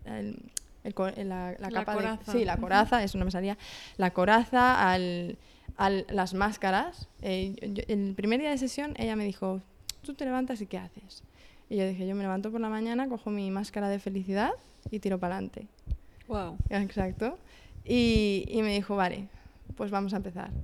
el- 0.05 0.37
el 0.85 1.29
la, 1.29 1.53
la 1.53 1.57
La 1.61 1.71
capa 1.71 1.95
coraza. 1.95 2.33
de... 2.33 2.39
Sí, 2.39 2.45
la 2.45 2.57
coraza, 2.57 3.03
eso 3.05 3.19
no 3.19 3.25
me 3.25 3.31
salía. 3.31 3.57
La 3.99 4.11
coraza, 4.13 4.91
al, 4.91 5.37
al- 5.79 6.07
las 6.11 6.35
máscaras. 6.35 7.09
Eh, 7.23 7.55
yo- 7.73 7.83
el 7.89 8.15
primer 8.15 8.41
día 8.41 8.51
de 8.51 8.59
sesión 8.59 8.93
ella 8.99 9.17
me 9.17 9.25
dijo, 9.25 9.63
tú 10.03 10.13
te 10.15 10.25
levantas 10.27 10.61
y 10.61 10.67
¿qué 10.67 10.77
haces? 10.79 11.23
Y 11.71 11.77
yo 11.77 11.87
dije, 11.89 12.07
yo 12.07 12.15
me 12.15 12.23
levanto 12.23 12.51
por 12.51 12.61
la 12.61 12.69
mañana, 12.69 13.09
cojo 13.09 13.31
mi 13.31 13.51
máscara 13.51 13.89
de 13.89 13.99
felicidad 13.99 14.51
y 14.91 14.99
tiro 15.01 15.19
para 15.19 15.37
adelante. 15.37 15.67
Wow. 16.27 16.59
Exacto. 16.69 17.39
Y, 17.85 18.45
y 18.49 18.61
me 18.63 18.75
dijo, 18.75 18.97
vale, 18.97 19.29
pues 19.77 19.91
vamos 19.91 20.13
a 20.13 20.17
empezar. 20.19 20.51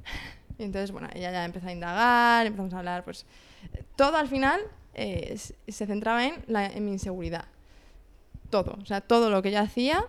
Y 0.56 0.62
entonces, 0.62 0.92
bueno, 0.92 1.08
ella 1.14 1.32
ya 1.32 1.44
empezó 1.44 1.66
a 1.66 1.72
indagar, 1.72 2.46
empezamos 2.46 2.72
a 2.74 2.78
hablar, 2.78 3.02
pues 3.02 3.26
todo 3.96 4.16
al 4.18 4.28
final 4.28 4.60
eh, 4.94 5.36
se 5.36 5.86
centraba 5.86 6.24
en, 6.26 6.34
la, 6.46 6.64
en 6.66 6.84
mi 6.84 6.92
inseguridad. 6.92 7.46
Todo, 8.50 8.78
o 8.80 8.86
sea, 8.86 9.00
todo 9.00 9.30
lo 9.30 9.42
que 9.42 9.50
yo 9.50 9.58
hacía 9.58 10.04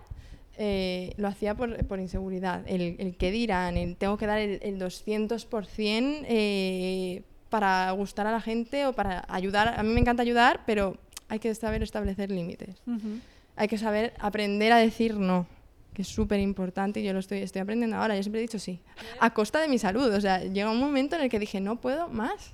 eh, 0.57 1.13
lo 1.17 1.27
hacía 1.27 1.55
por, 1.55 1.85
por 1.85 1.99
inseguridad. 1.99 2.63
El, 2.67 2.95
el 2.99 3.15
que 3.17 3.31
dirán, 3.31 3.77
el 3.77 3.95
tengo 3.97 4.17
que 4.17 4.25
dar 4.27 4.39
el, 4.39 4.59
el 4.63 4.79
200% 4.79 6.25
eh, 6.27 7.23
para 7.49 7.91
gustar 7.91 8.27
a 8.27 8.31
la 8.31 8.41
gente 8.41 8.85
o 8.85 8.93
para 8.93 9.25
ayudar. 9.29 9.79
A 9.79 9.83
mí 9.83 9.89
me 9.93 9.99
encanta 10.01 10.21
ayudar, 10.23 10.61
pero 10.65 10.97
hay 11.27 11.39
que 11.39 11.53
saber 11.55 11.81
establecer 11.81 12.29
límites 12.29 12.75
Ujú. 12.85 13.19
hay 13.55 13.67
que 13.67 13.77
saber 13.79 14.13
aprender 14.19 14.71
a 14.71 14.77
decir 14.77 15.15
no, 15.17 15.47
que 15.95 16.03
es 16.03 16.07
súper 16.07 16.39
importante 16.39 16.99
y 16.99 17.03
yo 17.03 17.13
lo 17.13 17.19
estoy, 17.19 17.39
estoy 17.39 17.61
aprendiendo 17.61 17.95
ahora. 17.97 18.15
Yo 18.15 18.21
siempre 18.23 18.39
he 18.39 18.43
dicho 18.43 18.59
sí, 18.59 18.79
a 19.19 19.33
costa 19.33 19.59
de 19.61 19.67
mi 19.69 19.77
salud. 19.79 20.13
O 20.13 20.21
sea, 20.21 20.43
llega 20.43 20.69
un 20.69 20.79
momento 20.79 21.15
en 21.15 21.21
el 21.23 21.29
que 21.29 21.39
dije, 21.39 21.59
no 21.61 21.79
puedo 21.81 22.09
más. 22.09 22.51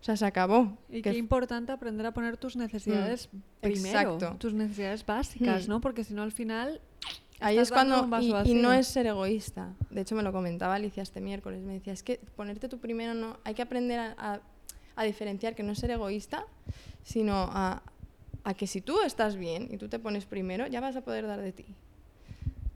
O 0.00 0.04
sea, 0.04 0.16
se 0.16 0.24
acabó. 0.24 0.76
Y 0.88 1.02
Que 1.02 1.12
qué 1.12 1.18
importante 1.18 1.72
aprender 1.72 2.04
a 2.06 2.12
poner 2.12 2.36
tus 2.38 2.56
necesidades 2.56 3.28
primero, 3.60 4.14
exacto. 4.16 4.36
tus 4.38 4.54
necesidades 4.54 5.04
básicas, 5.06 5.66
Mm. 5.66 5.70
¿no? 5.70 5.80
Porque 5.82 6.04
si 6.04 6.14
no 6.14 6.22
al 6.22 6.32
final 6.32 6.80
Ahí 7.40 7.58
es 7.58 7.70
cuando, 7.70 8.06
y, 8.20 8.50
y 8.50 8.54
no 8.54 8.72
es 8.72 8.86
ser 8.86 9.06
egoísta. 9.06 9.72
De 9.90 10.02
hecho, 10.02 10.14
me 10.14 10.22
lo 10.22 10.30
comentaba 10.32 10.74
Alicia 10.74 11.02
este 11.02 11.20
miércoles. 11.20 11.62
Me 11.62 11.74
decía, 11.74 11.92
es 11.92 12.02
que 12.02 12.20
ponerte 12.36 12.68
tú 12.68 12.78
primero 12.78 13.14
no. 13.14 13.38
Hay 13.44 13.54
que 13.54 13.62
aprender 13.62 13.98
a, 13.98 14.14
a- 14.18 14.40
a 14.96 15.04
diferenciar 15.04 15.54
que 15.54 15.62
no 15.62 15.72
es 15.72 15.78
ser 15.78 15.90
egoísta, 15.90 16.44
sino 17.02 17.34
a, 17.34 17.82
a 18.44 18.54
que 18.54 18.66
si 18.66 18.80
tú 18.82 19.00
estás 19.00 19.36
bien 19.36 19.68
y 19.70 19.78
tú 19.78 19.88
te 19.88 19.98
pones 19.98 20.26
primero, 20.26 20.66
ya 20.66 20.80
vas 20.80 20.94
a 20.96 21.00
poder 21.00 21.26
dar 21.26 21.40
de 21.40 21.52
ti. 21.52 21.64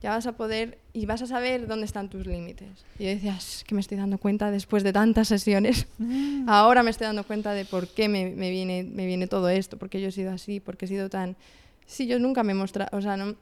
Ya 0.01 0.09
vas 0.11 0.25
a 0.27 0.33
poder 0.33 0.77
y 0.93 1.05
vas 1.05 1.21
a 1.21 1.27
saber 1.27 1.67
dónde 1.67 1.85
están 1.85 2.09
tus 2.09 2.25
límites. 2.27 2.69
Y 2.99 3.03
yo 3.05 3.09
decía, 3.09 3.35
es 3.35 3.63
que 3.65 3.73
me 3.75 3.81
estoy 3.81 3.97
dando 3.97 4.17
cuenta 4.17 4.51
después 4.51 4.83
de 4.83 4.93
tantas 4.93 5.27
sesiones. 5.27 5.87
Mm. 5.99 6.47
Ahora 6.49 6.83
me 6.83 6.89
estoy 6.91 7.05
dando 7.05 7.23
cuenta 7.23 7.53
de 7.53 7.65
por 7.65 7.87
qué 7.87 8.07
me, 8.09 8.29
me 8.31 8.49
viene, 8.51 8.83
me 8.83 9.05
viene 9.05 9.27
todo 9.27 9.49
esto, 9.49 9.77
porque 9.77 10.01
yo 10.01 10.07
he 10.09 10.11
sido 10.11 10.31
así, 10.31 10.59
porque 10.59 10.85
he 10.85 10.87
sido 10.87 11.09
tan... 11.09 11.35
Sí, 11.87 12.07
yo 12.07 12.17
nunca 12.19 12.43
me 12.43 12.51
he 12.53 12.55
mostrado, 12.55 12.95
o 12.97 13.01
sea, 13.01 13.15
no, 13.15 13.35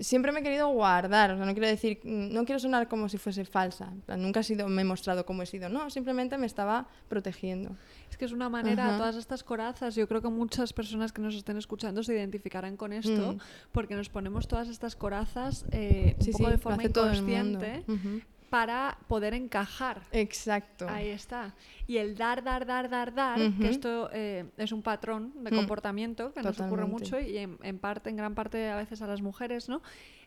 siempre 0.00 0.32
me 0.32 0.40
he 0.40 0.42
querido 0.42 0.68
guardar, 0.68 1.30
o 1.32 1.36
sea, 1.36 1.46
no 1.46 1.52
quiero 1.52 1.68
decir, 1.68 2.00
no 2.04 2.44
quiero 2.44 2.58
sonar 2.58 2.88
como 2.88 3.08
si 3.08 3.18
fuese 3.18 3.44
falsa, 3.44 3.92
nunca 4.16 4.40
he 4.40 4.42
sido, 4.44 4.68
me 4.68 4.82
he 4.82 4.84
mostrado 4.84 5.24
como 5.24 5.42
he 5.42 5.46
sido, 5.46 5.68
no, 5.68 5.88
simplemente 5.90 6.36
me 6.38 6.46
estaba 6.46 6.86
protegiendo. 7.08 7.76
Es 8.10 8.16
que 8.16 8.24
es 8.24 8.32
una 8.32 8.48
manera, 8.48 8.88
Ajá. 8.88 8.96
todas 8.98 9.16
estas 9.16 9.42
corazas, 9.42 9.94
yo 9.94 10.06
creo 10.08 10.20
que 10.22 10.28
muchas 10.28 10.72
personas 10.72 11.12
que 11.12 11.20
nos 11.22 11.34
estén 11.34 11.56
escuchando 11.56 12.02
se 12.02 12.14
identificarán 12.14 12.76
con 12.76 12.92
esto, 12.92 13.32
Mm. 13.34 13.38
porque 13.72 13.94
nos 13.96 14.08
ponemos 14.08 14.46
todas 14.48 14.68
estas 14.68 14.94
corazas 14.96 15.64
eh, 15.72 16.14
un 16.18 16.24
Sí, 16.24 16.32
poco 16.32 16.44
sí, 16.46 16.50
de 16.52 16.58
forma 16.58 16.84
inconsciente 16.84 17.84
Ujú. 17.88 18.20
Para 18.54 18.96
poder 19.08 19.34
encajar. 19.34 20.00
Exacto. 20.12 20.86
Ahí 20.88 21.08
está. 21.08 21.54
Y 21.88 21.96
el 21.96 22.14
dar, 22.14 22.44
dar, 22.44 22.64
dar, 22.64 22.88
dar, 22.88 23.12
dar, 23.12 23.36
que 23.60 23.68
esto 23.68 24.08
eh, 24.12 24.44
es 24.56 24.70
un 24.70 24.80
patrón 24.80 25.32
de 25.42 25.50
Mm. 25.50 25.56
comportamiento 25.56 26.32
que 26.32 26.40
nos 26.40 26.60
ocurre 26.60 26.84
mucho 26.84 27.18
y 27.18 27.36
en, 27.38 27.58
en 27.64 27.80
parte, 27.80 28.10
en 28.10 28.16
gran 28.16 28.36
parte 28.36 28.70
a 28.70 28.76
veces 28.76 29.02
a 29.02 29.08
las 29.08 29.22
mujeres, 29.22 29.68
¿no? 29.68 29.82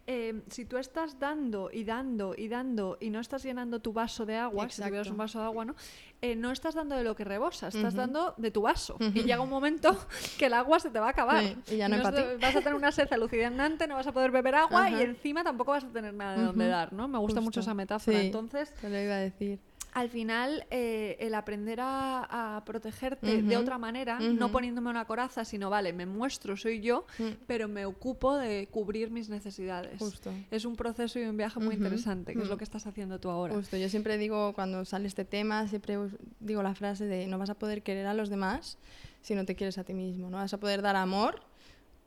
Eh, 0.10 0.42
si 0.50 0.64
tú 0.64 0.78
estás 0.78 1.20
dando 1.20 1.70
y 1.70 1.84
dando 1.84 2.34
y 2.34 2.48
dando 2.48 2.98
y 3.02 3.10
no 3.10 3.20
estás 3.20 3.44
llenando 3.44 3.82
tu 3.82 3.92
vaso 3.92 4.26
de 4.26 4.38
agua, 4.38 4.70
si 4.70 4.78
tuvieras 4.82 5.00
Exacto. 5.08 5.12
un 5.12 5.18
vaso 5.18 5.40
de 5.40 5.46
agua, 5.46 5.66
¿no? 5.66 5.76
Eh, 6.22 6.34
no 6.38 6.52
estás 6.54 6.76
dando 6.76 6.96
de 6.96 7.04
lo 7.04 7.14
que 7.14 7.26
rebosa, 7.26 7.68
estás 7.68 7.94
dando 7.94 8.34
de 8.38 8.50
tu 8.50 8.62
vaso. 8.62 8.96
Y 9.02 9.24
llega 9.24 9.42
un 9.42 9.50
momento 9.50 9.98
que 10.40 10.46
el 10.46 10.54
agua 10.54 10.80
se 10.80 10.92
te 10.92 11.00
va 11.02 11.08
a 11.08 11.10
acabar. 11.10 11.44
Sí, 11.66 11.76
y 11.76 11.78
ya 11.78 11.90
no 11.90 11.98
de- 11.98 12.38
vas 12.38 12.56
a 12.56 12.60
tener 12.62 12.74
una 12.76 12.94
sed 12.94 13.12
alucinante, 13.12 13.86
no 13.86 13.96
vas 13.96 14.08
a 14.08 14.14
poder 14.14 14.32
beber 14.32 14.56
agua 14.56 14.90
y 14.90 15.02
encima 15.02 15.44
tampoco 15.44 15.72
vas 15.72 15.84
a 15.84 15.90
tener 15.90 16.14
nada 16.14 16.38
de 16.38 16.44
dónde 16.44 16.64
Ujú. 16.64 16.72
dar, 16.72 16.94
¿no? 16.94 17.10
Me 17.10 17.18
gusta 17.18 17.42
mucho 17.42 17.60
esa 17.60 17.74
metáfora. 17.74 18.18
Sí. 18.18 18.26
Entonces, 18.28 18.74
Te 18.76 18.90
lo 18.90 18.98
iba 19.02 19.14
a 19.16 19.18
decir. 19.20 19.60
Al 19.98 20.10
final, 20.10 20.68
eh, 20.70 21.18
el 21.20 21.34
aprender 21.34 21.80
a, 21.82 22.58
a 22.58 22.64
protegerte 22.66 23.42
de 23.42 23.58
otra 23.58 23.80
manera, 23.80 24.20
no 24.20 24.52
poniéndome 24.52 24.92
una 24.92 25.06
coraza, 25.06 25.44
sino, 25.44 25.72
vale, 25.72 25.92
me 25.92 26.06
muestro, 26.06 26.56
soy 26.56 26.82
yo, 26.82 27.06
Mm. 27.18 27.24
pero 27.48 27.68
me 27.68 27.86
ocupo 27.88 28.36
de 28.38 28.68
cubrir 28.70 29.10
mis 29.10 29.28
necesidades. 29.28 29.98
Justo. 29.98 30.32
Es 30.52 30.66
un 30.66 30.76
proceso 30.76 31.20
y 31.20 31.24
un 31.24 31.36
viaje 31.36 31.60
muy 31.60 31.74
interesante, 31.76 32.34
que 32.36 32.42
es 32.44 32.48
lo 32.48 32.58
que 32.58 32.64
estás 32.64 32.86
haciendo 32.86 33.20
tú 33.20 33.30
ahora. 33.32 33.56
Justo, 33.56 33.76
yo 33.76 33.90
siempre 33.90 34.20
digo, 34.20 34.54
cuando 34.54 34.86
sale 34.86 35.08
este 35.08 35.26
tema, 35.26 35.68
siempre 35.68 35.98
digo 36.40 36.62
la 36.62 36.76
frase 36.76 37.06
de 37.06 37.26
no 37.26 37.40
vas 37.40 37.50
a 37.50 37.56
poder 37.56 37.82
querer 37.82 38.06
a 38.06 38.14
los 38.14 38.30
demás 38.30 38.78
si 39.22 39.34
no 39.34 39.46
te 39.46 39.56
quieres 39.56 39.80
a 39.80 39.84
ti 39.84 39.96
mismo, 39.96 40.30
no 40.30 40.38
vas 40.38 40.54
a 40.54 40.60
poder 40.60 40.84
dar 40.84 40.96
amor 40.96 41.42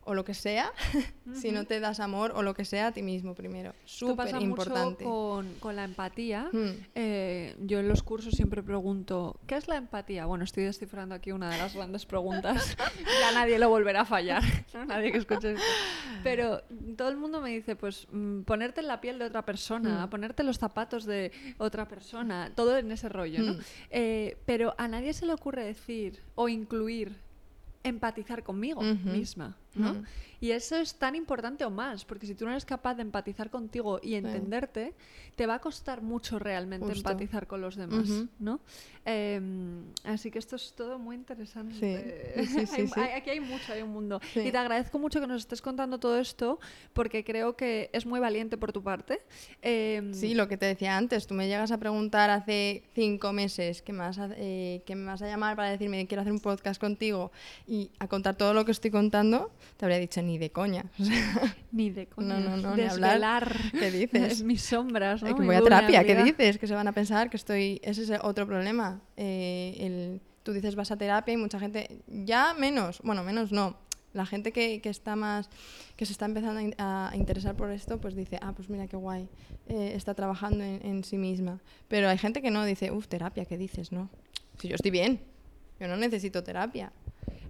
o 0.04 0.14
lo 0.14 0.24
que 0.24 0.34
sea 0.34 0.72
si 1.34 1.52
no 1.52 1.64
te 1.64 1.78
das 1.78 2.00
amor 2.00 2.32
o 2.34 2.42
lo 2.42 2.54
que 2.54 2.64
sea 2.64 2.88
a 2.88 2.92
ti 2.92 3.02
mismo 3.02 3.34
primero. 3.34 3.74
Súper 3.84 4.34
importante. 4.40 5.04
con, 5.04 5.54
con 5.60 5.76
la 5.76 5.84
empatía. 5.84 6.48
Mm. 6.52 6.68
Eh, 6.94 7.56
yo 7.60 7.78
en 7.80 7.88
los 7.88 8.02
cursos 8.02 8.34
siempre 8.34 8.62
pregunto, 8.62 9.38
¿qué 9.46 9.56
es 9.56 9.68
la 9.68 9.76
empatía? 9.76 10.26
Bueno, 10.26 10.44
estoy 10.44 10.64
descifrando 10.64 11.14
aquí 11.14 11.32
una 11.32 11.50
de 11.50 11.58
las 11.58 11.74
grandes 11.74 12.06
preguntas. 12.06 12.76
ya 13.20 13.32
nadie 13.32 13.58
lo 13.58 13.68
volverá 13.68 14.02
a 14.02 14.04
fallar, 14.06 14.42
nadie 14.88 15.12
que 15.12 15.18
escuche 15.18 15.52
esto. 15.52 15.64
Pero 16.22 16.62
todo 16.96 17.08
el 17.08 17.16
mundo 17.16 17.40
me 17.40 17.50
dice, 17.50 17.76
pues 17.76 18.06
mm, 18.10 18.42
ponerte 18.42 18.80
en 18.80 18.88
la 18.88 19.00
piel 19.00 19.18
de 19.18 19.26
otra 19.26 19.44
persona, 19.44 20.06
Mm. 20.06 20.10
ponerte 20.10 20.42
los 20.42 20.58
zapatos 20.58 21.04
de 21.04 21.32
otra 21.58 21.86
persona, 21.86 22.52
todo 22.54 22.76
en 22.78 22.90
ese 22.90 23.08
rollo, 23.08 23.42
¿no? 23.42 23.54
Mm. 23.54 23.58
Eh, 23.90 24.36
pero 24.46 24.74
a 24.78 24.88
nadie 24.88 25.12
se 25.12 25.26
le 25.26 25.32
ocurre 25.32 25.64
decir 25.64 26.22
o 26.34 26.48
incluir 26.48 27.16
empatizar 27.82 28.42
conmigo 28.42 28.82
misma, 28.82 29.56
¿no? 29.74 29.94
Mm. 29.94 30.04
Y 30.42 30.52
eso 30.52 30.76
es 30.76 30.94
tan 30.94 31.14
importante 31.16 31.66
o 31.66 31.70
más, 31.70 32.06
porque 32.06 32.26
si 32.26 32.34
tú 32.34 32.46
no 32.46 32.52
eres 32.52 32.64
capaz 32.64 32.94
de 32.94 33.02
empatizar 33.02 33.50
contigo 33.50 34.00
y 34.02 34.14
entenderte, 34.14 34.94
te 35.36 35.46
va 35.46 35.56
a 35.56 35.58
costar 35.60 36.00
mucho 36.00 36.38
realmente 36.38 36.86
Justo. 36.86 37.10
empatizar 37.10 37.46
con 37.46 37.60
los 37.60 37.76
demás. 37.76 38.08
¿no? 38.38 38.58
Em, 39.04 39.84
así 40.04 40.30
que 40.30 40.38
esto 40.38 40.56
es 40.56 40.72
todo 40.74 40.98
muy 40.98 41.16
interesante. 41.16 42.34
Sí, 42.36 42.44
sí, 42.46 42.66
sí, 42.66 42.80
Hay- 42.82 42.86
sí. 42.88 43.00
hay- 43.00 43.10
aquí 43.12 43.30
hay 43.30 43.40
mucho, 43.40 43.72
hay 43.72 43.82
un 43.82 43.90
mundo. 43.90 44.20
Y 44.34 44.50
te 44.50 44.56
agradezco 44.56 44.98
mucho 44.98 45.20
que 45.20 45.26
nos 45.26 45.42
estés 45.42 45.60
contando 45.60 45.98
todo 45.98 46.18
esto, 46.18 46.58
porque 46.94 47.22
creo 47.24 47.54
que 47.56 47.90
es 47.92 48.06
muy 48.06 48.18
valiente 48.20 48.56
por 48.56 48.72
tu 48.72 48.82
parte. 48.82 49.20
Em, 49.62 50.14
Sí, 50.14 50.34
lo 50.34 50.48
que 50.48 50.56
te 50.56 50.66
decía 50.66 50.96
antes, 50.96 51.26
tú 51.26 51.34
me 51.34 51.48
llegas 51.48 51.70
a 51.70 51.78
preguntar 51.78 52.30
hace 52.30 52.82
cinco 52.94 53.32
meses 53.32 53.82
que 53.82 53.92
me 53.92 53.98
vas 54.00 54.18
a, 54.18 54.30
eh, 54.36 54.82
que 54.86 54.94
me 54.96 55.04
vas 55.06 55.20
a 55.22 55.26
llamar 55.26 55.54
para 55.56 55.70
decirme 55.70 55.98
que 55.98 56.06
quiero 56.06 56.22
hacer 56.22 56.32
un 56.32 56.40
podcast 56.40 56.80
contigo 56.80 57.30
y 57.66 57.90
a 57.98 58.08
contar 58.08 58.36
todo 58.36 58.54
lo 58.54 58.64
que 58.64 58.72
estoy 58.72 58.90
contando, 58.90 59.50
te 59.76 59.84
habría 59.84 59.98
dicho 59.98 60.20
ni 60.22 60.38
de 60.38 60.50
coña. 60.50 60.84
O 60.98 61.04
sea, 61.04 61.56
Ni 61.72 61.90
de 61.90 62.06
coña. 62.06 62.38
No, 62.38 62.40
no, 62.40 62.56
no, 62.56 62.76
ni 62.76 62.82
hablar. 62.82 63.48
Desvelar 63.48 63.56
¿Qué 63.72 63.90
dices? 63.98 64.42
mis 64.42 64.62
sombras, 64.62 65.22
¿no? 65.22 65.34
que 65.34 65.40
Mi 65.40 65.46
voy 65.46 65.56
a 65.56 65.62
terapia, 65.62 66.04
¿qué 66.04 66.22
dices? 66.22 66.58
Que 66.58 66.66
se 66.66 66.74
van 66.74 66.88
a 66.88 66.92
pensar 66.92 67.30
que 67.30 67.36
estoy... 67.36 67.80
Ese 67.84 68.02
es 68.02 68.12
otro 68.22 68.46
problema. 68.46 69.00
Eh, 69.16 69.76
el- 69.78 70.20
tú 70.42 70.52
dices 70.52 70.74
vas 70.74 70.90
a 70.90 70.96
terapia 70.96 71.34
y 71.34 71.36
mucha 71.36 71.58
gente... 71.60 72.00
Ya 72.08 72.54
menos, 72.54 73.00
bueno, 73.04 73.22
menos 73.22 73.52
no. 73.52 73.76
La 74.12 74.26
gente 74.26 74.50
que, 74.52 74.80
que 74.80 74.88
está 74.88 75.14
más... 75.14 75.48
que 75.96 76.04
se 76.06 76.12
está 76.12 76.24
empezando 76.24 76.74
a 76.78 77.10
a, 77.10 77.16
interesar 77.16 77.54
por 77.54 77.70
esto, 77.70 78.00
pues 78.00 78.16
dice, 78.16 78.38
ah, 78.42 78.52
pues 78.56 78.68
mira 78.68 78.88
qué 78.88 78.96
guay, 78.96 79.28
eh, 79.68 79.92
está 79.94 80.14
trabajando 80.14 80.64
en, 80.64 80.84
en 80.84 81.04
sí 81.04 81.16
misma. 81.16 81.60
Pero 81.86 82.08
hay 82.08 82.18
gente 82.18 82.42
que 82.42 82.50
no, 82.50 82.64
dice, 82.64 82.90
uff, 82.90 83.06
terapia, 83.06 83.44
¿qué 83.44 83.56
dices? 83.56 83.92
No. 83.92 84.10
Si 84.58 84.66
yo 84.66 84.74
estoy 84.74 84.90
bien, 84.90 85.20
yo 85.78 85.86
no 85.86 85.96
necesito 85.96 86.42
terapia. 86.42 86.92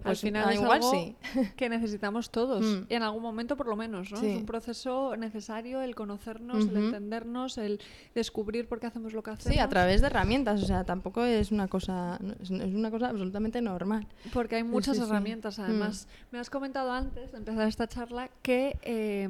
Al 0.01 0.11
Pues, 0.11 0.21
final 0.21 0.45
ah, 0.47 0.53
es 0.53 0.59
igual 0.59 0.71
algo 0.79 0.91
sí. 0.91 1.15
que 1.55 1.69
necesitamos 1.69 2.31
todos, 2.31 2.65
Mm. 2.65 2.85
en 2.89 3.03
algún 3.03 3.21
momento 3.21 3.55
por 3.55 3.67
lo 3.67 3.75
menos, 3.75 4.11
¿no? 4.11 4.17
Sí. 4.17 4.25
Es 4.31 4.37
un 4.37 4.45
proceso 4.47 5.15
necesario 5.15 5.81
el 5.81 5.93
conocernos, 5.93 6.67
el 6.67 6.75
entendernos, 6.77 7.57
el 7.59 7.79
descubrir 8.15 8.67
por 8.67 8.79
qué 8.79 8.87
hacemos 8.87 9.13
lo 9.13 9.21
que 9.21 9.29
hacemos. 9.31 9.53
Sí, 9.53 9.59
a 9.59 9.69
través 9.69 10.01
de 10.01 10.07
herramientas, 10.07 10.63
o 10.63 10.65
sea, 10.65 10.83
tampoco 10.83 11.23
es 11.23 11.51
una 11.51 11.67
cosa, 11.67 12.19
es, 12.41 12.49
una 12.49 12.89
cosa 12.89 13.09
absolutamente 13.09 13.61
normal. 13.61 14.07
Porque 14.33 14.55
hay 14.55 14.63
muchas 14.63 14.97
sí, 14.97 15.03
herramientas, 15.03 15.59
además. 15.59 16.07
Me 16.31 16.39
has 16.39 16.49
comentado 16.49 16.91
antes 16.91 17.31
de 17.31 17.37
empezar 17.37 17.67
esta 17.67 17.87
charla 17.87 18.29
que 18.41 18.77
eh, 18.81 19.29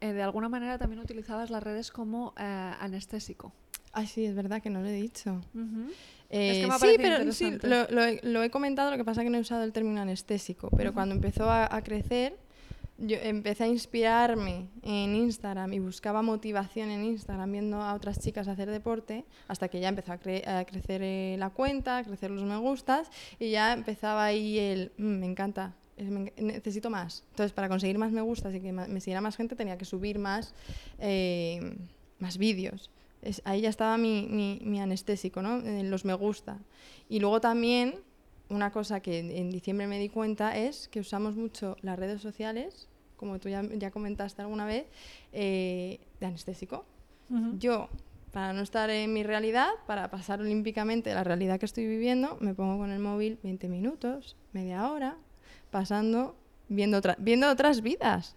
eh, 0.00 0.12
de 0.12 0.22
alguna 0.22 0.48
manera 0.48 0.78
también 0.78 1.00
utilizabas 1.00 1.50
las 1.50 1.62
redes 1.62 1.90
como 1.90 2.34
eh, 2.38 2.72
anestésico. 2.78 3.52
Ay, 3.92 4.06
sí, 4.06 4.24
es 4.24 4.34
verdad 4.34 4.60
que 4.62 4.70
no 4.70 4.80
lo 4.80 4.86
he 4.88 4.92
dicho. 4.92 5.40
Ujú. 5.54 5.90
Eh, 6.30 6.52
que 6.62 6.66
sí, 6.90 6.96
pero 7.02 7.32
sí, 7.32 7.44
lo, 7.68 7.86
lo 7.90 8.04
he, 8.04 8.20
lo 8.22 8.42
he 8.42 8.50
comentado, 8.50 8.90
lo 8.90 8.96
que 8.96 9.04
pasa 9.04 9.20
es 9.20 9.26
que 9.26 9.30
no 9.30 9.38
he 9.38 9.40
usado 9.40 9.62
el 9.64 9.72
término 9.72 10.00
anestésico, 10.00 10.68
pero 10.76 10.92
cuando 10.94 11.14
empezó 11.14 11.48
a, 11.50 11.74
a 11.74 11.82
crecer, 11.82 12.36
yo 12.98 13.16
empecé 13.20 13.64
a 13.64 13.66
inspirarme 13.66 14.68
en 14.82 15.16
Instagram 15.16 15.72
y 15.72 15.78
buscaba 15.80 16.22
motivación 16.22 16.90
en 16.90 17.04
Instagram 17.04 17.50
viendo 17.50 17.82
a 17.82 17.92
otras 17.94 18.20
chicas 18.20 18.46
hacer 18.48 18.70
deporte, 18.70 19.24
hasta 19.48 19.68
que 19.68 19.80
ya 19.80 19.88
empezó 19.88 20.12
a, 20.12 20.20
cre- 20.20 20.46
a 20.46 20.64
crecer 20.64 21.02
eh, 21.02 21.36
la 21.38 21.50
cuenta, 21.50 21.98
a 21.98 22.04
crecer 22.04 22.30
los 22.30 22.44
me 22.44 22.56
gustas, 22.56 23.10
y 23.38 23.50
ya 23.50 23.72
empezaba 23.72 24.24
ahí 24.24 24.58
el, 24.58 24.92
"Mm, 24.96 25.18
me 25.18 25.26
encanta, 25.26 25.74
necesito 26.36 26.90
más. 26.90 27.24
Entonces, 27.30 27.52
para 27.52 27.68
conseguir 27.68 27.98
más 27.98 28.10
me 28.12 28.20
gustas 28.20 28.54
y 28.54 28.60
que 28.60 28.72
me 28.72 29.00
siguiera 29.00 29.20
más 29.20 29.36
gente, 29.36 29.54
tenía 29.56 29.76
que 29.78 29.84
subir 29.84 30.18
más, 30.18 30.54
eh, 30.98 31.76
más 32.18 32.38
vídeos. 32.38 32.90
Es- 33.24 33.42
ahí 33.44 33.60
ya 33.62 33.68
estaba 33.70 33.96
mi, 33.98 34.26
mi- 34.30 34.60
mi 34.64 34.80
anestésico, 34.80 35.42
¿no? 35.42 35.58
En 35.58 35.90
los 35.90 36.04
me 36.04 36.14
gusta. 36.14 36.58
Y 37.08 37.20
luego 37.20 37.40
también, 37.40 37.94
una 38.48 38.70
cosa 38.70 39.00
que 39.00 39.18
en, 39.18 39.30
en 39.30 39.50
diciembre 39.50 39.86
me 39.86 39.98
di 39.98 40.08
cuenta 40.08 40.56
es 40.56 40.88
que 40.88 41.00
usamos 41.00 41.34
mucho 41.36 41.76
las 41.82 41.98
redes 41.98 42.20
sociales, 42.20 42.88
como 43.16 43.38
tú 43.38 43.48
ya, 43.48 43.62
ya 43.62 43.90
comentaste 43.90 44.42
alguna 44.42 44.66
vez, 44.66 44.86
eh, 45.32 45.98
de 46.20 46.26
anestésico. 46.26 46.84
Yo, 47.58 47.88
para 48.32 48.52
no 48.52 48.62
estar 48.62 48.90
en 48.90 49.12
mi 49.12 49.22
realidad, 49.22 49.68
para 49.86 50.10
pasar 50.10 50.40
olímpicamente 50.40 51.14
la 51.14 51.24
realidad 51.24 51.58
que 51.58 51.66
estoy 51.66 51.86
viviendo, 51.86 52.36
me 52.40 52.52
pongo 52.54 52.78
con 52.78 52.90
el 52.90 52.98
móvil 52.98 53.38
20 53.42 53.68
minutos, 53.68 54.36
media 54.52 54.90
hora, 54.90 55.16
pasando, 55.70 56.36
viendo, 56.68 56.98
otra- 56.98 57.16
viendo 57.18 57.48
otras 57.50 57.80
vidas. 57.82 58.36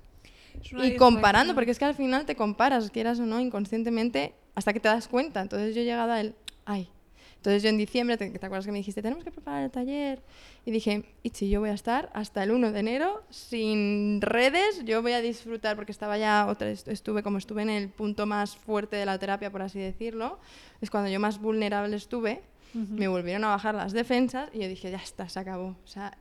Y 0.85 0.97
comparando, 0.97 1.53
porque 1.55 1.71
es 1.71 1.79
que 1.79 1.85
al 1.85 1.95
final 1.95 2.25
te 2.25 2.35
comparas, 2.35 2.89
quieras 2.91 3.19
o 3.19 3.25
no, 3.25 3.39
inconscientemente, 3.39 4.33
hasta 4.57 4.73
que 4.73 4.79
te 4.79 4.87
das 4.87 5.07
cuenta. 5.07 5.41
Entonces 5.41 5.75
yo 5.75 5.81
he 5.81 5.85
llegado 5.85 6.11
a 6.11 6.19
él, 6.19 6.33
ay. 6.65 6.89
Entonces 7.35 7.61
yo 7.61 7.69
en 7.69 7.77
diciembre, 7.77 8.17
te, 8.17 8.29
¿te 8.31 8.45
acuerdas 8.45 8.65
que 8.65 8.71
me 8.71 8.79
dijiste, 8.79 9.01
tenemos 9.03 9.23
que 9.23 9.31
preparar 9.31 9.63
el 9.63 9.69
taller? 9.71 10.21
Y 10.65 10.71
dije, 10.71 11.03
Ichi, 11.21 11.47
yo 11.49 11.59
voy 11.59 11.69
a 11.69 11.73
estar 11.73 12.09
hasta 12.13 12.41
el 12.43 12.49
1 12.51 12.71
de 12.71 12.79
enero 12.79 13.23
sin 13.29 14.19
redes, 14.21 14.83
yo 14.83 15.01
voy 15.03 15.11
a 15.13 15.21
disfrutar, 15.21 15.75
porque 15.75 15.91
estaba 15.91 16.17
ya, 16.17 16.47
otra, 16.49 16.71
est- 16.71 16.87
estuve 16.87 17.21
como 17.21 17.37
estuve 17.37 17.61
en 17.61 17.69
el 17.69 17.89
punto 17.89 18.25
más 18.25 18.57
fuerte 18.57 18.95
de 18.95 19.05
la 19.05 19.19
terapia, 19.19 19.51
por 19.51 19.61
así 19.61 19.77
decirlo, 19.79 20.39
es 20.81 20.89
cuando 20.89 21.09
yo 21.11 21.19
más 21.19 21.39
vulnerable 21.39 21.95
estuve, 21.95 22.41
me 22.73 23.07
volvieron 23.07 23.43
a 23.45 23.49
bajar 23.49 23.75
las 23.75 23.93
defensas 23.93 24.49
y 24.53 24.59
yo 24.59 24.67
dije, 24.67 24.89
ya 24.91 24.97
está, 24.97 25.29
se 25.29 25.39
acabó. 25.39 25.67
O 25.83 25.87
sea, 25.87 26.17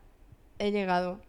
he 0.58 0.70
llegado. 0.70 1.20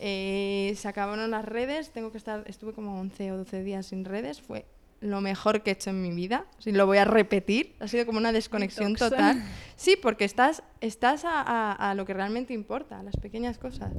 Eh, 0.00 0.74
se 0.76 0.88
acabaron 0.88 1.30
las 1.30 1.44
redes, 1.44 1.90
tengo 1.90 2.10
que 2.12 2.18
estar, 2.18 2.44
estuve 2.46 2.72
como 2.72 2.98
11 3.00 3.32
o 3.32 3.36
12 3.38 3.62
días 3.62 3.86
sin 3.86 4.04
redes, 4.04 4.40
fue 4.40 4.64
lo 5.00 5.20
mejor 5.20 5.62
que 5.62 5.70
he 5.70 5.72
hecho 5.74 5.90
en 5.90 6.02
mi 6.02 6.10
vida, 6.12 6.46
si 6.58 6.72
lo 6.72 6.86
voy 6.86 6.98
a 6.98 7.04
repetir, 7.04 7.76
ha 7.80 7.86
sido 7.88 8.04
como 8.06 8.18
una 8.18 8.32
desconexión 8.32 8.94
Detox. 8.94 9.10
total. 9.10 9.42
Sí, 9.76 9.96
porque 10.00 10.24
estás, 10.24 10.64
estás 10.80 11.24
a, 11.24 11.40
a- 11.40 11.72
a 11.90 11.94
lo 11.94 12.04
que 12.04 12.12
realmente 12.12 12.52
importa, 12.52 12.98
a 12.98 13.02
las 13.04 13.16
pequeñas 13.16 13.58
cosas. 13.58 13.92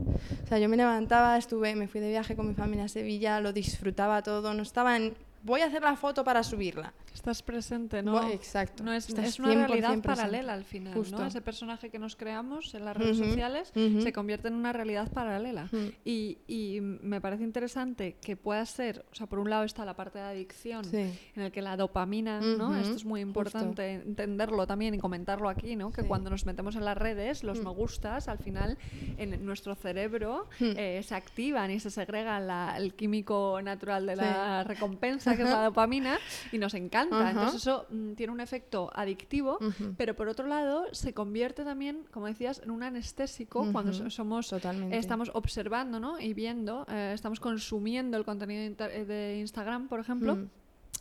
O 0.44 0.48
sea, 0.48 0.60
yo 0.60 0.68
me 0.68 0.76
levantaba, 0.76 1.38
estuve, 1.38 1.74
me 1.76 1.88
fui 1.88 2.02
de 2.02 2.10
viaje 2.10 2.36
con 2.36 2.50
mi 2.50 2.54
familia 2.54 2.84
a 2.84 2.90
Sevilla, 2.90 3.40
lo 3.40 3.54
disfrutaba 3.54 4.22
todo, 4.22 4.54
no 4.54 4.62
estaba 4.62 4.98
en 4.98 5.16
voy 5.44 5.62
a 5.62 5.66
hacer 5.66 5.82
la 5.82 5.96
foto 5.96 6.24
para 6.24 6.44
subirla. 6.44 6.94
Estás 7.14 7.42
presente, 7.42 8.02
¿no? 8.02 8.14
Voy- 8.14 8.32
exacto. 8.32 8.84
No 8.84 8.94
es, 8.94 9.10
una 9.10 9.24
100% 9.24 9.54
realidad 9.68 10.00
paralela 10.02 10.54
al 10.54 10.64
final, 10.64 10.94
Justo. 10.94 11.18
¿no? 11.18 11.26
Ese 11.26 11.42
personaje 11.42 11.90
que 11.90 12.00
nos 12.00 12.16
creamos 12.16 12.74
en 12.76 12.86
las 12.86 12.96
redes 12.96 13.18
sociales 13.18 13.72
se 13.74 14.14
convierte 14.14 14.48
en 14.48 14.54
una 14.54 14.72
realidad 14.74 15.12
paralela. 15.12 15.70
Y, 16.06 16.38
y 16.48 16.80
me 16.82 17.20
parece 17.20 17.44
interesante 17.44 18.16
que 18.22 18.36
pueda 18.38 18.66
ser, 18.66 19.06
o 19.12 19.16
sea, 19.16 19.28
por 19.28 19.40
un 19.40 19.50
lado 19.50 19.64
está 19.64 19.84
la 19.86 19.96
parte 19.96 20.20
de 20.20 20.26
adicción, 20.26 20.86
Sí. 20.86 20.98
en 21.36 21.42
el 21.42 21.52
que 21.52 21.62
la 21.62 21.76
dopamina, 21.78 22.40
¿no? 22.40 22.76
Esto 22.76 22.96
es 22.96 23.06
muy 23.06 23.22
justo. 23.24 23.40
importante 23.40 23.94
entenderlo 23.96 24.66
también 24.68 24.94
y 24.94 25.00
comentarlo 25.00 25.50
aquí, 25.50 25.76
¿no? 25.76 25.92
Que 25.92 26.02
Sí. 26.04 26.08
cuando 26.08 26.30
nos 26.30 26.46
metemos 26.46 26.76
en 26.76 26.86
las 26.86 26.98
redes, 26.98 27.44
los 27.44 27.60
me 27.62 27.70
gustas, 27.72 28.28
al 28.28 28.38
final 28.40 28.78
en 29.18 29.46
nuestro 29.46 29.76
cerebro 29.76 30.48
eh, 30.60 31.02
se 31.04 31.16
activan 31.16 31.72
y 31.72 31.80
se 31.80 31.90
segrega 31.90 32.40
la- 32.40 32.76
el 32.78 32.94
químico 32.94 33.60
natural 33.62 34.06
de 34.06 34.16
Sí. 34.16 34.22
la 34.22 34.64
recompensa, 34.64 35.29
que 35.36 35.44
es 35.44 35.50
la 35.50 35.64
dopamina, 35.64 36.18
y 36.52 36.58
nos 36.58 36.74
encanta. 36.74 37.30
Entonces 37.32 37.62
eso 37.62 37.86
mm, 37.90 38.14
tiene 38.14 38.32
un 38.34 38.40
efecto 38.40 38.90
adictivo, 38.94 39.58
pero 39.98 40.16
por 40.16 40.28
otro 40.28 40.48
lado 40.48 40.86
se 40.94 41.14
convierte 41.14 41.64
también, 41.64 42.06
como 42.12 42.28
decías, 42.28 42.62
en 42.64 42.72
un 42.72 42.84
anestésico 42.84 43.72
cuando 43.72 43.94
so- 43.94 44.10
somos 44.10 44.50
totalmente. 44.50 44.98
estamos 44.98 45.32
observando 45.34 46.00
¿no? 46.00 46.20
y 46.20 46.34
viendo, 46.34 46.86
eh, 46.90 47.12
estamos 47.14 47.40
consumiendo 47.40 48.18
el 48.18 48.26
contenido 48.26 48.76
de 48.76 49.38
Instagram, 49.40 49.88
por 49.88 50.00
ejemplo, 50.00 50.36
Mm. 50.36 50.50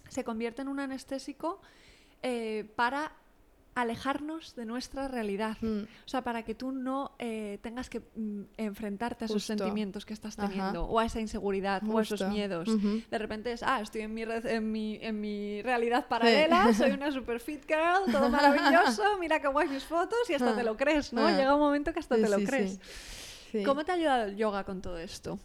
se 0.09 0.24
convierte 0.24 0.62
en 0.62 0.68
un 0.68 0.81
anestésico 0.81 1.61
eh, 2.22 2.70
para 2.76 3.12
alejarnos 3.81 4.55
de 4.57 4.64
nuestra 4.64 5.09
realidad. 5.09 5.57
Mm. 5.61 5.83
O 5.83 6.09
sea, 6.09 6.22
para 6.22 6.43
que 6.45 6.55
tú 6.55 6.72
no 6.72 7.12
eh, 7.18 7.59
tengas 7.62 7.89
que 7.91 8.01
mm, 8.01 8.43
enfrentarte 8.57 9.24
a 9.24 9.26
esos 9.26 9.45
sentimientos 9.45 10.05
que 10.07 10.14
estás 10.14 10.39
Ajá. 10.39 10.49
teniendo, 10.49 10.85
o 10.85 10.99
a 10.99 11.05
esa 11.05 11.20
inseguridad, 11.20 11.83
o 11.89 11.99
a 11.99 12.03
esos 12.03 12.22
miedos. 12.29 12.68
De 13.11 13.18
repente 13.18 13.53
es, 13.53 13.62
ah, 13.62 13.81
estoy 13.81 14.03
en 14.03 14.14
mi, 14.14 14.24
red- 14.24 14.47
en 14.47 14.70
mi, 14.72 14.99
en 15.03 15.20
mi 15.20 15.62
realidad 15.62 16.07
paralela, 16.09 16.72
soy 16.74 16.91
una 16.93 17.11
super 17.12 17.41
fit 17.41 17.64
girl, 17.66 18.11
todo 18.12 18.29
maravilloso, 18.29 19.03
mira 19.18 19.41
qué 19.41 19.49
guay 19.49 19.68
mis 19.68 19.85
fotos, 19.85 20.18
y 20.29 20.35
hasta 20.35 20.55
te 20.57 20.62
lo 20.62 20.76
crees, 20.76 21.12
¿no? 21.12 21.26
Ah. 21.26 21.33
Llega 21.37 21.55
un 21.55 21.61
momento 21.61 21.93
que 21.93 22.01
hasta 22.01 22.16
Sí, 22.16 22.22
te 22.22 22.29
lo 22.29 22.39
sí, 22.39 22.47
crees. 22.47 22.81
¿Cómo 23.64 23.85
te 23.85 23.93
ha 23.93 23.95
ayudado 23.95 24.24
el 24.24 24.37
yoga 24.37 24.64
con 24.64 24.83
todo 24.83 24.99
esto? 24.99 25.39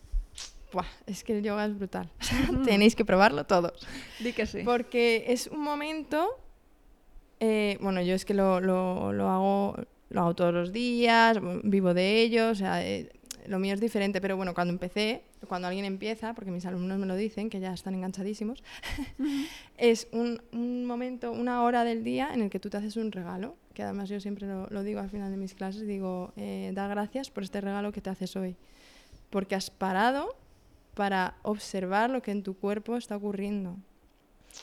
Buah, 0.74 0.86
es 1.06 1.24
que 1.24 1.38
el 1.38 1.44
yoga 1.44 1.66
es 1.66 1.78
brutal. 1.78 2.10
Tenéis 2.66 2.96
que 2.96 3.06
probarlo 3.06 3.46
todos. 3.46 3.88
Di 4.20 4.34
que 4.34 4.48
sí. 4.48 4.64
Porque 4.66 5.26
es 5.28 5.46
un 5.48 5.60
momento. 5.60 6.28
Eh, 7.46 7.78
bueno, 7.82 8.02
yo 8.02 8.16
es 8.16 8.24
que 8.24 8.34
lo, 8.34 8.62
lo- 8.62 9.12
lo 9.12 9.28
hago, 9.30 9.76
lo 10.10 10.22
hago 10.22 10.34
todos 10.34 10.54
los 10.54 10.72
días, 10.72 11.38
vivo 11.64 11.94
de 11.94 12.22
ello, 12.22 12.50
o 12.52 12.56
sea, 12.56 12.86
eh, 12.88 13.10
lo 13.48 13.60
mío 13.60 13.74
es 13.74 13.82
diferente, 13.82 14.22
pero 14.22 14.38
bueno, 14.38 14.54
cuando 14.54 14.72
empecé, 14.72 15.24
cuando 15.50 15.68
alguien 15.68 15.84
empieza, 15.84 16.34
porque 16.34 16.52
mis 16.52 16.66
alumnos 16.66 16.98
me 17.00 17.06
lo 17.06 17.16
dicen, 17.18 17.50
que 17.50 17.60
ya 17.60 17.74
están 17.74 17.96
enganchadísimos, 17.96 18.64
es 19.78 20.08
un, 20.14 20.42
un 20.54 20.86
momento, 20.86 21.34
una 21.34 21.64
hora 21.64 21.84
del 21.84 22.06
día 22.06 22.34
en 22.34 22.42
el 22.44 22.50
que 22.50 22.62
tú 22.62 22.70
te 22.70 22.78
haces 22.78 22.96
un 22.96 23.12
regalo, 23.12 23.58
que 23.74 23.84
además 23.84 24.08
yo 24.08 24.22
siempre 24.22 24.48
lo, 24.48 24.68
lo 24.70 24.84
digo 24.84 25.02
al 25.02 25.10
final 25.10 25.30
de 25.30 25.36
mis 25.38 25.54
clases, 25.56 25.86
digo, 25.86 26.32
eh, 26.38 26.72
da 26.74 26.88
gracias 26.88 27.30
por 27.30 27.44
este 27.44 27.60
regalo 27.60 27.92
que 27.92 28.00
te 28.02 28.10
haces 28.10 28.36
hoy, 28.38 28.56
porque 29.30 29.56
has 29.56 29.70
parado 29.70 30.30
para 30.94 31.36
observar 31.42 32.10
lo 32.10 32.22
que 32.22 32.32
en 32.32 32.44
tu 32.44 32.54
cuerpo 32.56 32.96
está 32.96 33.18
ocurriendo, 33.18 33.76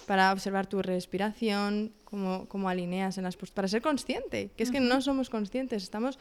para 0.06 0.32
observar 0.32 0.66
tu 0.68 0.80
respiración, 0.80 1.92
cómo, 2.10 2.46
cómo 2.48 2.68
alineas 2.68 3.16
en 3.18 3.24
las 3.24 3.36
posturas, 3.36 3.54
para 3.54 3.68
ser 3.68 3.82
consciente, 3.82 4.50
que 4.56 4.62
es 4.64 4.70
que 4.70 4.80
no 4.80 5.00
somos 5.00 5.30
conscientes, 5.30 5.82
estamos 5.82 6.18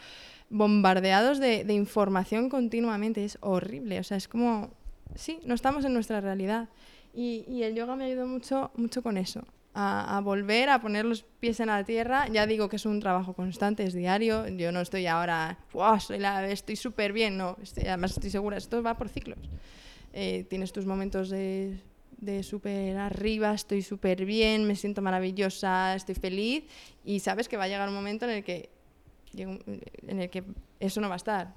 bombardeados 0.50 1.40
de, 1.40 1.64
de 1.64 1.74
información 1.74 2.50
continuamente, 2.50 3.24
es 3.26 3.38
horrible, 3.42 4.00
o 4.00 4.04
sea, 4.04 4.18
es 4.18 4.28
como, 4.28 4.72
sí, 5.16 5.40
no 5.46 5.54
estamos 5.54 5.86
en 5.86 5.94
nuestra 5.94 6.22
realidad. 6.22 6.70
Y, 7.14 7.44
y 7.48 7.64
el 7.64 7.76
yoga 7.76 7.96
me 7.96 8.06
ayudó 8.06 8.28
mucho, 8.28 8.72
mucho 8.76 9.02
con 9.02 9.18
eso, 9.18 9.44
a, 9.74 10.18
a 10.18 10.22
volver 10.22 10.70
a 10.70 10.80
poner 10.82 11.06
los 11.06 11.24
pies 11.40 11.60
en 11.60 11.68
la 11.68 11.84
tierra. 11.84 12.28
Ya 12.28 12.46
digo 12.46 12.70
que 12.70 12.76
es 12.76 12.86
un 12.86 13.00
trabajo 13.00 13.34
constante, 13.34 13.84
es 13.84 13.94
diario. 13.94 14.48
Yo 14.48 14.72
no 14.72 14.80
estoy 14.82 15.08
ahora, 15.08 15.58
"Buah, 15.74 16.00
soy 16.00 16.20
la- 16.20 16.48
estoy 16.50 16.76
súper 16.76 17.12
bien, 17.14 17.38
no. 17.38 17.58
estoy- 17.62 17.86
además 17.88 18.12
estoy 18.12 18.30
segura, 18.30 18.58
esto 18.58 18.82
va 18.84 18.96
por 18.96 19.10
ciclos. 19.10 19.40
Eh, 20.14 20.46
tienes 20.50 20.72
tus 20.72 20.86
momentos 20.86 21.30
de, 21.30 21.80
de 22.22 22.44
súper 22.44 22.98
arriba, 22.98 23.54
estoy 23.54 23.82
súper 23.82 24.26
bien, 24.26 24.66
me 24.66 24.76
siento 24.76 25.02
maravillosa, 25.02 25.96
estoy 25.96 26.16
feliz. 26.16 26.64
Y 27.06 27.20
sabes 27.20 27.48
que 27.48 27.58
va 27.58 27.64
a 27.64 27.68
llegar 27.68 27.88
un 27.90 27.96
momento 27.96 28.26
en 28.26 28.32
el 28.32 28.44
que, 28.44 28.70
en 29.36 30.20
el 30.20 30.30
que 30.30 30.44
eso 30.80 31.02
no 31.02 31.08
va 31.10 31.16
a 31.16 31.18
estar. 31.18 31.54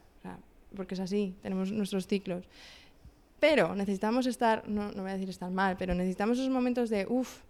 porque 0.76 0.94
es 0.94 1.00
así, 1.00 1.34
tenemos 1.42 1.70
nuestros 1.70 2.06
ciclos. 2.06 2.44
Pero 3.40 3.74
necesitamos 3.74 4.26
estar, 4.26 4.66
no, 4.68 4.92
no 4.92 5.02
voy 5.02 5.10
a 5.10 5.14
decir 5.14 5.28
estar 5.28 5.50
mal, 5.50 5.76
pero 5.76 5.94
necesitamos 5.94 6.38
esos 6.38 6.50
momentos 6.50 6.88
de 6.90 7.06
uff, 7.08 7.40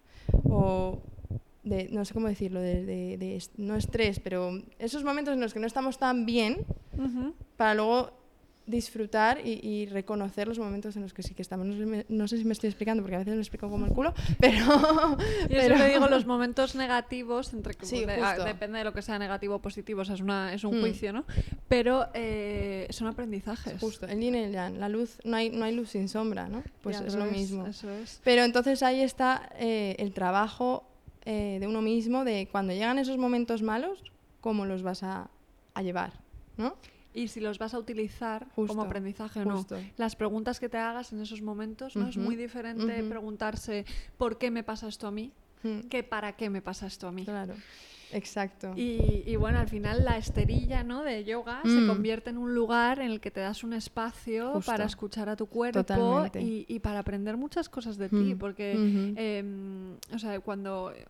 o 0.49 0.99
de, 1.63 1.87
no 1.89 2.03
sé 2.03 2.13
cómo 2.13 2.27
decirlo, 2.27 2.59
de, 2.59 2.83
de- 2.83 3.17
de 3.17 3.35
est- 3.37 3.53
no 3.57 3.75
estrés, 3.77 4.19
pero 4.19 4.61
esos 4.79 5.03
momentos 5.03 5.35
en 5.35 5.39
los 5.39 5.53
que 5.53 5.59
no 5.59 5.67
estamos 5.67 5.97
tan 5.99 6.25
bien 6.25 6.65
para 7.57 7.75
luego 7.75 8.11
disfrutar 8.65 9.39
y, 9.45 9.59
y 9.61 9.85
reconocer 9.87 10.47
los 10.47 10.57
momentos 10.57 10.95
en 10.95 11.01
los 11.01 11.13
que 11.13 11.21
sí 11.21 11.33
que 11.33 11.41
estamos. 11.41 11.67
No 11.67 11.73
sé, 11.77 11.85
me- 11.85 12.05
no 12.07 12.27
sé 12.27 12.37
si 12.37 12.45
me 12.45 12.53
estoy 12.53 12.69
explicando, 12.69 13.03
porque 13.03 13.15
a 13.15 13.19
veces 13.19 13.33
me 13.35 13.41
explico 13.41 13.69
como 13.69 13.85
el 13.85 13.91
culo, 13.91 14.13
pero... 14.39 14.65
Yo 14.65 15.17
pero- 15.49 15.61
siempre 15.75 15.89
digo 15.89 16.07
los 16.07 16.25
momentos 16.33 16.75
negativos, 16.75 17.53
entre 17.53 17.73
Sí, 17.81 18.05
de- 18.05 18.13
ah, 18.21 18.37
depende 18.45 18.77
de 18.79 18.83
lo 18.85 18.93
que 18.93 19.01
sea 19.01 19.19
negativo 19.19 19.55
o 19.55 19.59
positivo, 19.61 20.01
o 20.01 20.05
sea, 20.05 20.15
es, 20.15 20.21
una, 20.21 20.53
es 20.53 20.63
un 20.63 20.77
Hmm. 20.77 20.81
juicio, 20.81 21.11
¿no? 21.13 21.25
Pero 21.67 22.07
eh, 22.13 22.87
son 22.89 23.07
aprendizajes. 23.07 23.79
Justo, 23.81 24.05
el 24.07 24.19
yin 24.19 24.35
y 24.35 24.39
el 24.39 24.51
yang, 24.53 24.79
la 24.79 24.87
luz, 24.89 25.17
no 25.25 25.35
hay, 25.35 25.49
no 25.49 25.65
hay 25.65 25.75
luz 25.75 25.89
sin 25.89 26.07
sombra, 26.07 26.47
¿no? 26.47 26.63
Pues 26.81 26.99
es 27.01 27.15
lo 27.15 27.25
mismo. 27.25 27.67
Eso 27.67 27.89
es. 27.91 28.21
Pero 28.23 28.43
entonces 28.43 28.81
ahí 28.81 29.01
está 29.01 29.49
eh, 29.59 29.95
el 29.99 30.13
trabajo 30.13 30.87
eh, 31.25 31.57
de 31.59 31.67
uno 31.67 31.81
mismo, 31.81 32.23
de 32.23 32.47
cuando 32.51 32.73
llegan 32.73 32.97
esos 32.97 33.17
momentos 33.17 33.61
malos, 33.61 34.03
cómo 34.41 34.65
los 34.65 34.83
vas 34.83 35.03
a, 35.03 35.29
a 35.73 35.81
llevar, 35.81 36.13
¿no? 36.57 36.75
Y 37.13 37.27
si 37.27 37.39
los 37.39 37.59
vas 37.59 37.73
a 37.73 37.79
utilizar 37.79 38.47
Justo, 38.55 38.67
como 38.73 38.81
aprendizaje 38.83 39.41
o 39.41 39.45
no. 39.45 39.65
Las 39.97 40.15
preguntas 40.15 40.59
que 40.59 40.69
te 40.69 40.77
hagas 40.77 41.13
en 41.13 41.21
esos 41.21 41.41
momentos, 41.41 41.95
¿no? 41.95 42.07
Es 42.07 42.17
muy 42.17 42.35
diferente 42.35 43.03
preguntarse 43.03 43.85
¿por 44.17 44.37
qué 44.37 44.49
me 44.51 44.63
pasa 44.63 44.87
esto 44.87 45.07
a 45.07 45.11
mí? 45.11 45.31
Mm, 45.63 45.81
que 45.89 46.03
¿para 46.03 46.35
qué 46.35 46.49
me 46.49 46.61
pasa 46.61 46.87
esto 46.87 47.07
a 47.07 47.11
mí? 47.11 47.23
Claro, 47.23 47.53
exacto. 48.11 48.73
Y, 48.75 49.23
y 49.25 49.35
bueno, 49.37 49.59
al 49.59 49.69
final 49.69 50.03
la 50.03 50.17
esterilla 50.17 50.83
¿no? 50.83 51.03
de 51.03 51.23
yoga 51.23 51.61
se 51.63 51.69
Mm. 51.69 51.87
convierte 51.87 52.29
en 52.31 52.37
un 52.37 52.53
lugar 52.53 52.99
en 52.99 53.09
el 53.11 53.21
que 53.21 53.31
te 53.31 53.39
das 53.39 53.63
un 53.63 53.73
espacio 53.73 54.51
Justo. 54.53 54.71
para 54.71 54.83
escuchar 54.85 55.29
a 55.29 55.35
tu 55.35 55.45
cuerpo 55.47 56.25
y, 56.39 56.65
y 56.67 56.79
para 56.79 56.99
aprender 56.99 57.37
muchas 57.37 57.69
cosas 57.69 57.97
de 57.97 58.09
ti. 58.09 58.35
Mm. 58.35 58.37
Porque, 58.37 58.73
em, 59.15 59.95
o 60.13 60.19
sea, 60.19 60.37
cuando 60.41 60.91
eh, 60.91 61.05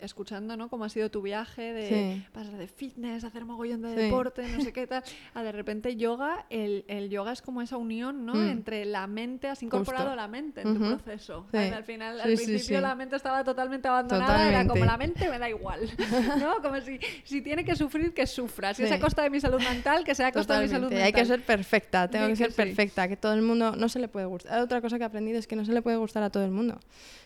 escuchando 0.00 0.56
¿no? 0.56 0.68
cómo 0.68 0.84
ha 0.84 0.88
sido 0.88 1.10
tu 1.10 1.22
viaje 1.22 1.72
de 1.72 1.88
Sí. 1.88 2.26
pasar 2.32 2.56
de 2.56 2.66
fitness, 2.68 3.24
hacer 3.24 3.44
mogollón 3.44 3.82
de 3.82 3.90
Sí. 3.90 3.96
deporte, 3.96 4.46
no 4.48 4.60
sé 4.60 4.72
qué 4.72 4.86
tal, 4.86 5.02
a 5.34 5.42
de 5.42 5.52
repente 5.52 5.96
yoga, 5.96 6.46
el, 6.50 6.84
el 6.88 7.10
yoga 7.10 7.32
es 7.32 7.42
como 7.42 7.62
esa 7.62 7.76
unión 7.76 8.24
¿no? 8.26 8.34
Mm. 8.34 8.48
entre 8.48 8.84
la 8.84 9.06
mente, 9.06 9.48
has 9.48 9.62
incorporado 9.62 10.06
Justo. 10.06 10.16
la 10.16 10.28
mente 10.28 10.62
en 10.62 10.74
tu 10.74 10.80
proceso. 10.80 11.46
Sí. 11.52 11.58
Al 11.58 11.84
final, 11.84 12.20
al 12.20 12.34
principio 12.34 12.80
la 12.80 12.94
mente 12.94 13.16
estaba 13.16 13.44
totalmente 13.44 13.88
abandonada, 13.88 14.48
era 14.48 14.66
como 14.66 14.84
la 14.84 14.96
mente 14.96 15.28
me 15.28 15.38
da 15.38 15.48
igual, 15.48 15.80
¿no? 16.38 16.62
Como 16.62 16.80
si, 16.80 16.98
si 17.24 17.42
tiene 17.42 17.64
que 17.64 17.76
sufrir, 17.76 18.12
que 18.14 18.26
sufra. 18.26 18.74
Si 18.74 18.82
es 18.82 18.92
a 18.92 18.98
costa 19.00 19.22
de 19.22 19.30
mi 19.30 19.40
salud 19.40 19.60
mental, 19.60 20.04
que 20.04 20.14
sea 20.14 20.28
a 20.28 20.32
costa 20.32 20.56
de 20.58 20.62
mi 20.66 20.68
salud 20.68 20.88
mental. 20.88 21.02
Hay 21.06 21.12
que 21.12 21.24
ser 21.24 21.42
perfecta, 21.44 22.08
tengo 22.08 22.26
que 22.28 22.36
ser 22.36 22.52
perfecta, 22.52 23.08
que 23.08 23.16
todo 23.16 23.32
el 23.34 23.42
mundo 23.42 23.74
no 23.76 23.88
se 23.88 23.98
le 23.98 24.08
puede 24.08 24.26
gustar. 24.26 24.60
Otra 24.60 24.80
cosa 24.80 24.96
que 24.98 25.02
he 25.02 25.06
aprendido 25.06 25.38
es 25.38 25.46
que 25.46 25.56
no 25.56 25.64
se 25.64 25.72
le 25.72 25.82
puede 25.82 25.96
gustar 25.96 26.22
a 26.22 26.30
todo 26.30 26.44
el 26.44 26.50
mundo. 26.50 26.78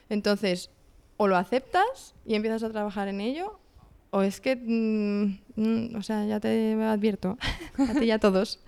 Entonces, 0.09 0.71
o 1.19 1.27
lo 1.27 1.37
aceptas 1.37 2.15
y 2.25 2.35
empiezas 2.35 2.63
a 2.63 2.71
trabajar 2.71 3.09
en 3.09 3.21
ello, 3.21 3.59
o 4.11 4.23
es 4.23 4.41
que, 4.41 4.57
mm, 4.57 5.41
mm, 5.57 5.97
o 5.97 6.03
sea, 6.03 6.25
ya 6.25 6.41
te 6.41 6.73
advierto, 6.83 7.37
a 7.79 7.93
ti 7.93 8.07
y 8.07 8.11
a 8.11 8.19
todos, 8.19 8.61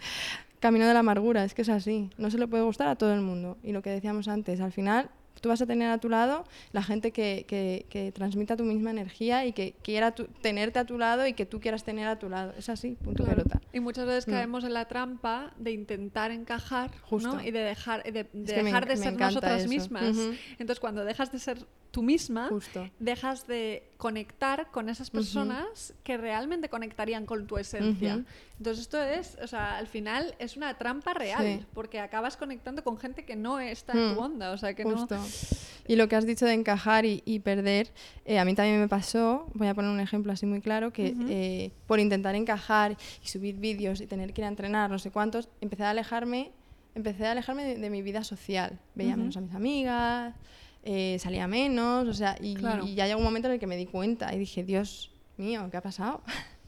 camino 0.58 0.86
de 0.86 0.92
la 0.92 1.00
amargura, 1.00 1.44
es 1.44 1.54
que 1.54 1.62
es 1.62 1.70
así, 1.70 2.10
no 2.18 2.30
se 2.30 2.36
le 2.36 2.46
puede 2.46 2.62
gustar 2.62 2.88
a 2.88 2.96
todo 2.96 3.14
el 3.14 3.22
mundo. 3.22 3.56
Y 3.62 3.72
lo 3.72 3.80
que 3.80 3.90
decíamos 3.90 4.28
antes, 4.28 4.60
al 4.60 4.72
final 4.72 5.08
tú 5.40 5.48
vas 5.48 5.62
a 5.62 5.66
tener 5.66 5.90
a 5.90 5.98
tu 5.98 6.08
lado 6.08 6.44
la 6.72 6.82
gente 6.82 7.12
que, 7.12 7.44
que, 7.48 7.86
que 7.88 8.12
transmita 8.12 8.56
tu 8.56 8.64
misma 8.64 8.90
energía 8.90 9.46
y 9.46 9.52
que 9.52 9.74
quiera 9.82 10.12
tu- 10.12 10.26
tenerte 10.42 10.78
a 10.78 10.84
tu 10.84 10.98
lado 10.98 11.26
y 11.26 11.32
que 11.32 11.46
tú 11.46 11.60
quieras 11.60 11.82
tener 11.84 12.08
a 12.08 12.18
tu 12.18 12.28
lado. 12.28 12.52
Es 12.58 12.68
así, 12.68 12.96
punto 13.02 13.24
Claro. 13.24 13.44
pelota. 13.44 13.60
Y 13.72 13.80
muchas 13.80 14.06
veces 14.06 14.26
Mm. 14.28 14.30
caemos 14.32 14.64
en 14.64 14.74
la 14.74 14.84
trampa 14.86 15.52
de 15.58 15.72
intentar 15.72 16.30
encajar 16.30 16.90
Justo. 17.02 17.34
¿no? 17.36 17.42
y 17.42 17.50
de 17.50 17.60
dejar, 17.60 18.02
de, 18.04 18.12
de 18.12 18.24
que 18.24 18.56
me 18.62 18.64
dejar 18.64 18.86
de 18.86 18.96
me 18.96 19.02
ser 19.02 19.14
nosotras 19.18 19.60
eso. 19.60 19.68
mismas. 19.68 20.16
Entonces, 20.58 20.80
cuando 20.80 21.04
dejas 21.04 21.32
de 21.32 21.38
ser 21.38 21.64
tú 21.90 22.02
misma, 22.02 22.48
Justo. 22.48 22.88
dejas 22.98 23.46
de 23.46 23.89
conectar 24.00 24.70
con 24.70 24.88
esas 24.88 25.10
personas 25.10 25.92
que 26.04 26.16
realmente 26.16 26.70
conectarían 26.70 27.26
con 27.26 27.46
tu 27.46 27.58
esencia. 27.58 28.14
Ujú. 28.16 28.24
Entonces 28.56 28.80
esto 28.82 29.00
es, 29.00 29.36
o 29.42 29.46
sea, 29.46 29.76
al 29.76 29.86
final 29.86 30.34
es 30.38 30.56
una 30.56 30.76
trampa 30.78 31.12
real, 31.12 31.44
Sí. 31.60 31.66
porque 31.74 32.00
acabas 32.00 32.38
conectando 32.38 32.82
con 32.82 32.96
gente 32.96 33.26
que 33.26 33.36
no 33.36 33.60
está 33.60 33.92
en 33.92 34.14
tu 34.14 34.20
Mm, 34.20 34.24
onda, 34.24 34.50
o 34.52 34.56
sea, 34.56 34.72
que 34.74 34.84
Justo. 34.84 35.16
Y 35.86 35.96
lo 35.96 36.08
que 36.08 36.16
has 36.16 36.24
dicho 36.24 36.46
de 36.46 36.54
encajar 36.54 37.04
y, 37.04 37.22
y 37.26 37.40
perder, 37.40 37.90
eh, 38.24 38.38
a 38.38 38.44
mí 38.46 38.54
también 38.54 38.80
me 38.80 38.88
pasó, 38.88 39.46
voy 39.52 39.68
a 39.68 39.74
poner 39.74 39.90
un 39.90 40.00
ejemplo 40.00 40.32
así 40.32 40.46
muy 40.46 40.62
claro, 40.62 40.92
que 40.94 41.12
Ujú. 41.12 41.26
eh, 41.28 41.70
por 41.86 42.00
intentar 42.00 42.34
encajar 42.34 42.96
y 43.22 43.28
subir 43.28 43.56
vídeos 43.56 44.00
y 44.00 44.06
tener 44.06 44.32
que 44.32 44.40
ir 44.40 44.46
a 44.46 44.48
entrenar, 44.48 44.88
no 44.90 44.98
sé 44.98 45.10
cuántos, 45.10 45.50
empecé 45.60 45.84
a 45.84 45.90
alejarme, 45.90 46.52
empecé 46.94 47.26
a 47.26 47.32
alejarme 47.32 47.64
de, 47.64 47.76
de 47.76 47.90
mi 47.90 48.00
vida 48.00 48.24
social. 48.24 48.78
Veía 48.94 49.14
menos 49.16 49.36
a 49.36 49.40
mis 49.42 49.54
amigas, 49.54 50.34
eh, 50.82 51.18
salía 51.20 51.46
menos, 51.46 52.08
o 52.08 52.14
sea, 52.14 52.36
y, 52.40 52.54
Claro. 52.54 52.86
y 52.86 52.94
ya 52.94 53.06
llegó 53.06 53.18
un 53.18 53.24
momento 53.24 53.48
en 53.48 53.54
el 53.54 53.60
que 53.60 53.66
me 53.66 53.76
di 53.76 53.86
cuenta 53.86 54.34
y 54.34 54.38
dije, 54.38 54.64
Dios 54.64 55.10
mío, 55.36 55.68
¿qué 55.70 55.76
ha 55.76 55.82
pasado? 55.82 56.22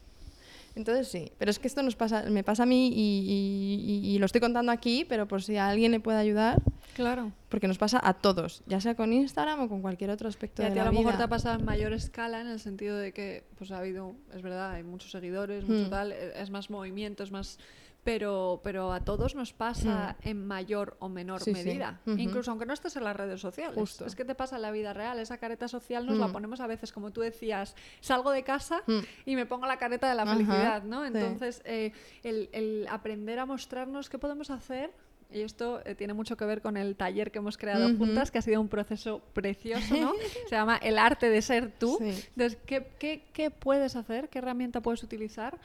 Entonces 0.75 1.07
sí, 1.07 1.31
pero 1.37 1.51
es 1.51 1.59
que 1.59 1.67
esto 1.67 1.83
nos 1.83 1.95
pasa, 1.95 2.23
me 2.31 2.43
pasa 2.43 2.63
a 2.63 2.65
mí 2.65 2.87
y, 2.87 2.91
y- 2.95 4.09
y- 4.15 4.17
lo 4.19 4.25
estoy 4.25 4.41
contando 4.41 4.71
aquí, 4.71 5.05
pero 5.07 5.27
por 5.27 5.43
si 5.43 5.55
a 5.55 5.69
alguien 5.69 5.91
le 5.91 5.99
puede 5.99 6.17
ayudar, 6.17 6.63
Claro. 6.95 7.31
porque 7.49 7.67
nos 7.67 7.77
pasa 7.77 7.99
a 8.03 8.15
todos, 8.15 8.63
ya 8.65 8.81
sea 8.81 8.95
con 8.95 9.13
Instagram 9.13 9.59
o 9.61 9.69
con 9.69 9.83
cualquier 9.83 10.09
otro 10.09 10.27
aspecto 10.27 10.63
Y 10.63 10.65
a 10.65 10.69
de 10.69 10.73
ti 10.73 10.79
a 10.79 10.83
la 10.85 10.89
lo 10.89 10.97
mejor 10.97 11.11
vida. 11.13 11.17
te 11.19 11.23
ha 11.25 11.27
pasado 11.27 11.59
en 11.59 11.65
mayor 11.65 11.93
escala 11.93 12.41
en 12.41 12.47
el 12.47 12.59
sentido 12.59 12.97
de 12.97 13.13
que 13.13 13.43
pues 13.55 13.69
ha 13.71 13.77
habido, 13.77 14.15
es 14.33 14.41
verdad, 14.41 14.71
hay 14.71 14.81
muchos 14.83 15.11
seguidores, 15.11 15.63
mucho 15.63 15.87
Mm. 15.87 15.89
tal, 15.91 16.11
e- 16.11 16.41
es 16.41 16.49
más 16.49 16.71
movimiento, 16.71 17.23
es 17.23 17.31
más... 17.31 17.59
Pero, 18.03 18.59
pero 18.65 18.91
a 18.91 18.99
todos 18.99 19.33
nos 19.33 19.53
pasa 19.53 20.17
en 20.23 20.45
mayor 20.45 20.97
o 20.99 21.07
menor 21.07 21.39
Mm. 21.39 21.43
Sí. 21.45 21.51
medida. 21.53 22.01
Incluso 22.05 22.51
aunque 22.51 22.65
no 22.65 22.73
estés 22.73 22.95
en 22.97 23.05
las 23.05 23.15
redes 23.15 23.39
sociales. 23.39 23.75
Justo. 23.77 24.05
Es 24.05 24.15
que 24.15 24.25
te 24.25 24.35
pasa 24.35 24.57
en 24.57 24.61
la 24.61 24.71
vida 24.71 24.91
real. 24.93 25.19
Esa 25.19 25.37
careta 25.37 25.67
social 25.69 26.05
nos 26.05 26.17
la 26.17 26.27
Mm. 26.27 26.33
ponemos 26.33 26.59
a 26.59 26.67
veces, 26.67 26.91
como 26.91 27.11
tú 27.11 27.21
decías, 27.21 27.75
salgo 28.01 28.31
de 28.31 28.43
casa 28.43 28.83
Mm. 28.87 28.99
y 29.25 29.35
me 29.37 29.45
pongo 29.45 29.65
la 29.67 29.77
careta 29.77 30.09
de 30.09 30.15
la 30.15 30.23
Ajá, 30.23 30.33
felicidad, 30.33 30.83
¿no? 30.83 31.01
sí. 31.01 31.07
Entonces, 31.13 31.61
eh, 31.63 31.93
el, 32.23 32.49
el 32.51 32.87
aprender 32.89 33.39
a 33.39 33.45
mostrarnos 33.45 34.09
qué 34.09 34.19
podemos 34.19 34.49
hacer, 34.49 34.91
y 35.31 35.41
esto 35.41 35.81
eh, 35.85 35.95
tiene 35.95 36.13
mucho 36.13 36.35
que 36.37 36.43
ver 36.45 36.61
con 36.61 36.75
el 36.77 36.95
taller 36.97 37.31
que 37.31 37.39
hemos 37.39 37.57
creado 37.57 37.87
juntas, 37.97 38.29
que 38.31 38.37
ha 38.37 38.41
sido 38.41 38.59
un 38.61 38.67
proceso 38.67 39.21
precioso, 39.33 39.95
¿no? 39.95 40.11
Se 40.49 40.55
llama 40.55 40.75
El 40.77 40.97
arte 40.99 41.29
de 41.29 41.41
ser 41.41 41.71
tú. 41.71 41.97
Sí. 41.99 42.09
Entonces, 42.35 42.59
¿qué, 42.65 42.85
qué, 42.99 43.23
qué 43.31 43.49
puedes 43.49 43.95
hacer? 43.95 44.27
¿Qué 44.29 44.39
herramienta 44.39 44.81
puedes 44.81 45.01
utilizar 45.03 45.57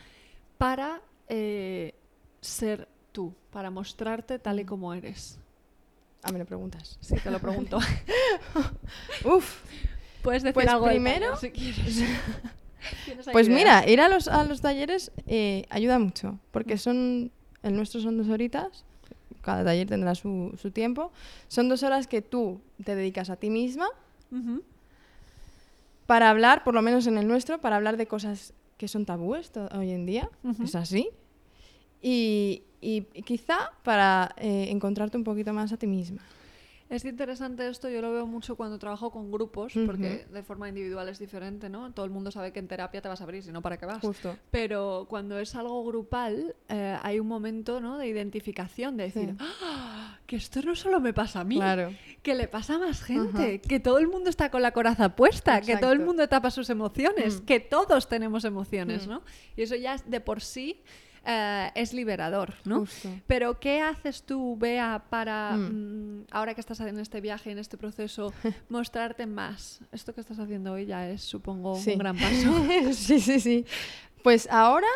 para 0.56 1.02
eh, 1.28 1.94
ser 2.40 2.88
tú? 3.12 3.32
Para 3.50 3.70
mostrarte 3.70 4.38
tal 4.38 4.60
y 4.60 4.64
como 4.64 4.92
eres. 4.94 5.38
Ah, 6.22 6.32
me 6.32 6.38
lo 6.38 6.44
preguntas. 6.46 6.98
Sí, 7.00 7.14
te 7.22 7.30
lo 7.30 7.38
pregunto. 7.38 7.78
Uf, 9.24 9.60
Puedes 10.22 10.42
decir 10.42 10.54
Pues 10.54 10.68
algo 10.68 10.86
primero- 10.86 11.34
taller, 11.34 11.38
si 11.38 11.50
quieres. 11.50 11.96
¿Tienes 13.04 13.28
ahí 13.28 13.32
Pues 13.32 13.48
mira, 13.48 13.88
ir 13.88 14.00
a 14.00 14.08
los, 14.08 14.26
a 14.28 14.44
los 14.44 14.60
talleres 14.60 15.12
eh, 15.26 15.64
ayuda 15.70 15.98
mucho, 15.98 16.38
porque 16.50 16.74
Mm. 16.74 16.78
son, 16.78 17.30
el 17.62 17.76
nuestro 17.76 18.00
son 18.00 18.18
dos 18.18 18.28
horitas, 18.28 18.84
cada 19.42 19.64
taller 19.64 19.86
tendrá 19.88 20.14
su, 20.14 20.56
su 20.60 20.70
tiempo, 20.70 21.12
son 21.48 21.68
dos 21.68 21.82
horas 21.82 22.06
que 22.08 22.20
tú 22.22 22.60
te 22.84 22.94
dedicas 22.96 23.30
a 23.30 23.36
ti 23.36 23.48
misma 23.50 23.86
para 26.06 26.30
hablar, 26.30 26.64
por 26.64 26.74
lo 26.74 26.82
menos 26.82 27.06
en 27.06 27.18
el 27.18 27.26
nuestro, 27.28 27.60
para 27.60 27.76
hablar 27.76 27.96
de 27.96 28.06
cosas 28.06 28.52
que 28.76 28.88
son 28.88 29.04
tabúes 29.04 29.50
hoy 29.74 29.90
en 29.90 30.06
día, 30.06 30.30
es 30.62 30.74
así, 30.74 31.10
y, 32.02 32.62
y 32.80 33.02
quizá 33.22 33.72
para 33.82 34.34
eh, 34.38 34.66
encontrarte 34.70 35.16
un 35.16 35.24
poquito 35.24 35.52
más 35.52 35.72
a 35.72 35.76
ti 35.76 35.86
misma. 35.86 36.22
Es 36.90 37.04
interesante 37.04 37.68
esto, 37.68 37.90
yo 37.90 38.00
lo 38.00 38.10
veo 38.12 38.26
mucho 38.26 38.56
cuando 38.56 38.78
trabajo 38.78 39.10
con 39.10 39.30
grupos, 39.30 39.74
porque 39.84 40.24
de 40.32 40.42
forma 40.42 40.70
individual 40.70 41.06
es 41.10 41.18
diferente, 41.18 41.68
¿no? 41.68 41.92
Todo 41.92 42.06
el 42.06 42.10
mundo 42.10 42.30
sabe 42.30 42.50
que 42.50 42.60
en 42.60 42.66
terapia 42.66 43.02
te 43.02 43.08
vas 43.08 43.20
a 43.20 43.24
abrir, 43.24 43.42
si 43.42 43.52
no, 43.52 43.60
¿para 43.60 43.76
qué 43.76 43.84
vas? 43.84 44.00
Justo. 44.00 44.38
Pero 44.50 45.04
cuando 45.06 45.38
es 45.38 45.54
algo 45.54 45.84
grupal, 45.84 46.56
eh, 46.70 46.96
hay 47.02 47.20
un 47.20 47.26
momento 47.28 47.82
¿no? 47.82 47.98
de 47.98 48.06
identificación, 48.08 48.96
de 48.96 49.04
decir, 49.04 49.28
Sí. 49.32 49.36
"Ah, 49.38 50.16
que 50.26 50.36
esto 50.36 50.62
no 50.62 50.74
solo 50.74 50.98
me 50.98 51.12
pasa 51.12 51.40
a 51.40 51.44
mí, 51.44 51.56
Claro. 51.56 51.92
que 52.22 52.34
le 52.34 52.48
pasa 52.48 52.76
a 52.76 52.78
más 52.78 53.02
gente, 53.02 53.60
que 53.60 53.80
todo 53.80 53.98
el 53.98 54.08
mundo 54.08 54.30
está 54.30 54.50
con 54.50 54.62
la 54.62 54.70
coraza 54.72 55.14
puesta, 55.14 55.60
que 55.60 55.76
todo 55.76 55.92
el 55.92 56.00
mundo 56.00 56.26
tapa 56.26 56.50
sus 56.50 56.70
emociones, 56.70 57.42
Mm. 57.42 57.44
que 57.44 57.60
todos 57.60 58.08
tenemos 58.08 58.46
emociones, 58.46 59.06
Mm. 59.06 59.10
¿no? 59.10 59.22
Y 59.58 59.62
eso 59.64 59.76
ya 59.76 59.98
de 60.06 60.20
por 60.22 60.40
sí 60.40 60.80
eh, 61.30 61.70
es 61.74 61.92
liberador, 61.92 62.54
¿no? 62.64 62.80
Justo. 62.80 63.10
Pero 63.26 63.60
¿qué 63.60 63.82
haces 63.82 64.22
tú, 64.22 64.56
Bea, 64.56 65.04
para, 65.10 65.52
Mm. 65.56 66.20
mm, 66.20 66.26
ahora 66.30 66.54
que 66.54 66.60
estás 66.60 66.80
en 66.80 66.98
este 66.98 67.20
viaje, 67.20 67.50
en 67.50 67.58
este 67.58 67.76
proceso, 67.76 68.32
mostrarte 68.70 69.26
más? 69.26 69.80
Esto 69.92 70.14
que 70.14 70.22
estás 70.22 70.38
haciendo 70.38 70.72
hoy 70.72 70.86
ya 70.86 71.08
es, 71.08 71.22
supongo, 71.22 71.76
Sí. 71.76 71.92
un 71.92 71.98
gran 71.98 72.16
paso. 72.18 72.92
sí, 72.94 73.20
sí, 73.20 73.38
sí. 73.40 73.64
Pues 74.22 74.48
ahora, 74.50 74.88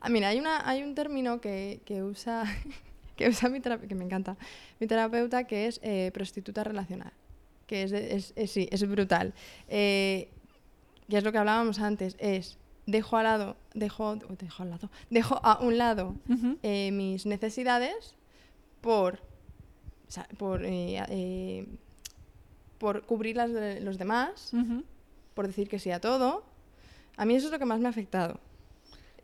ah, 0.00 0.08
mira, 0.08 0.28
hay, 0.28 0.38
una, 0.38 0.66
hay 0.68 0.82
un 0.84 0.94
término 0.94 1.40
que, 1.40 1.80
que 1.84 2.02
usa, 2.04 2.44
que 3.16 3.28
usa 3.28 3.48
mi 3.48 3.60
terapeuta, 3.60 3.88
que 3.88 3.94
me 3.96 4.04
encanta, 4.04 4.36
mi 4.78 4.86
terapeuta, 4.86 5.44
que 5.44 5.66
es 5.66 5.80
eh, 5.82 6.10
prostituta 6.14 6.62
relacional. 6.64 7.12
Que 7.66 7.82
es, 7.82 7.90
de- 7.90 8.14
es- 8.16 8.32
es- 8.36 8.50
sí, 8.50 8.68
es 8.70 8.88
brutal. 8.88 9.34
Eh, 9.68 10.28
y 11.08 11.16
es 11.16 11.24
lo 11.24 11.32
que 11.32 11.38
hablábamos 11.38 11.80
antes, 11.80 12.14
es 12.20 12.56
dejo 12.90 13.16
al 13.16 13.24
lado, 13.24 13.56
dejo, 13.74 14.16
dejo 14.16 14.62
al 14.62 14.70
lado, 14.70 14.90
dejo 15.10 15.40
a 15.42 15.58
un 15.60 15.78
lado 15.78 16.14
eh, 16.62 16.90
mis 16.92 17.26
necesidades 17.26 18.14
por, 18.80 19.20
sa- 20.08 20.26
por, 20.38 20.64
eh, 20.64 21.02
eh, 21.08 21.66
por 22.78 23.02
cubrir 23.02 23.36
las 23.36 23.52
de 23.52 23.80
los 23.80 23.98
demás 23.98 24.50
por 25.34 25.46
decir 25.46 25.68
que 25.68 25.78
sí 25.78 25.90
a 25.90 26.00
todo. 26.00 26.44
A 27.16 27.24
mí 27.24 27.34
eso 27.34 27.46
es 27.46 27.52
lo 27.52 27.58
que 27.58 27.64
más 27.66 27.80
me 27.80 27.86
ha 27.86 27.90
afectado. 27.90 28.38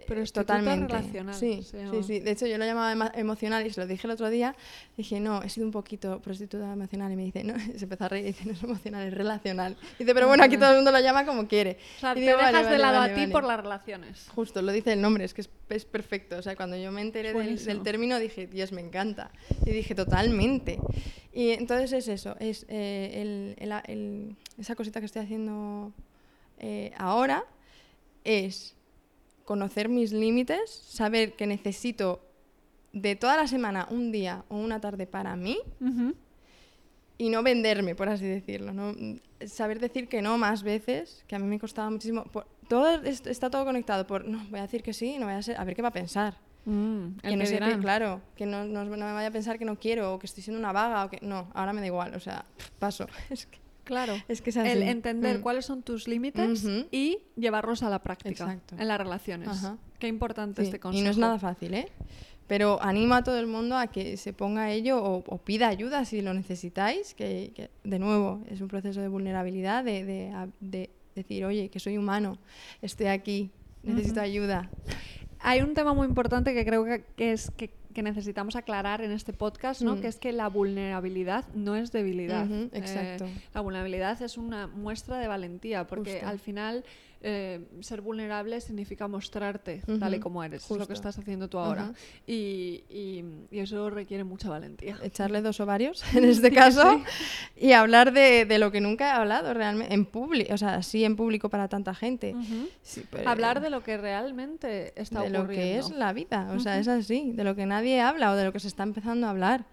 Pero 0.06 0.20
prostituta 0.20 0.54
totalmente. 0.58 0.86
relacional, 0.94 1.34
Sí, 1.34 1.62
sí, 1.62 1.78
sí. 2.06 2.20
De 2.20 2.30
hecho, 2.30 2.46
yo 2.46 2.58
lo 2.58 2.64
llamaba 2.64 3.12
emocional 3.14 3.66
y 3.66 3.70
se 3.70 3.80
lo 3.80 3.86
dije 3.86 4.06
el 4.06 4.12
otro 4.12 4.30
día. 4.30 4.54
Dije, 4.96 5.20
no, 5.20 5.42
he 5.42 5.48
sido 5.48 5.66
un 5.66 5.72
poquito 5.72 6.20
prostituta 6.20 6.72
emocional. 6.72 7.12
Y 7.12 7.16
me 7.16 7.24
dice, 7.24 7.42
no, 7.44 7.54
se 7.76 7.84
empezó 7.84 8.04
a 8.04 8.08
reír 8.08 8.24
y 8.24 8.28
dice, 8.28 8.44
no 8.46 8.52
es 8.52 8.62
emocional, 8.62 9.06
es 9.06 9.14
relacional. 9.14 9.76
Dice, 9.98 10.14
pero 10.14 10.28
bueno, 10.28 10.44
aquí 10.44 10.56
todo 10.56 10.70
el 10.70 10.76
mundo 10.76 10.92
lo 10.92 11.00
llama 11.00 11.26
como 11.26 11.48
quiere. 11.48 11.78
O 11.96 12.00
sea, 12.00 12.12
Y 12.12 12.14
te 12.16 12.20
dejas 12.20 12.52
"Vale, 12.52 12.68
de 12.70 12.78
lado 12.78 12.98
vale, 13.00 13.12
a 13.12 13.14
ti 13.14 13.20
vale". 13.22 13.32
por 13.32 13.44
las 13.44 13.60
relaciones. 13.60 14.28
Justo, 14.34 14.62
lo 14.62 14.72
dice 14.72 14.92
el 14.92 15.00
nombre, 15.00 15.24
es 15.24 15.34
que 15.34 15.40
es, 15.40 15.50
es 15.70 15.84
perfecto. 15.84 16.36
O 16.36 16.42
sea, 16.42 16.54
cuando 16.56 16.76
yo 16.76 16.92
me 16.92 17.00
enteré 17.02 17.32
del, 17.34 17.82
término 17.82 18.18
dije, 18.20 18.46
Dios, 18.46 18.70
me 18.72 18.80
encanta. 18.80 19.30
Y 19.64 19.70
dije, 19.70 19.94
totalmente. 19.94 20.78
Y 21.32 21.50
entonces 21.50 21.92
es 21.92 22.08
eso, 22.08 22.36
es 22.38 22.64
eh, 22.68 23.54
el- 23.56 23.56
el- 23.58 23.80
el- 23.86 24.36
esa 24.58 24.74
cosita 24.76 25.00
que 25.00 25.06
estoy 25.06 25.22
haciendo 25.22 25.92
eh, 26.58 26.92
ahora, 26.96 27.44
es 28.24 28.75
conocer 29.46 29.88
mis 29.88 30.12
límites, 30.12 30.70
saber 30.70 31.32
que 31.32 31.46
necesito 31.46 32.20
de 32.92 33.16
toda 33.16 33.36
la 33.38 33.46
semana 33.46 33.86
un 33.90 34.12
día 34.12 34.44
o 34.48 34.56
una 34.58 34.80
tarde 34.80 35.06
para 35.06 35.34
mí 35.36 35.56
y 37.18 37.30
no 37.30 37.42
venderme, 37.42 37.94
por 37.94 38.08
así 38.10 38.26
decirlo. 38.26 38.72
¿no? 38.74 38.94
Saber 39.46 39.80
decir 39.80 40.08
que 40.08 40.20
no 40.20 40.36
más 40.36 40.62
veces, 40.62 41.24
que 41.26 41.36
a 41.36 41.38
mí 41.38 41.46
me 41.46 41.58
costaba 41.58 41.88
muchísimo. 41.90 42.24
por- 42.24 42.46
todo 42.68 43.00
es- 43.04 43.24
está 43.26 43.48
todo 43.48 43.64
conectado 43.64 44.06
por, 44.06 44.26
no, 44.26 44.44
voy 44.50 44.58
a 44.58 44.62
decir 44.62 44.82
que 44.82 44.92
sí, 44.92 45.18
no 45.18 45.26
voy 45.26 45.34
a 45.36 45.42
ser, 45.42 45.56
a 45.58 45.64
ver 45.64 45.74
qué 45.76 45.82
va 45.82 45.88
a 45.88 45.92
pensar. 45.92 46.36
Mm, 46.64 47.18
Que 47.22 47.36
no 47.36 47.46
sé 47.46 47.52
qué, 47.60 47.78
claro, 47.80 48.20
que 48.34 48.44
no, 48.44 48.64
no, 48.64 48.84
no 48.84 48.90
me 48.96 49.12
vaya 49.12 49.28
a 49.28 49.30
pensar 49.30 49.56
que 49.56 49.64
no 49.64 49.78
quiero 49.78 50.14
o 50.14 50.18
que 50.18 50.26
estoy 50.26 50.42
siendo 50.42 50.58
una 50.58 50.72
vaga 50.72 51.04
o 51.04 51.08
que 51.10 51.18
no, 51.22 51.48
ahora 51.54 51.72
me 51.72 51.80
da 51.80 51.86
igual, 51.86 52.12
o 52.16 52.20
sea, 52.20 52.44
paso. 52.80 53.06
Es 53.30 53.46
que, 53.46 53.58
Claro. 53.86 54.14
es, 54.28 54.42
que 54.42 54.50
es 54.50 54.56
así. 54.58 54.68
El 54.68 54.82
entender 54.82 55.38
Mm. 55.38 55.42
cuáles 55.42 55.64
son 55.64 55.82
tus 55.82 56.06
límites 56.08 56.66
y 56.90 57.18
llevarlos 57.36 57.82
a 57.82 57.88
la 57.88 58.00
práctica 58.02 58.44
Exacto. 58.44 58.76
en 58.78 58.86
las 58.88 58.98
relaciones. 58.98 59.48
Ajá. 59.48 59.78
Qué 59.98 60.08
importante 60.08 60.60
Sí, 60.60 60.66
este 60.66 60.78
consejo. 60.80 61.00
Y 61.00 61.04
no 61.04 61.10
es 61.10 61.16
nada 61.16 61.38
fácil, 61.38 61.72
¿eh? 61.72 61.88
Pero 62.48 62.80
animo 62.82 63.14
a 63.14 63.24
todo 63.24 63.38
el 63.40 63.46
mundo 63.46 63.76
a 63.76 63.86
que 63.88 64.16
se 64.16 64.32
ponga 64.32 64.64
a 64.64 64.70
ello 64.70 65.02
o, 65.02 65.24
o 65.26 65.38
pida 65.38 65.66
ayuda 65.68 66.04
si 66.04 66.20
lo 66.20 66.34
necesitáis, 66.34 67.14
que, 67.14 67.52
que, 67.56 67.70
de 67.82 67.98
nuevo 67.98 68.42
es 68.48 68.60
un 68.60 68.68
proceso 68.68 69.00
de 69.00 69.08
vulnerabilidad, 69.08 69.82
de, 69.82 70.04
de- 70.04 70.30
a- 70.30 70.48
de 70.60 70.90
decir, 71.16 71.44
oye, 71.44 71.70
que 71.70 71.80
soy 71.80 71.96
humano, 71.96 72.38
estoy 72.82 73.06
aquí, 73.06 73.50
necesito 73.82 74.20
ayuda. 74.20 74.68
Hay 75.40 75.60
un 75.62 75.74
tema 75.74 75.92
muy 75.94 76.06
importante 76.06 76.54
que 76.54 76.64
creo 76.64 76.84
que, 76.84 77.04
que 77.16 77.32
es 77.32 77.50
que, 77.50 77.72
que 77.96 78.02
necesitamos 78.02 78.56
aclarar 78.56 79.00
en 79.00 79.10
este 79.10 79.32
podcast, 79.32 79.80
¿no? 79.80 79.96
Mm. 79.96 80.00
Que 80.02 80.08
es 80.08 80.18
que 80.18 80.30
la 80.30 80.50
vulnerabilidad 80.50 81.46
no 81.54 81.76
es 81.76 81.92
debilidad. 81.92 82.44
Ujú, 82.44 82.68
exacto. 82.74 83.24
Eh, 83.24 83.32
la 83.54 83.62
vulnerabilidad 83.62 84.20
es 84.20 84.36
una 84.36 84.66
muestra 84.66 85.18
de 85.18 85.26
valentía, 85.28 85.86
porque 85.86 86.12
Justo. 86.12 86.28
al 86.28 86.38
final 86.38 86.84
eh, 87.22 87.64
ser 87.80 88.02
vulnerable 88.02 88.60
significa 88.60 89.08
mostrarte 89.08 89.82
tal 89.98 90.14
y 90.14 90.20
como 90.20 90.44
eres. 90.44 90.62
Es 90.62 90.70
lo 90.70 90.86
que 90.86 90.92
estás 90.92 91.18
haciendo 91.18 91.48
tú 91.48 91.58
ahora. 91.58 91.92
Y, 92.26 92.84
y- 92.88 93.24
y 93.50 93.58
eso 93.60 93.90
requiere 93.90 94.22
mucha 94.24 94.48
valentía. 94.50 94.98
Echarle 95.02 95.42
dos 95.42 95.58
ovarios, 95.60 96.02
en 96.14 96.24
este 96.24 96.50
caso, 96.52 97.00
y 97.56 97.72
hablar 97.72 98.12
de, 98.12 98.44
de 98.44 98.58
lo 98.58 98.70
que 98.70 98.80
nunca 98.80 99.08
he 99.08 99.10
hablado 99.12 99.54
realmente, 99.54 99.94
en 99.94 100.04
público, 100.06 100.52
o 100.54 100.58
sea, 100.58 100.82
sí 100.82 101.04
en 101.04 101.16
público 101.16 101.48
para 101.48 101.68
tanta 101.68 101.94
gente. 101.94 102.34
Ujú. 102.34 102.68
Sí, 102.82 103.04
pero- 103.10 103.28
Hablar 103.30 103.60
de 103.60 103.70
lo 103.70 103.82
que 103.82 103.96
realmente 103.96 104.92
está 105.00 105.22
de 105.22 105.30
lo 105.30 105.40
ocurriendo. 105.40 105.64
que 105.64 105.78
es 105.78 105.98
la 105.98 106.12
vida, 106.12 106.50
o 106.54 106.60
sea, 106.60 106.78
es 106.78 106.88
así, 106.88 107.32
de 107.32 107.44
lo 107.44 107.54
que 107.56 107.66
nadie 107.66 108.00
habla 108.00 108.32
o 108.32 108.36
de 108.36 108.44
lo 108.44 108.52
que 108.52 108.60
se 108.60 108.68
está 108.68 108.82
empezando 108.82 109.26
a 109.26 109.30
hablar. 109.30 109.64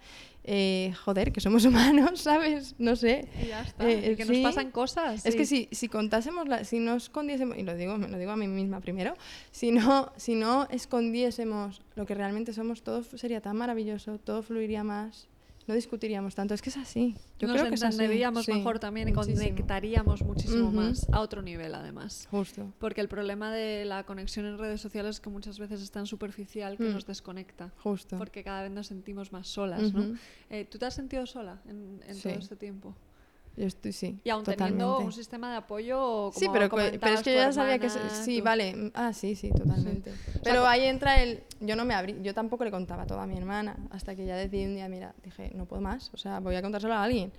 Eh, 0.45 0.93
joder, 1.05 1.31
que 1.31 1.39
somos 1.41 1.63
humanos, 1.65 2.19
¿sabes? 2.21 2.75
No 2.77 2.95
sé. 2.95 3.27
Y 3.41 3.47
ya 3.47 3.61
está. 3.61 3.89
Eh, 3.89 4.11
y 4.11 4.15
que 4.15 4.25
nos 4.25 4.37
pasan 4.39 4.71
cosas. 4.71 5.25
Es 5.25 5.35
que 5.35 5.45
si, 5.45 5.69
si 5.71 5.87
contásemos, 5.87 6.47
la- 6.47 6.63
si 6.65 6.79
no 6.79 6.95
escondiésemos, 6.95 7.57
y 7.57 7.63
lo 7.63 7.75
digo, 7.75 7.97
me 7.97 8.07
lo 8.09 8.17
digo 8.17 8.31
a 8.31 8.35
mí 8.35 8.47
misma 8.47 8.81
primero, 8.81 9.13
si 9.51 9.71
no, 9.71 10.11
si 10.17 10.35
no 10.35 10.67
escondiésemos 10.69 11.81
lo 11.95 12.05
que 12.05 12.13
realmente 12.15 12.53
somos, 12.53 12.83
todo 12.83 13.03
sería 13.03 13.39
tan 13.41 13.55
maravilloso, 13.57 14.17
todo 14.19 14.43
fluiría 14.43 14.83
más, 14.83 15.27
no 15.67 15.73
discutiríamos 15.73 16.35
tanto. 16.35 16.53
Es 16.53 16.61
que 16.61 16.69
es 16.69 16.77
así. 16.77 17.15
Yo 17.39 17.47
nos 17.47 17.57
creo 17.57 17.69
que 17.69 17.75
entenderíamos 17.75 18.45
Sí, 18.45 18.51
mejor 18.53 18.79
también 18.79 19.07
y 19.09 19.13
conectaríamos 19.13 20.21
muchísimo 20.23 20.71
más 20.71 21.07
a 21.11 21.19
otro 21.21 21.41
nivel 21.41 21.73
además. 21.75 22.27
Justo. 22.31 22.73
Porque 22.79 23.01
el 23.01 23.07
problema 23.07 23.51
de 23.53 23.85
la 23.85 24.03
conexión 24.05 24.45
en 24.45 24.57
redes 24.57 24.81
sociales 24.81 25.15
es 25.17 25.19
que 25.21 25.29
muchas 25.29 25.59
veces 25.59 25.81
es 25.81 25.91
tan 25.91 26.05
superficial 26.05 26.77
que 26.77 26.83
Mm. 26.85 26.93
nos 26.93 27.05
desconecta. 27.05 27.71
Justo. 27.83 28.17
Porque 28.17 28.43
cada 28.43 28.63
vez 28.63 28.71
nos 28.71 28.87
sentimos 28.87 29.31
más 29.31 29.47
solas, 29.47 29.93
¿no? 29.93 30.15
Eh, 30.49 30.65
¿Tú 30.69 30.77
te 30.77 30.85
has 30.85 30.93
sentido 30.93 31.25
sola 31.25 31.61
en, 31.67 32.01
en 32.07 32.15
Sí. 32.15 32.23
todo 32.29 32.33
este 32.39 32.55
tiempo? 32.55 32.95
Yo 33.55 33.67
estoy, 33.67 33.91
sí. 33.91 34.19
Y 34.23 34.29
aún 34.31 34.43
totalmente. 34.43 34.83
teniendo 34.83 35.05
un 35.05 35.13
sistema 35.13 35.51
de 35.51 35.57
apoyo 35.57 35.97
como 35.97 36.31
Sí, 36.31 36.47
pero, 36.51 36.69
pero 36.69 37.13
es 37.13 37.21
que 37.21 37.33
yo 37.33 37.39
ya 37.39 37.51
sabía 37.51 37.77
que... 37.77 37.89
Sí, 37.89 38.41
vale. 38.41 38.91
Ah, 38.95 39.13
sí, 39.13 39.35
sí, 39.35 39.51
totalmente. 39.51 40.11
Pero 40.43 40.65
ahí 40.65 40.85
entra 40.85 41.21
el... 41.21 41.43
Yo 41.59 41.75
no 41.75 41.85
me 41.85 41.93
abrí... 41.93 42.17
Yo 42.21 42.33
tampoco 42.33 42.63
le 42.63 42.71
contaba 42.71 43.05
todo 43.05 43.19
a 43.19 43.27
mi 43.27 43.37
hermana. 43.37 43.77
Hasta 43.91 44.15
que 44.15 44.25
ya 44.25 44.35
decidí 44.35 44.65
un 44.65 44.75
día, 44.75 44.89
mira, 44.89 45.13
dije, 45.23 45.51
no 45.53 45.65
puedo 45.65 45.81
más. 45.81 46.11
O 46.13 46.17
sea, 46.17 46.39
voy 46.39 46.55
a 46.55 46.61
contárselo 46.63 46.95
a 46.95 47.03
alguien. 47.03 47.31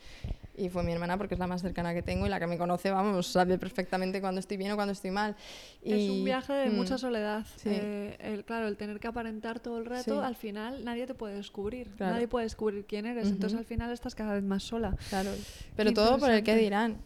Y 0.56 0.68
fue 0.68 0.84
mi 0.84 0.92
hermana 0.92 1.18
porque 1.18 1.34
es 1.34 1.40
la 1.40 1.48
más 1.48 1.62
cercana 1.62 1.92
que 1.94 2.02
tengo 2.02 2.26
y 2.26 2.28
la 2.28 2.38
que 2.38 2.46
me 2.46 2.56
conoce, 2.56 2.90
vamos, 2.92 3.26
sabe 3.26 3.58
perfectamente 3.58 4.20
cuando 4.20 4.38
estoy 4.38 4.56
bien 4.56 4.70
o 4.70 4.76
cuando 4.76 4.92
estoy 4.92 5.10
mal. 5.10 5.34
Es 5.82 6.00
Y- 6.02 6.10
un 6.10 6.24
viaje 6.24 6.52
de 6.52 6.70
mm, 6.70 6.76
mucha 6.76 6.96
soledad. 6.96 7.44
sí. 7.56 7.70
Eh, 7.72 8.16
el, 8.20 8.44
claro, 8.44 8.68
el 8.68 8.76
tener 8.76 9.00
que 9.00 9.08
aparentar 9.08 9.58
todo 9.58 9.78
el 9.78 9.84
rato, 9.86 10.20
Sí. 10.20 10.24
al 10.26 10.36
final 10.36 10.84
nadie 10.84 11.06
te 11.08 11.14
puede 11.14 11.34
descubrir. 11.34 11.88
Claro. 11.96 12.14
Nadie 12.14 12.28
puede 12.28 12.44
descubrir 12.44 12.84
quién 12.86 13.04
eres. 13.06 13.26
Entonces 13.26 13.52
Ujú. 13.54 13.58
al 13.60 13.64
final 13.64 13.90
estás 13.92 14.14
cada 14.14 14.34
vez 14.34 14.44
más 14.44 14.62
sola. 14.62 14.96
Claro, 15.08 15.30
pero 15.74 15.92
todo 15.92 16.18
por 16.18 16.30
el 16.30 16.44
que 16.44 16.54
dirán. 16.54 16.98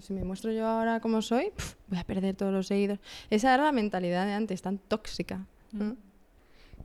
Si 0.00 0.12
me 0.12 0.24
muestro 0.24 0.50
yo 0.50 0.66
ahora 0.66 0.98
como 0.98 1.22
soy, 1.22 1.52
pf, 1.56 1.76
voy 1.86 1.98
a 2.00 2.04
perder 2.04 2.34
todos 2.34 2.52
los 2.52 2.66
seguidores. 2.66 2.98
Esa 3.30 3.54
era 3.54 3.62
la 3.62 3.72
mentalidad 3.72 4.26
de 4.26 4.32
antes, 4.32 4.60
tan 4.60 4.78
tóxica. 4.78 5.46
¿no? 5.70 5.96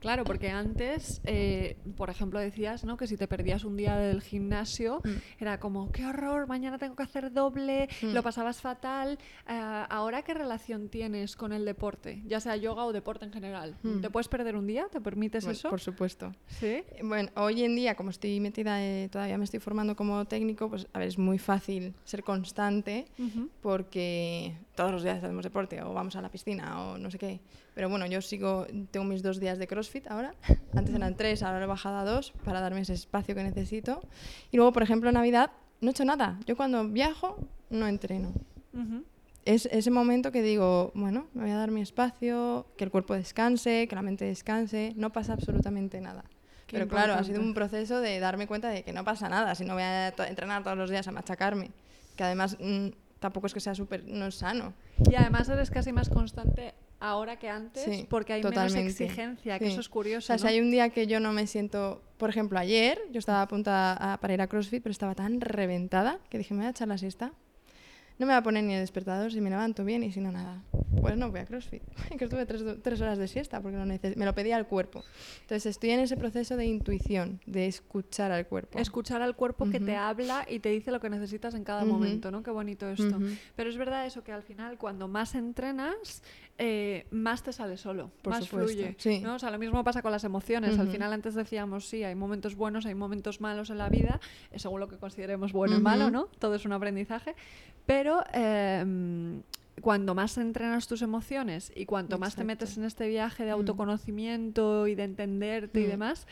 Claro, 0.04 0.24
porque 0.24 0.50
antes, 0.50 1.22
eh, 1.24 1.78
por 1.96 2.10
ejemplo, 2.10 2.38
decías 2.38 2.84
¿no? 2.84 2.98
que 2.98 3.06
si 3.06 3.16
te 3.16 3.26
perdías 3.26 3.64
un 3.64 3.74
día 3.74 3.96
del 3.96 4.20
gimnasio, 4.20 5.00
Mm. 5.02 5.42
era 5.42 5.58
como, 5.58 5.90
qué 5.92 6.04
horror, 6.04 6.46
mañana 6.46 6.76
tengo 6.76 6.94
que 6.94 7.04
hacer 7.04 7.32
doble, 7.32 7.88
Mm. 8.02 8.08
lo 8.12 8.22
pasabas 8.22 8.60
fatal. 8.60 9.18
Eh, 9.48 9.84
Ahora, 9.88 10.20
¿qué 10.22 10.34
relación 10.34 10.90
tienes 10.90 11.36
con 11.36 11.54
el 11.54 11.64
deporte? 11.64 12.22
Ya 12.26 12.38
sea 12.40 12.54
yoga 12.56 12.84
o 12.84 12.92
deporte 12.92 13.24
en 13.24 13.32
general. 13.32 13.76
Mm. 13.82 14.02
¿Te 14.02 14.10
puedes 14.10 14.28
perder 14.28 14.56
un 14.56 14.66
día? 14.66 14.88
¿Te 14.92 15.00
permites 15.00 15.44
Bueno, 15.44 15.56
eso? 15.58 15.70
Por 15.70 15.80
supuesto. 15.80 16.32
Sí. 16.48 16.82
Bueno, 17.02 17.30
hoy 17.36 17.62
en 17.64 17.74
día, 17.74 17.94
como 17.94 18.10
estoy 18.10 18.40
metida, 18.40 18.84
eh, 18.84 19.08
todavía 19.10 19.38
me 19.38 19.44
estoy 19.44 19.60
formando 19.60 19.96
como 19.96 20.22
técnico, 20.26 20.68
pues 20.68 20.86
a 20.92 20.98
ver, 20.98 21.08
es 21.08 21.16
muy 21.18 21.38
fácil 21.38 21.94
ser 22.04 22.22
constante 22.22 23.06
porque 23.62 24.54
todos 24.74 24.90
los 24.92 25.02
días 25.02 25.18
hacemos 25.22 25.44
deporte 25.44 25.80
o 25.82 25.92
vamos 25.94 26.16
a 26.16 26.20
la 26.20 26.28
piscina 26.30 26.80
o 26.82 26.98
no 26.98 27.10
sé 27.10 27.18
qué. 27.18 27.40
Pero 27.74 27.88
bueno, 27.88 28.06
yo 28.06 28.20
sigo, 28.20 28.66
tengo 28.90 29.06
mis 29.06 29.22
dos 29.22 29.38
días 29.40 29.58
de 29.58 29.66
CrossFit 29.66 30.06
ahora. 30.10 30.34
Antes 30.74 30.94
eran 30.94 31.16
tres, 31.16 31.42
ahora 31.42 31.58
lo 31.58 31.64
he 31.64 31.68
bajado 31.68 31.96
a 31.98 32.04
dos 32.04 32.32
para 32.44 32.60
darme 32.60 32.80
ese 32.80 32.92
espacio 32.94 33.34
que 33.34 33.42
necesito. 33.42 34.02
Y 34.50 34.56
luego, 34.56 34.72
por 34.72 34.82
ejemplo, 34.82 35.08
en 35.10 35.14
Navidad 35.14 35.50
no 35.80 35.88
he 35.88 35.92
hecho 35.92 36.04
nada. 36.04 36.38
Yo 36.46 36.56
cuando 36.56 36.88
viajo 36.88 37.36
no 37.70 37.86
entreno. 37.86 38.32
Es 39.44 39.66
ese 39.66 39.90
momento 39.90 40.32
que 40.32 40.40
digo, 40.42 40.90
bueno, 40.94 41.26
me 41.34 41.42
voy 41.42 41.50
a 41.50 41.56
dar 41.56 41.70
mi 41.70 41.82
espacio, 41.82 42.66
que 42.78 42.84
el 42.84 42.90
cuerpo 42.90 43.14
descanse, 43.14 43.86
que 43.88 43.94
la 43.94 44.00
mente 44.02 44.24
descanse, 44.24 44.94
no 44.96 45.12
pasa 45.12 45.34
absolutamente 45.34 46.00
nada. 46.00 46.24
Qué 46.66 46.78
Pero 46.78 46.88
claro, 46.88 47.12
ha 47.12 47.22
sido 47.24 47.42
un 47.42 47.52
proceso 47.52 48.00
de 48.00 48.18
darme 48.20 48.46
cuenta 48.46 48.70
de 48.70 48.82
que 48.84 48.94
no 48.94 49.04
pasa 49.04 49.28
nada 49.28 49.54
si 49.54 49.66
no 49.66 49.74
voy 49.74 49.82
a 49.82 50.14
to- 50.16 50.24
entrenar 50.24 50.62
todos 50.64 50.78
los 50.78 50.88
días 50.88 51.06
a 51.08 51.12
machacarme. 51.12 51.72
Que 52.16 52.24
además 52.24 52.56
mm, 52.58 52.88
tampoco 53.24 53.46
es 53.46 53.54
que 53.54 53.60
sea 53.60 53.74
súper, 53.74 54.04
no 54.06 54.26
es 54.26 54.34
sano. 54.34 54.74
Y 55.10 55.14
además 55.14 55.48
eres 55.48 55.70
casi 55.70 55.92
más 55.94 56.10
constante 56.10 56.74
ahora 57.00 57.38
que 57.38 57.48
antes 57.48 57.82
Sí, 57.84 58.06
porque 58.10 58.34
hay 58.34 58.42
totalmente. 58.42 58.80
menos 58.82 59.00
exigencia, 59.00 59.58
que 59.58 59.64
Sí. 59.64 59.72
eso 59.72 59.80
es 59.80 59.88
curioso. 59.88 60.26
O 60.26 60.26
sea, 60.26 60.36
si 60.38 60.46
hay 60.46 60.60
un 60.60 60.70
día 60.70 60.90
que 60.90 61.06
yo 61.06 61.20
no 61.20 61.32
me 61.32 61.46
siento, 61.46 62.02
por 62.18 62.28
ejemplo, 62.28 62.58
ayer 62.58 62.98
yo 63.12 63.18
estaba 63.18 63.40
a 63.40 63.48
punto 63.48 63.70
a- 63.72 64.18
para 64.20 64.34
ir 64.34 64.42
a 64.42 64.46
CrossFit, 64.46 64.82
pero 64.82 64.90
estaba 64.92 65.14
tan 65.14 65.40
reventada 65.40 66.18
que 66.28 66.36
dije, 66.36 66.52
me 66.52 66.60
voy 66.60 66.66
a 66.66 66.70
echar 66.70 66.86
la 66.88 66.98
siesta. 66.98 67.32
No 68.18 68.26
me 68.26 68.32
voy 68.32 68.38
a 68.38 68.42
poner 68.42 68.62
ni 68.62 68.74
el 68.74 68.80
despertador 68.80 69.32
si 69.32 69.40
me 69.40 69.50
levanto 69.50 69.84
bien 69.84 70.04
y 70.04 70.12
si 70.12 70.20
no, 70.20 70.30
nada. 70.30 70.62
Pues 71.00 71.16
no 71.16 71.30
voy 71.30 71.40
a 71.40 71.46
CrossFit. 71.46 71.82
que 72.18 72.24
estuve 72.24 72.46
tres, 72.46 72.62
tres 72.82 73.00
horas 73.00 73.18
de 73.18 73.26
siesta 73.26 73.60
porque 73.60 73.76
lo 73.76 73.84
me 73.84 74.24
lo 74.24 74.34
pedía 74.34 74.56
el 74.56 74.66
cuerpo. 74.66 75.02
Entonces 75.42 75.66
estoy 75.66 75.90
en 75.90 76.00
ese 76.00 76.16
proceso 76.16 76.56
de 76.56 76.64
intuición, 76.66 77.40
de 77.46 77.66
escuchar 77.66 78.30
al 78.30 78.46
cuerpo. 78.46 78.78
Escuchar 78.78 79.20
al 79.20 79.34
cuerpo 79.34 79.68
que 79.68 79.80
te 79.80 79.96
habla 79.96 80.46
y 80.48 80.60
te 80.60 80.68
dice 80.68 80.92
lo 80.92 81.00
que 81.00 81.10
necesitas 81.10 81.54
en 81.54 81.64
cada 81.64 81.84
momento, 81.84 82.30
¿no? 82.30 82.42
Qué 82.42 82.50
bonito 82.50 82.88
esto. 82.88 83.18
Pero 83.56 83.68
es 83.68 83.76
verdad 83.76 84.06
eso 84.06 84.22
que 84.22 84.32
al 84.32 84.42
final 84.42 84.78
cuando 84.78 85.08
más 85.08 85.34
entrenas, 85.34 86.22
eh, 86.56 87.06
más 87.10 87.42
te 87.42 87.52
sale 87.52 87.76
solo, 87.76 88.12
Por 88.22 88.32
más 88.32 88.44
supuesto, 88.44 88.72
fluye. 88.72 88.94
sí. 88.98 89.18
¿no? 89.18 89.34
O 89.34 89.38
sea, 89.40 89.50
lo 89.50 89.58
mismo 89.58 89.82
pasa 89.82 90.02
con 90.02 90.12
las 90.12 90.22
emociones. 90.22 90.78
Al 90.78 90.88
final 90.88 91.12
antes 91.12 91.34
decíamos, 91.34 91.88
sí, 91.88 92.04
hay 92.04 92.14
momentos 92.14 92.54
buenos, 92.54 92.86
hay 92.86 92.94
momentos 92.94 93.40
malos 93.40 93.70
en 93.70 93.78
la 93.78 93.88
vida, 93.88 94.20
eh, 94.52 94.58
según 94.58 94.78
lo 94.78 94.88
que 94.88 94.96
consideremos 94.98 95.52
bueno 95.52 95.76
y 95.76 95.80
malo. 95.80 96.10
¿no? 96.10 96.26
Todo 96.38 96.54
es 96.54 96.64
un 96.64 96.72
aprendizaje. 96.72 97.34
Pero 97.86 98.03
eh, 98.32 99.40
cuando 99.80 100.14
más 100.14 100.38
entrenas 100.38 100.86
tus 100.86 101.02
emociones 101.02 101.72
y 101.74 101.84
cuanto 101.86 102.18
más 102.18 102.36
te 102.36 102.44
metes 102.44 102.76
en 102.76 102.84
este 102.84 103.08
viaje 103.08 103.44
de 103.44 103.50
Mm. 103.50 103.54
autoconocimiento 103.54 104.86
y 104.86 104.94
de 104.94 105.04
entenderte 105.04 105.80
y 105.80 105.84
Mm. 105.84 105.88
demás, 105.88 106.26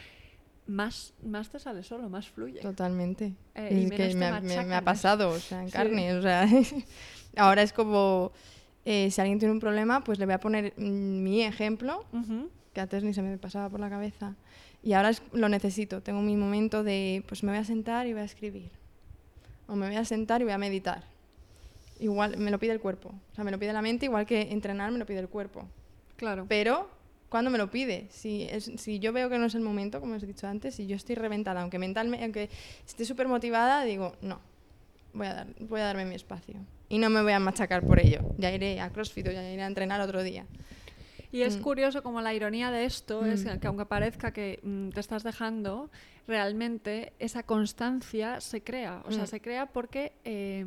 más, 0.67 1.13
más 1.25 1.51
te 1.51 1.59
sale 1.59 1.83
solo, 1.83 2.09
más 2.09 2.29
fluye. 2.29 2.61
Totalmente. 2.61 3.35
Eh, 3.55 3.81
y 3.81 3.85
es 3.85 3.91
que 4.13 4.15
me, 4.17 4.27
ha- 4.27 4.33
me- 4.35 4.41
me 4.43 4.49
machacan, 4.57 4.73
ha 4.73 4.79
¿eh? 4.79 4.83
pasado, 4.83 5.31
o 5.31 5.39
sea, 5.39 5.61
en 5.63 5.67
Sí. 5.69 5.73
carne. 5.73 6.15
O 6.17 6.23
sea, 6.23 6.47
ahora 7.37 7.63
es 7.63 7.73
como, 7.73 8.31
eh, 8.85 9.11
si 9.11 9.21
alguien 9.21 9.39
tiene 9.41 9.53
un 9.53 9.61
problema, 9.61 10.05
pues 10.05 10.19
le 10.19 10.25
voy 10.25 10.35
a 10.35 10.41
poner 10.41 10.73
mm, 10.77 11.23
mi 11.23 11.43
ejemplo, 11.43 12.05
que 12.73 12.81
antes 12.81 13.03
ni 13.03 13.13
se 13.13 13.23
me 13.23 13.37
pasaba 13.39 13.69
por 13.69 13.81
la 13.81 13.91
cabeza. 13.91 14.35
Y 14.85 14.95
ahora 14.95 15.11
es- 15.11 15.23
lo 15.33 15.49
necesito. 15.49 16.01
Tengo 16.01 16.23
mi 16.23 16.37
momento 16.37 16.83
de, 16.85 17.23
pues 17.29 17.43
me 17.43 17.51
voy 17.51 17.59
a 17.59 17.65
sentar 17.65 18.07
y 18.07 18.13
voy 18.13 18.23
a 18.23 18.25
escribir. 18.25 18.71
O 19.67 19.77
me 19.77 19.87
voy 19.89 19.97
a 19.97 20.05
sentar 20.05 20.41
y 20.41 20.45
voy 20.45 20.53
a 20.55 20.59
meditar. 20.59 21.05
Igual 22.03 22.37
me 22.37 22.51
lo 22.51 22.59
pide 22.59 22.73
el 22.73 22.81
cuerpo. 22.81 23.15
O 23.31 23.35
sea, 23.35 23.45
me 23.45 23.51
lo 23.53 23.59
pide 23.59 23.73
la 23.73 23.81
mente, 23.81 24.07
igual 24.07 24.27
que 24.27 24.43
entrenar 24.51 24.91
me 24.91 24.99
lo 24.99 25.07
pide 25.07 25.21
el 25.21 25.29
cuerpo. 25.29 25.69
Claro. 26.17 26.47
Pero, 26.49 26.91
¿cuándo 27.29 27.49
me 27.51 27.59
lo 27.59 27.71
pide? 27.71 28.09
Si, 28.11 28.43
es, 28.51 28.73
si 28.77 28.99
yo 28.99 29.13
veo 29.13 29.31
que 29.31 29.39
no 29.39 29.47
es 29.47 29.55
el 29.55 29.61
momento, 29.63 30.01
como 30.01 30.15
os 30.17 30.23
he 30.23 30.27
dicho 30.27 30.47
antes, 30.49 30.75
si 30.75 30.87
yo 30.89 30.97
estoy 30.97 31.15
reventada, 31.15 31.63
aunque 31.63 31.79
mentalmente, 31.79 32.25
aunque 32.25 32.51
esté 32.87 33.05
súper 33.05 33.29
motivada, 33.29 33.85
digo, 33.85 34.17
no, 34.21 34.41
voy 35.15 35.29
a, 35.29 35.35
dar, 35.35 35.47
voy 35.61 35.81
a 35.81 35.85
darme 35.85 36.05
mi 36.05 36.17
espacio. 36.17 36.57
Y 36.89 36.99
no 36.99 37.09
me 37.09 37.23
voy 37.23 37.33
a 37.33 37.39
machacar 37.39 37.87
por 37.87 38.01
ello. 38.01 38.21
Ya 38.37 38.51
iré 38.53 38.81
a 38.81 38.91
CrossFit 38.91 39.29
o 39.29 39.31
ya 39.31 39.49
iré 39.51 39.63
a 39.63 39.67
entrenar 39.67 40.01
otro 40.01 40.23
día. 40.25 40.45
Y 41.31 41.43
es 41.43 41.57
Mm. 41.57 41.63
curioso 41.63 42.03
como 42.03 42.21
la 42.21 42.35
ironía 42.35 42.71
de 42.71 42.85
esto 42.85 43.25
es 43.25 43.47
Mm. 43.47 43.59
que 43.59 43.67
aunque 43.69 43.87
parezca 43.87 44.33
que 44.33 44.59
mm, 44.63 44.91
te 44.91 45.01
estás 45.01 45.23
dejando, 45.23 45.89
realmente 46.27 47.13
esa 47.19 47.43
constancia 47.43 48.41
se 48.41 48.63
crea. 48.63 49.03
O 49.07 49.13
sea, 49.13 49.25
Mm. 49.25 49.27
se 49.27 49.41
crea 49.41 49.67
porque 49.67 50.13
eh, 50.25 50.65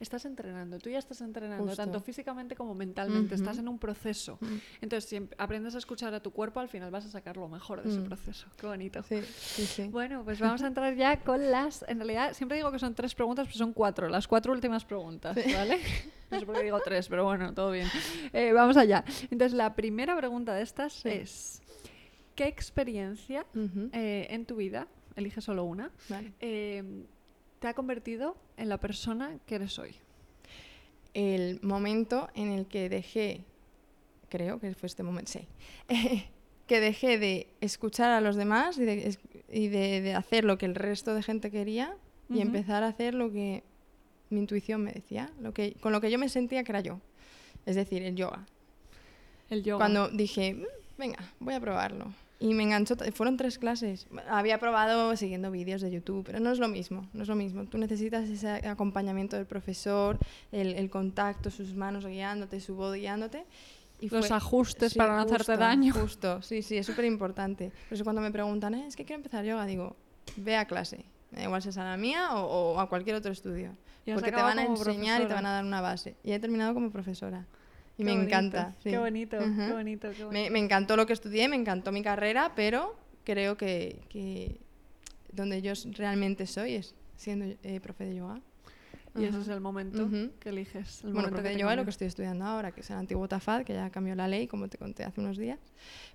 estás 0.00 0.24
entrenando. 0.24 0.78
Tú 0.78 0.90
ya 0.90 0.98
estás 0.98 1.20
entrenando, 1.20 1.64
Justo. 1.64 1.76
tanto 1.76 2.00
físicamente 2.00 2.54
como 2.56 2.74
mentalmente. 2.74 3.34
Estás 3.34 3.58
en 3.58 3.68
un 3.68 3.78
proceso. 3.78 4.38
Mm. 4.40 4.56
Entonces, 4.82 5.08
si 5.10 5.16
em- 5.16 5.28
aprendes 5.38 5.74
a 5.74 5.78
escuchar 5.78 6.14
a 6.14 6.20
tu 6.20 6.30
cuerpo, 6.30 6.60
al 6.60 6.68
final 6.68 6.90
vas 6.90 7.04
a 7.06 7.10
sacar 7.10 7.36
lo 7.36 7.48
mejor 7.48 7.82
de 7.82 7.90
ese 7.90 8.00
Mm. 8.00 8.04
proceso. 8.04 8.46
Qué 8.56 8.66
bonito. 8.66 9.02
Sí, 9.02 9.20
sí, 9.38 9.66
sí. 9.66 9.88
Bueno, 9.88 10.22
pues 10.24 10.38
vamos 10.40 10.62
a 10.62 10.66
entrar 10.66 10.94
ya 10.94 11.20
con 11.20 11.50
las. 11.50 11.84
En 11.88 11.98
realidad, 11.98 12.32
siempre 12.34 12.56
digo 12.56 12.70
que 12.70 12.78
son 12.78 12.94
tres 12.94 13.14
preguntas, 13.14 13.46
pero 13.46 13.58
son 13.58 13.72
cuatro. 13.72 14.08
Las 14.08 14.28
cuatro 14.28 14.52
últimas 14.52 14.84
preguntas, 14.84 15.36
¿vale? 15.36 15.78
No 16.32 16.40
sé 16.40 16.46
por 16.46 16.54
qué 16.56 16.62
digo 16.62 16.80
tres, 16.82 17.08
pero 17.08 17.24
bueno, 17.26 17.52
todo 17.52 17.70
bien. 17.72 17.86
Eh, 18.32 18.52
vamos 18.54 18.78
allá. 18.78 19.04
Entonces, 19.30 19.52
la 19.52 19.74
primera 19.74 20.16
pregunta 20.16 20.54
de 20.54 20.62
estas 20.62 21.04
es: 21.04 21.61
¿Qué 22.34 22.46
experiencia 22.46 23.44
eh, 23.92 24.26
en 24.30 24.46
tu 24.46 24.56
vida, 24.56 24.86
elige 25.16 25.40
solo 25.40 25.64
una, 25.64 25.90
Vale. 26.08 26.32
eh, 26.40 26.82
te 27.58 27.68
ha 27.68 27.74
convertido 27.74 28.36
en 28.56 28.68
la 28.68 28.78
persona 28.78 29.38
que 29.46 29.56
eres 29.56 29.78
hoy? 29.78 29.94
El 31.14 31.60
momento 31.62 32.30
en 32.34 32.52
el 32.52 32.66
que 32.66 32.88
dejé, 32.88 33.44
creo 34.30 34.58
que 34.60 34.74
fue 34.74 34.86
este 34.86 35.02
momento, 35.02 35.30
sí, 35.32 35.46
que 36.66 36.80
dejé 36.80 37.18
de 37.18 37.48
escuchar 37.60 38.10
a 38.12 38.20
los 38.22 38.36
demás 38.36 38.78
y 38.78 38.84
de, 38.84 39.08
es- 39.08 39.18
y 39.50 39.68
de- 39.68 40.00
de 40.00 40.14
hacer 40.14 40.44
lo 40.44 40.56
que 40.56 40.64
el 40.66 40.74
resto 40.74 41.14
de 41.14 41.22
gente 41.22 41.50
quería 41.50 41.94
y 42.30 42.40
empezar 42.40 42.82
a 42.82 42.88
hacer 42.88 43.12
lo 43.14 43.30
que 43.30 43.62
mi 44.30 44.38
intuición 44.40 44.82
me 44.82 44.92
decía, 44.92 45.30
lo 45.42 45.52
que, 45.52 45.74
con 45.82 45.92
lo 45.92 46.00
que 46.00 46.10
yo 46.10 46.18
me 46.18 46.30
sentía 46.30 46.64
que 46.64 46.72
era 46.72 46.80
yo. 46.80 46.98
Es 47.66 47.76
decir, 47.76 48.02
el 48.02 48.16
yoga. 48.16 48.46
El 49.50 49.62
yoga. 49.62 49.76
Cuando 49.84 50.08
dije, 50.08 50.54
"Mm, 50.54 50.64
venga, 50.96 51.18
voy 51.40 51.52
a 51.52 51.60
probarlo. 51.60 52.06
Y 52.42 52.54
me 52.54 52.64
enganchó, 52.64 52.96
fueron 53.14 53.36
tres 53.36 53.56
clases. 53.58 54.06
Había 54.28 54.58
probado 54.58 55.14
siguiendo 55.16 55.50
vídeos 55.52 55.80
de 55.80 55.90
YouTube, 55.92 56.24
pero 56.26 56.40
no 56.40 56.50
es 56.50 56.58
lo 56.58 56.66
mismo, 56.66 57.08
no 57.12 57.22
es 57.22 57.28
lo 57.28 57.36
mismo. 57.36 57.64
Tú 57.66 57.78
necesitas 57.78 58.28
ese 58.28 58.48
acompañamiento 58.68 59.36
del 59.36 59.46
profesor, 59.46 60.18
el, 60.50 60.74
el 60.74 60.90
contacto, 60.90 61.50
sus 61.50 61.74
manos 61.74 62.04
guiándote, 62.04 62.58
su 62.60 62.74
voz 62.74 62.94
guiándote. 62.96 63.44
Y 64.00 64.08
Los 64.08 64.26
fue- 64.26 64.36
ajustes 64.36 64.92
sí, 64.94 64.98
para 64.98 65.14
no 65.14 65.22
hacerte 65.22 65.56
daño. 65.56 65.94
Justo, 65.94 66.42
sí, 66.42 66.62
sí, 66.62 66.76
es 66.76 66.84
súper 66.86 67.04
importante. 67.04 67.70
Por 67.88 67.94
eso 67.94 68.02
cuando 68.02 68.20
me 68.20 68.32
preguntan, 68.32 68.74
"Eh, 68.74 68.86
es 68.88 68.96
que 68.96 69.04
quiero 69.04 69.20
empezar 69.20 69.44
yoga, 69.44 69.64
digo, 69.64 69.94
ve 70.36 70.56
a 70.56 70.64
clase. 70.64 71.04
Igual 71.40 71.62
si 71.62 71.68
es 71.68 71.78
a 71.78 71.84
la 71.84 71.96
mía 71.96 72.34
o, 72.34 72.72
o 72.74 72.80
a 72.80 72.88
cualquier 72.88 73.14
otro 73.16 73.30
estudio. 73.30 73.76
Porque 74.04 74.32
te 74.32 74.42
van 74.42 74.58
a 74.58 74.64
enseñar 74.64 75.20
y 75.20 75.24
te 75.24 75.28
profesora. 75.28 75.34
van 75.36 75.46
a 75.46 75.52
dar 75.52 75.64
una 75.64 75.80
base. 75.80 76.16
Y 76.24 76.32
he 76.32 76.40
terminado 76.40 76.74
como 76.74 76.90
profesora. 76.90 77.46
Y 77.96 77.98
Qué 77.98 78.04
me 78.04 78.12
bonito, 78.12 78.26
encanta. 78.28 78.74
Qué 78.82 78.98
bonito, 78.98 79.38
qué 79.38 79.72
bonito, 79.72 80.10
qué 80.12 80.24
bonito. 80.24 80.30
Me, 80.32 80.50
me 80.50 80.58
encantó 80.58 80.96
lo 80.96 81.06
que 81.06 81.12
estudié, 81.12 81.48
me 81.48 81.56
encantó 81.56 81.92
mi 81.92 82.02
carrera, 82.02 82.52
pero 82.56 82.96
creo 83.24 83.56
que, 83.56 84.00
que 84.08 84.60
donde 85.32 85.60
yo 85.62 85.72
realmente 85.92 86.46
soy 86.46 86.74
es 86.74 86.94
siendo 87.16 87.44
eh, 87.62 87.80
profe 87.80 88.04
de 88.04 88.16
yoga. 88.16 88.40
Y 89.14 89.24
ese 89.24 89.34
Ajá. 89.34 89.42
es 89.42 89.48
el 89.48 89.60
momento 89.60 90.08
que 90.40 90.48
eliges. 90.48 91.04
El 91.04 91.12
Bueno, 91.12 91.28
profe 91.28 91.48
de 91.50 91.58
yoga 91.58 91.72
es 91.72 91.76
lo 91.76 91.84
que 91.84 91.90
estoy 91.90 92.06
estudiando 92.06 92.46
ahora, 92.46 92.72
que 92.72 92.80
es 92.80 92.88
el 92.90 92.96
antiguo 92.96 93.28
TAFAD, 93.28 93.64
que 93.64 93.74
ya 93.74 93.90
cambió 93.90 94.14
la 94.14 94.26
ley, 94.26 94.46
como 94.46 94.68
te 94.68 94.78
conté 94.78 95.04
hace 95.04 95.20
unos 95.20 95.36
días. 95.36 95.58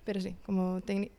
Pero 0.04 0.20
sí, 0.20 0.34
como 0.44 0.80
técnico. 0.80 1.14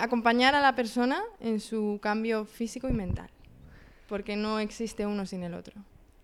acompañar 0.00 0.56
a 0.56 0.60
la 0.60 0.74
persona 0.74 1.22
en 1.38 1.60
su 1.60 2.00
cambio 2.02 2.44
físico 2.44 2.88
y 2.88 2.92
mental. 2.92 3.30
Porque 4.08 4.34
no 4.34 4.58
existe 4.58 5.06
uno 5.06 5.24
sin 5.24 5.44
el 5.44 5.54
otro. 5.54 5.74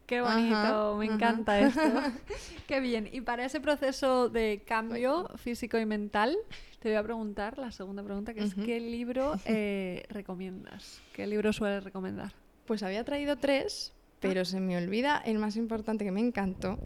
Qué 0.07 0.21
bonito, 0.21 0.55
Ajá, 0.57 0.97
me 0.99 1.07
ajá. 1.07 1.15
encanta 1.15 1.61
esto. 1.61 1.81
Qué 2.67 2.81
bien. 2.81 3.09
Y 3.13 3.23
para 3.23 3.45
ese 3.45 3.61
proceso 3.61 4.29
de 4.29 4.63
cambio 4.67 5.29
físico 5.37 5.79
y 5.79 5.87
mental, 5.87 6.37
te 6.81 6.91
voy 6.91 6.97
a 6.97 7.03
preguntar 7.03 7.59
la 7.59 7.73
segunda 7.73 8.03
pregunta, 8.03 8.35
que 8.35 8.43
es. 8.43 8.55
¿qué 8.55 8.81
libro 8.81 9.37
eh, 9.47 10.05
recomiendas? 10.11 11.01
¿Qué 11.15 11.27
libro 11.27 11.53
sueles 11.53 11.83
recomendar? 11.85 12.33
Pues 12.67 12.83
había 12.83 13.05
traído 13.05 13.37
tres, 13.37 13.93
pero 14.21 14.45
se 14.45 14.61
me 14.61 14.77
olvida 14.77 15.23
el 15.25 15.39
más 15.39 15.57
importante 15.57 16.05
que 16.05 16.13
me 16.13 16.21
encantó, 16.21 16.79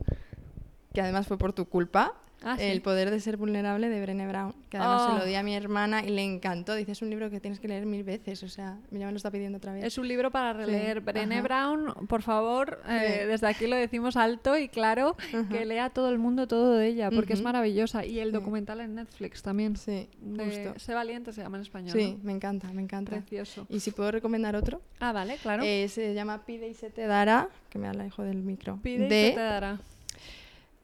que 0.92 1.00
además 1.00 1.26
fue 1.26 1.38
por 1.38 1.52
tu 1.52 1.66
culpa. 1.66 2.14
Ah, 2.42 2.56
¿sí? 2.56 2.64
El 2.64 2.82
poder 2.82 3.10
de 3.10 3.18
ser 3.20 3.36
vulnerable 3.36 3.88
de 3.88 4.00
Brené 4.00 4.28
Brown, 4.28 4.54
que 4.70 4.76
además 4.76 5.06
se 5.06 5.12
Oh. 5.12 5.18
lo 5.18 5.24
di 5.24 5.34
a 5.34 5.42
mi 5.42 5.54
hermana 5.56 6.04
y 6.04 6.10
le 6.10 6.22
encantó. 6.22 6.74
Dice, 6.76 6.92
es 6.92 7.02
un 7.02 7.10
libro 7.10 7.30
que 7.30 7.40
tienes 7.40 7.58
que 7.58 7.66
leer 7.66 7.84
mil 7.84 8.04
veces, 8.04 8.42
o 8.44 8.48
sea, 8.48 8.78
ya 8.92 9.06
me 9.06 9.10
lo 9.12 9.16
está 9.16 9.30
pidiendo 9.30 9.58
otra 9.58 9.72
vez. 9.72 9.84
Es 9.84 9.98
un 9.98 10.06
libro 10.06 10.30
para 10.30 10.52
releer. 10.52 11.00
Brené 11.00 11.36
ajá. 11.38 11.42
Brown, 11.42 12.06
por 12.06 12.22
favor, 12.22 12.80
eh, 12.88 13.20
Sí. 13.22 13.26
desde 13.28 13.46
aquí 13.48 13.66
lo 13.66 13.74
decimos 13.76 14.16
alto 14.16 14.56
y 14.56 14.68
claro, 14.68 15.16
Ajá. 15.34 15.48
que 15.48 15.64
lea 15.66 15.90
todo 15.90 16.10
el 16.10 16.18
mundo 16.18 16.46
todo 16.46 16.74
de 16.74 16.86
ella, 16.86 17.10
porque 17.10 17.32
es 17.32 17.40
Ujú. 17.40 17.46
maravillosa. 17.48 18.04
Y 18.06 18.20
el 18.20 18.28
Sí. 18.28 18.34
documental 18.34 18.80
en 18.80 18.94
Netflix 18.94 19.42
también. 19.42 19.76
Sí, 19.76 20.08
justo. 20.22 20.78
Sé 20.78 20.94
valiente 20.94 21.32
se 21.32 21.42
llama 21.42 21.56
en 21.56 21.62
español. 21.62 21.90
Sí, 21.92 22.12
¿no? 22.18 22.24
me 22.24 22.32
encanta, 22.32 22.72
me 22.72 22.82
encanta. 22.82 23.10
Precioso. 23.10 23.66
Y 23.68 23.80
si 23.80 23.90
puedo 23.90 24.12
recomendar 24.12 24.54
otro, 24.54 24.80
Ah, 25.00 25.12
vale, 25.12 25.36
claro. 25.42 25.62
eh, 25.64 25.88
se 25.88 26.14
llama 26.14 26.44
Pide 26.46 26.68
y 26.68 26.74
se 26.74 26.90
te 26.90 27.06
dará, 27.06 27.48
que 27.68 27.78
me 27.80 27.88
alejo 27.88 28.22
del 28.22 28.42
micro, 28.42 28.78
Pide 28.82 29.06
y 29.06 29.08
de, 29.08 29.28
se 29.30 29.34
te 29.34 29.40
dará. 29.40 29.80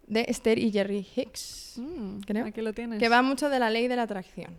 De 0.07 0.24
Esther 0.28 0.59
y 0.59 0.70
Jerry 0.72 1.07
Hicks, 1.16 1.74
Mm, 1.76 2.20
creo. 2.20 2.46
Aquí 2.46 2.61
lo 2.61 2.72
tienes. 2.72 2.98
que 3.00 3.09
va 3.09 3.20
mucho 3.22 3.48
de 3.48 3.59
la 3.59 3.68
ley 3.70 3.88
de 3.88 3.96
la 3.96 4.02
atracción. 4.02 4.55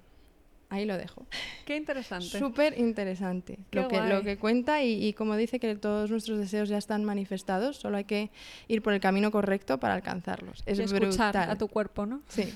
Ahí 0.75 0.85
lo 0.85 0.97
dejo. 0.97 1.25
Qué 1.65 1.75
interesante. 1.77 2.37
Súper 2.37 2.77
interesante 2.77 3.59
lo 3.71 3.87
que, 3.87 3.97
guay. 3.97 4.09
lo 4.09 4.23
que 4.23 4.37
cuenta 4.37 4.83
y, 4.83 5.05
y 5.05 5.13
como 5.13 5.35
dice 5.37 5.59
que 5.59 5.75
todos 5.75 6.11
nuestros 6.11 6.37
deseos 6.37 6.67
ya 6.69 6.77
están 6.77 7.03
manifestados, 7.05 7.77
solo 7.77 7.97
hay 7.97 8.03
que 8.03 8.29
ir 8.67 8.81
por 8.81 8.93
el 8.93 8.99
camino 8.99 9.31
correcto 9.31 9.79
para 9.79 9.93
alcanzarlos. 9.93 10.63
Es 10.65 10.79
y 10.79 10.83
escuchar 10.83 11.31
brutal. 11.33 11.49
a 11.49 11.55
tu 11.57 11.67
cuerpo, 11.69 12.05
¿no? 12.05 12.21
Sí, 12.27 12.53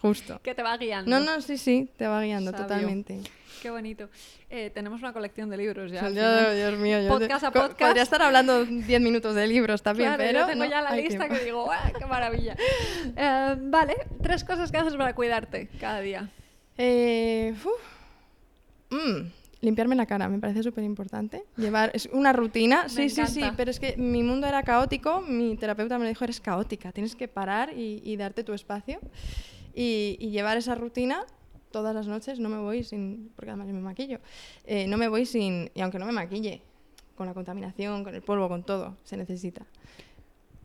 justo. 0.00 0.40
Que 0.46 0.54
te 0.54 0.62
va 0.62 0.76
guiando. 0.76 1.10
No, 1.10 1.18
no, 1.24 1.40
sí, 1.40 1.58
sí, 1.58 1.90
te 1.96 2.06
va 2.06 2.22
guiando 2.22 2.52
Sabio. 2.52 2.66
totalmente. 2.66 3.20
Qué 3.62 3.70
bonito. 3.70 4.08
Eh, 4.50 4.70
tenemos 4.72 5.00
una 5.00 5.12
colección 5.12 5.48
de 5.50 5.56
libros 5.56 5.90
ya. 5.90 6.04
al 6.06 6.14
Dios, 6.14 6.78
mío, 6.78 7.00
yo 7.00 7.08
Podcast 7.08 7.44
a 7.46 7.50
podcast. 7.50 7.78
podría 7.80 8.02
estar 8.02 8.22
hablando 8.22 8.64
10 8.64 9.00
minutos 9.00 9.34
de 9.34 9.46
libros 9.48 9.82
también, 9.82 10.10
Claro, 10.14 10.22
pero 10.24 10.38
yo 10.40 10.46
tengo 10.46 10.64
no, 10.64 10.70
ya 10.70 10.82
la 10.82 10.94
lista 10.94 11.18
tiempo. 11.24 11.34
que 11.36 11.44
digo, 11.44 11.64
¡guau, 11.64 11.92
¡qué 11.98 12.06
maravilla! 12.06 12.54
Eh, 13.16 13.56
vale, 13.58 13.94
tres 14.22 14.44
cosas 14.44 14.70
que 14.70 14.76
haces 14.78 14.94
para 14.94 15.14
cuidarte 15.14 15.68
cada 15.80 16.00
día. 16.00 16.30
Eh. 16.78 17.54
Mm, 18.90 19.28
limpiarme 19.62 19.96
la 19.96 20.06
cara, 20.06 20.28
me 20.28 20.38
parece 20.38 20.62
súper 20.62 20.84
importante. 20.84 21.44
Llevar, 21.56 21.90
es 21.94 22.08
una 22.12 22.32
rutina, 22.32 22.84
Me 22.84 22.88
sí, 22.88 23.10
sí, 23.10 23.26
sí, 23.26 23.40
pero 23.56 23.70
es 23.70 23.80
que 23.80 23.96
mi 23.96 24.22
mundo 24.22 24.46
era 24.46 24.62
caótico, 24.62 25.22
mi 25.22 25.56
terapeuta 25.56 25.98
me 25.98 26.08
dijo, 26.08 26.24
eres 26.24 26.40
caótica, 26.40 26.92
tienes 26.92 27.16
que 27.16 27.26
parar 27.28 27.72
y, 27.76 28.00
y 28.04 28.16
darte 28.16 28.44
tu 28.44 28.52
espacio 28.52 29.00
y, 29.74 30.16
y 30.20 30.30
llevar 30.30 30.56
esa 30.56 30.74
rutina 30.74 31.24
todas 31.72 31.94
las 31.94 32.06
noches, 32.06 32.38
no 32.38 32.48
me 32.48 32.58
voy 32.58 32.84
sin, 32.84 33.30
porque 33.34 33.50
además 33.50 33.66
yo 33.68 33.74
me 33.74 33.80
maquillo, 33.80 34.20
eh, 34.64 34.86
no 34.86 34.96
me 34.96 35.08
voy 35.08 35.26
sin, 35.26 35.70
y 35.74 35.80
aunque 35.80 35.98
no 35.98 36.06
me 36.06 36.12
maquille, 36.12 36.62
con 37.16 37.26
la 37.26 37.34
contaminación, 37.34 38.04
con 38.04 38.14
el 38.14 38.22
polvo, 38.22 38.48
con 38.48 38.62
todo, 38.62 38.96
se 39.04 39.16
necesita. 39.16 39.66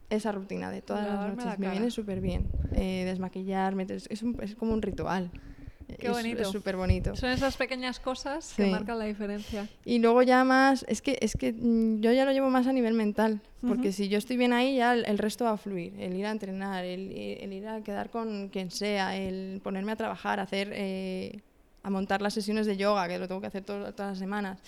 Esa 0.09 0.31
rutina 0.33 0.69
de 0.69 0.81
todas 0.81 1.03
las 1.05 1.13
Lavarme 1.13 1.37
la 1.37 1.45
noches 1.45 1.59
me 1.59 1.69
viene 1.71 1.89
súper 1.91 2.19
bien. 2.21 2.45
Eh, 2.73 3.03
desmaquillarme, 3.05 3.87
es, 3.89 4.07
es 4.09 4.21
un- 4.21 4.37
es 4.41 4.55
como 4.55 4.73
un 4.73 4.81
ritual. 4.81 5.31
Qué 5.99 6.07
Es- 6.07 6.13
bonito. 6.13 6.41
Es 6.41 6.47
súper 6.49 6.75
bonito. 6.75 7.15
Son 7.15 7.29
esas 7.29 7.57
pequeñas 7.57 7.99
cosas 7.99 8.53
que 8.55 8.65
Sí. 8.65 8.69
marcan 8.71 8.99
la 8.99 9.05
diferencia. 9.05 9.67
Y 9.85 9.99
luego 9.99 10.21
ya 10.23 10.43
más, 10.43 10.85
es 10.87 11.01
que, 11.01 11.17
es 11.21 11.33
que 11.35 11.53
mm, 11.53 12.01
yo 12.01 12.11
ya 12.11 12.25
lo 12.25 12.31
llevo 12.31 12.49
más 12.49 12.67
a 12.67 12.73
nivel 12.73 12.93
mental, 12.93 13.41
porque 13.61 13.89
Ujú. 13.89 13.97
si 13.97 14.09
yo 14.09 14.17
estoy 14.17 14.37
bien 14.37 14.53
ahí, 14.53 14.77
ya 14.77 14.93
el, 14.93 15.05
el 15.05 15.17
resto 15.17 15.45
va 15.45 15.51
a 15.51 15.57
fluir. 15.57 15.93
El 15.99 16.15
ir 16.15 16.25
a 16.25 16.31
entrenar, 16.31 16.85
el, 16.85 17.11
el 17.11 17.53
ir 17.53 17.67
a 17.67 17.81
quedar 17.81 18.09
con 18.09 18.49
quien 18.49 18.71
sea, 18.71 19.15
el 19.17 19.59
ponerme 19.63 19.91
a 19.91 19.95
trabajar, 19.95 20.39
hacer, 20.39 20.71
eh, 20.73 21.39
a 21.83 21.89
montar 21.89 22.21
las 22.21 22.33
sesiones 22.33 22.65
de 22.67 22.77
yoga, 22.77 23.07
que 23.07 23.17
lo 23.17 23.27
tengo 23.27 23.41
que 23.41 23.47
hacer 23.47 23.63
to- 23.63 23.93
todas 23.93 24.11
las 24.11 24.19
semanas. 24.19 24.59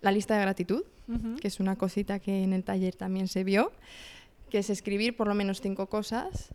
La 0.00 0.10
lista 0.10 0.34
de 0.36 0.40
gratitud, 0.42 0.82
Ujú. 1.08 1.36
que 1.36 1.48
es 1.48 1.60
una 1.60 1.76
cosita 1.76 2.18
que 2.18 2.42
en 2.42 2.52
el 2.52 2.64
taller 2.64 2.94
también 2.96 3.28
se 3.28 3.44
vio, 3.44 3.72
que 4.50 4.58
es 4.58 4.68
escribir 4.70 5.16
por 5.16 5.28
lo 5.28 5.34
menos 5.34 5.60
cinco 5.60 5.86
cosas 5.86 6.52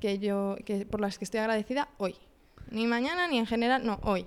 que 0.00 0.18
yo, 0.18 0.56
que, 0.64 0.86
por 0.86 1.00
las 1.00 1.18
que 1.18 1.24
estoy 1.24 1.40
agradecida 1.40 1.88
hoy. 1.98 2.14
Ni 2.70 2.86
mañana 2.86 3.28
ni 3.28 3.38
en 3.38 3.46
general, 3.46 3.84
no, 3.86 3.98
hoy. 4.02 4.26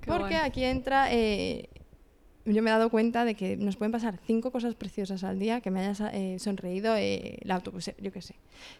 Qué 0.00 0.10
Porque 0.10 0.34
guay. 0.34 0.46
aquí 0.48 0.64
entra, 0.64 1.12
eh, 1.12 1.68
yo 2.44 2.62
me 2.62 2.70
he 2.70 2.72
dado 2.72 2.90
cuenta 2.90 3.24
de 3.24 3.34
que 3.34 3.56
nos 3.56 3.76
pueden 3.76 3.92
pasar 3.92 4.18
cinco 4.26 4.50
cosas 4.50 4.74
preciosas 4.74 5.24
al 5.24 5.38
día, 5.38 5.60
que 5.60 5.70
me 5.70 5.80
hayas 5.80 6.00
eh, 6.12 6.38
sonreído 6.38 6.96
eh, 6.96 7.38
el 7.42 7.50
autobús, 7.50 7.90
yo 8.00 8.12
qué 8.12 8.22
sé, 8.22 8.36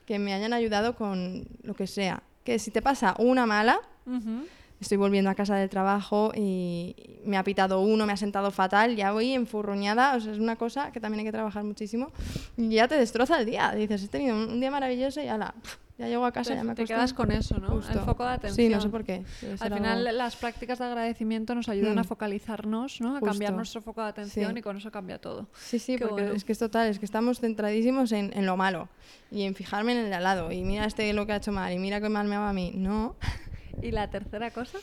que 0.06 0.18
me 0.18 0.32
hayan 0.32 0.52
ayudado 0.52 0.94
con 0.96 1.46
lo 1.62 1.74
que 1.74 1.86
sea. 1.86 2.22
Que 2.44 2.58
si 2.58 2.70
te 2.70 2.80
pasa 2.80 3.16
una 3.18 3.44
mala, 3.44 3.80
Ujú. 4.06 4.46
estoy 4.80 4.96
volviendo 4.98 5.30
a 5.30 5.34
casa 5.34 5.56
del 5.56 5.68
trabajo 5.68 6.32
y 6.34 6.94
me 7.24 7.36
ha 7.36 7.42
pitado 7.42 7.80
uno, 7.80 8.06
me 8.06 8.12
ha 8.12 8.16
sentado 8.16 8.52
fatal, 8.52 8.94
ya 8.94 9.10
voy 9.12 9.32
enfurruñada, 9.32 10.14
o 10.14 10.20
sea, 10.20 10.32
es 10.32 10.38
una 10.38 10.54
cosa 10.56 10.92
que 10.92 11.00
también 11.00 11.20
hay 11.20 11.26
que 11.26 11.32
trabajar 11.32 11.64
muchísimo 11.64 12.12
y 12.56 12.68
ya 12.70 12.86
te 12.86 12.94
destroza 12.96 13.40
el 13.40 13.46
día. 13.46 13.72
Dices, 13.72 14.04
he 14.04 14.08
tenido 14.08 14.36
un 14.36 14.60
día 14.60 14.70
maravilloso 14.70 15.20
y 15.20 15.26
ala, 15.26 15.54
pf, 15.60 15.76
ya 15.98 16.08
llego 16.08 16.24
a 16.26 16.32
casa, 16.32 16.50
Te, 16.50 16.56
ya 16.56 16.64
me 16.64 16.74
te 16.74 16.84
quedas 16.84 17.14
con 17.14 17.30
eso, 17.32 17.58
¿no? 17.58 17.68
Justo. 17.68 17.92
El 17.98 18.04
foco 18.04 18.24
de 18.24 18.30
atención. 18.32 18.66
Sí, 18.68 18.72
no 18.74 18.80
sé 18.80 18.88
por 18.88 19.04
qué. 19.04 19.24
Al 19.60 19.72
final, 19.72 20.06
algo- 20.06 20.12
las 20.18 20.36
prácticas 20.36 20.78
de 20.78 20.84
agradecimiento 20.84 21.54
nos 21.54 21.68
ayudan 21.68 21.98
a 21.98 22.02
Mm. 22.02 22.06
focalizarnos, 22.06 23.00
¿no? 23.00 23.16
A 23.16 23.20
cambiar 23.20 23.52
nuestro 23.54 23.80
foco 23.82 24.02
de 24.02 24.08
atención 24.08 24.52
Sí. 24.52 24.58
y 24.58 24.62
con 24.62 24.76
eso 24.76 24.90
cambia 24.90 25.18
todo. 25.18 25.48
Sí, 25.58 25.78
sí, 25.78 25.96
Qué 25.96 26.06
porque 26.06 26.22
bueno. 26.22 26.36
es 26.36 26.44
que 26.44 26.52
es 26.52 26.58
total, 26.58 26.88
es 26.88 26.98
que 26.98 27.04
estamos 27.06 27.40
centradísimos 27.40 28.12
en, 28.12 28.30
en 28.36 28.44
lo 28.46 28.56
malo 28.56 28.88
y 29.30 29.42
en 29.44 29.54
fijarme 29.54 29.92
en 29.92 29.98
el 29.98 30.08
de 30.10 30.14
al 30.16 30.22
lado 30.24 30.52
y 30.52 30.62
mira 30.62 30.84
este 30.84 31.12
lo 31.12 31.24
que 31.26 31.32
ha 31.32 31.36
hecho 31.36 31.52
mal 31.52 31.72
y 31.72 31.78
mira 31.78 32.00
qué 32.00 32.08
mal 32.08 32.26
me 32.28 32.36
va 32.36 32.50
a 32.50 32.52
mí. 32.52 32.72
No. 32.74 33.16
¿Y 33.82 33.90
la 33.90 34.08
tercera 34.10 34.50
cosa? 34.50 34.78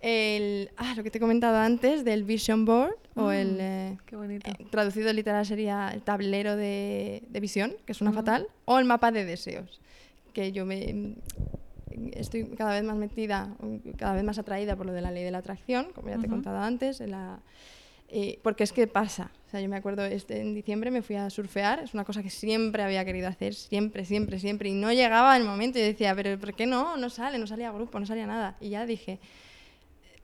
El, 0.00 0.70
ah, 0.76 0.92
lo 0.96 1.02
que 1.02 1.10
te 1.10 1.16
he 1.16 1.20
comentado 1.20 1.56
antes 1.56 2.04
del 2.04 2.24
Vision 2.24 2.64
Board 2.66 2.94
o 3.16 3.28
Mm, 3.28 3.32
el... 3.32 3.56
eh, 3.60 3.98
Qué 4.04 4.16
bonito. 4.16 4.50
eh, 4.50 4.66
traducido 4.70 5.10
literal 5.14 5.46
sería 5.46 5.88
el 5.94 6.02
tablero 6.02 6.56
de, 6.56 7.22
de 7.28 7.40
visión, 7.40 7.72
que 7.86 7.94
suena 7.94 8.10
Ujú. 8.10 8.18
fatal, 8.20 8.48
o 8.66 8.78
el 8.78 8.84
mapa 8.84 9.12
de 9.12 9.24
deseos, 9.24 9.80
que 10.34 10.52
yo 10.52 10.66
me 10.66 11.16
estoy 12.12 12.44
cada 12.56 12.72
vez 12.74 12.82
más 12.84 12.96
metida, 12.96 13.56
cada 13.96 14.14
vez 14.14 14.24
más 14.24 14.38
atraída 14.38 14.76
por 14.76 14.84
lo 14.86 14.92
de 14.92 15.00
la 15.00 15.10
ley 15.10 15.24
de 15.24 15.30
la 15.30 15.38
atracción, 15.38 15.92
como 15.94 16.08
ya 16.08 16.14
te 16.16 16.22
he 16.22 16.24
Ujú. 16.24 16.30
contado 16.36 16.58
antes, 16.58 17.00
en 17.00 17.12
la- 17.12 17.40
eh, 18.08 18.38
porque 18.42 18.64
es 18.64 18.72
que 18.72 18.86
pasa. 18.86 19.30
O 19.46 19.50
sea, 19.50 19.60
yo 19.60 19.68
me 19.68 19.76
acuerdo, 19.76 20.04
este, 20.04 20.40
en 20.40 20.54
diciembre 20.54 20.90
me 20.90 21.02
fui 21.02 21.16
a 21.16 21.30
surfear, 21.30 21.80
es 21.80 21.94
una 21.94 22.04
cosa 22.04 22.22
que 22.22 22.30
siempre 22.30 22.82
había 22.82 23.04
querido 23.04 23.28
hacer, 23.28 23.54
siempre, 23.54 24.04
siempre, 24.04 24.38
siempre, 24.38 24.68
y 24.68 24.72
no 24.74 24.92
llegaba 24.92 25.36
el 25.36 25.44
momento 25.44 25.78
y 25.78 25.82
decía, 25.82 26.14
pero 26.14 26.38
¿por 26.38 26.54
qué 26.54 26.66
no? 26.66 26.96
No 26.96 27.08
sale, 27.10 27.38
no 27.38 27.46
salía 27.46 27.70
grupo, 27.72 27.98
no 28.00 28.06
salía 28.06 28.26
nada. 28.26 28.56
Y 28.60 28.70
ya 28.70 28.84
dije, 28.86 29.20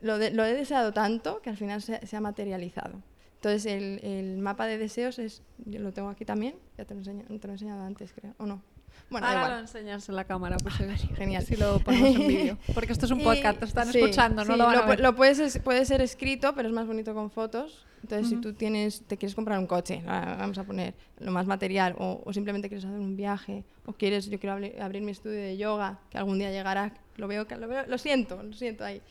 lo, 0.00 0.18
de- 0.18 0.32
lo 0.32 0.44
he 0.44 0.52
deseado 0.54 0.92
tanto 0.92 1.40
que 1.40 1.50
al 1.50 1.56
final 1.56 1.80
se, 1.82 2.04
se 2.06 2.16
ha 2.16 2.20
materializado. 2.20 3.00
Entonces, 3.36 3.64
el, 3.66 4.00
el 4.04 4.38
mapa 4.38 4.66
de 4.66 4.76
deseos 4.76 5.18
es, 5.18 5.42
yo 5.64 5.80
lo 5.80 5.92
tengo 5.92 6.08
aquí 6.10 6.24
también, 6.24 6.54
ya 6.76 6.84
te 6.84 6.94
lo, 6.94 7.00
enseño- 7.00 7.24
te 7.26 7.46
lo 7.46 7.52
he 7.52 7.56
enseñado 7.56 7.82
antes, 7.82 8.12
creo, 8.12 8.34
¿o 8.38 8.46
no? 8.46 8.62
Bueno, 9.10 9.26
Ahora 9.26 9.48
lo 9.56 9.58
enseñas 9.58 10.08
en 10.08 10.14
la 10.16 10.24
cámara, 10.24 10.56
pues 10.62 10.74
si- 10.74 11.06
genial. 11.16 11.44
si 11.44 11.56
lo 11.56 11.78
ponemos 11.80 12.14
en 12.16 12.28
vídeo. 12.28 12.58
Porque 12.74 12.92
esto 12.92 13.06
es 13.06 13.10
un 13.12 13.20
Y- 13.20 13.24
podcast, 13.24 13.58
te 13.58 13.64
están 13.64 13.90
sí, 13.92 13.98
escuchando, 13.98 14.44
no 14.44 14.52
sí, 14.52 14.58
lo 14.58 14.66
van 14.66 14.78
a 14.78 14.82
pu- 14.84 14.88
ver. 14.90 15.00
lo 15.00 15.16
puedes, 15.16 15.38
es- 15.40 15.58
puede 15.58 15.84
ser 15.84 16.00
escrito, 16.00 16.54
pero 16.54 16.68
es 16.68 16.74
más 16.74 16.86
bonito 16.86 17.12
con 17.14 17.30
fotos. 17.30 17.86
Entonces, 18.02 18.28
Ujú. 18.28 18.36
si 18.36 18.40
tú 18.40 18.52
tienes, 18.54 19.02
te 19.06 19.16
quieres 19.18 19.34
comprar 19.34 19.58
un 19.58 19.66
coche, 19.66 20.02
ah, 20.06 20.36
vamos 20.38 20.56
a 20.58 20.64
poner 20.64 20.94
lo 21.18 21.32
más 21.32 21.46
material, 21.46 21.94
o, 21.98 22.22
o 22.24 22.32
simplemente 22.32 22.68
quieres 22.68 22.84
hacer 22.84 22.98
un 22.98 23.16
viaje, 23.16 23.64
o 23.84 23.92
quieres, 23.92 24.30
yo 24.30 24.38
quiero 24.38 24.56
abri- 24.56 24.80
abrir 24.80 25.02
mi 25.02 25.10
estudio 25.10 25.36
de 25.38 25.56
yoga, 25.58 25.98
que 26.08 26.16
algún 26.16 26.38
día 26.38 26.50
llegará, 26.50 26.94
lo 27.16 27.28
veo, 27.28 27.46
lo, 27.58 27.68
veo, 27.68 27.84
lo 27.86 27.98
siento, 27.98 28.42
lo 28.42 28.52
siento 28.54 28.84
ahí. 28.84 29.02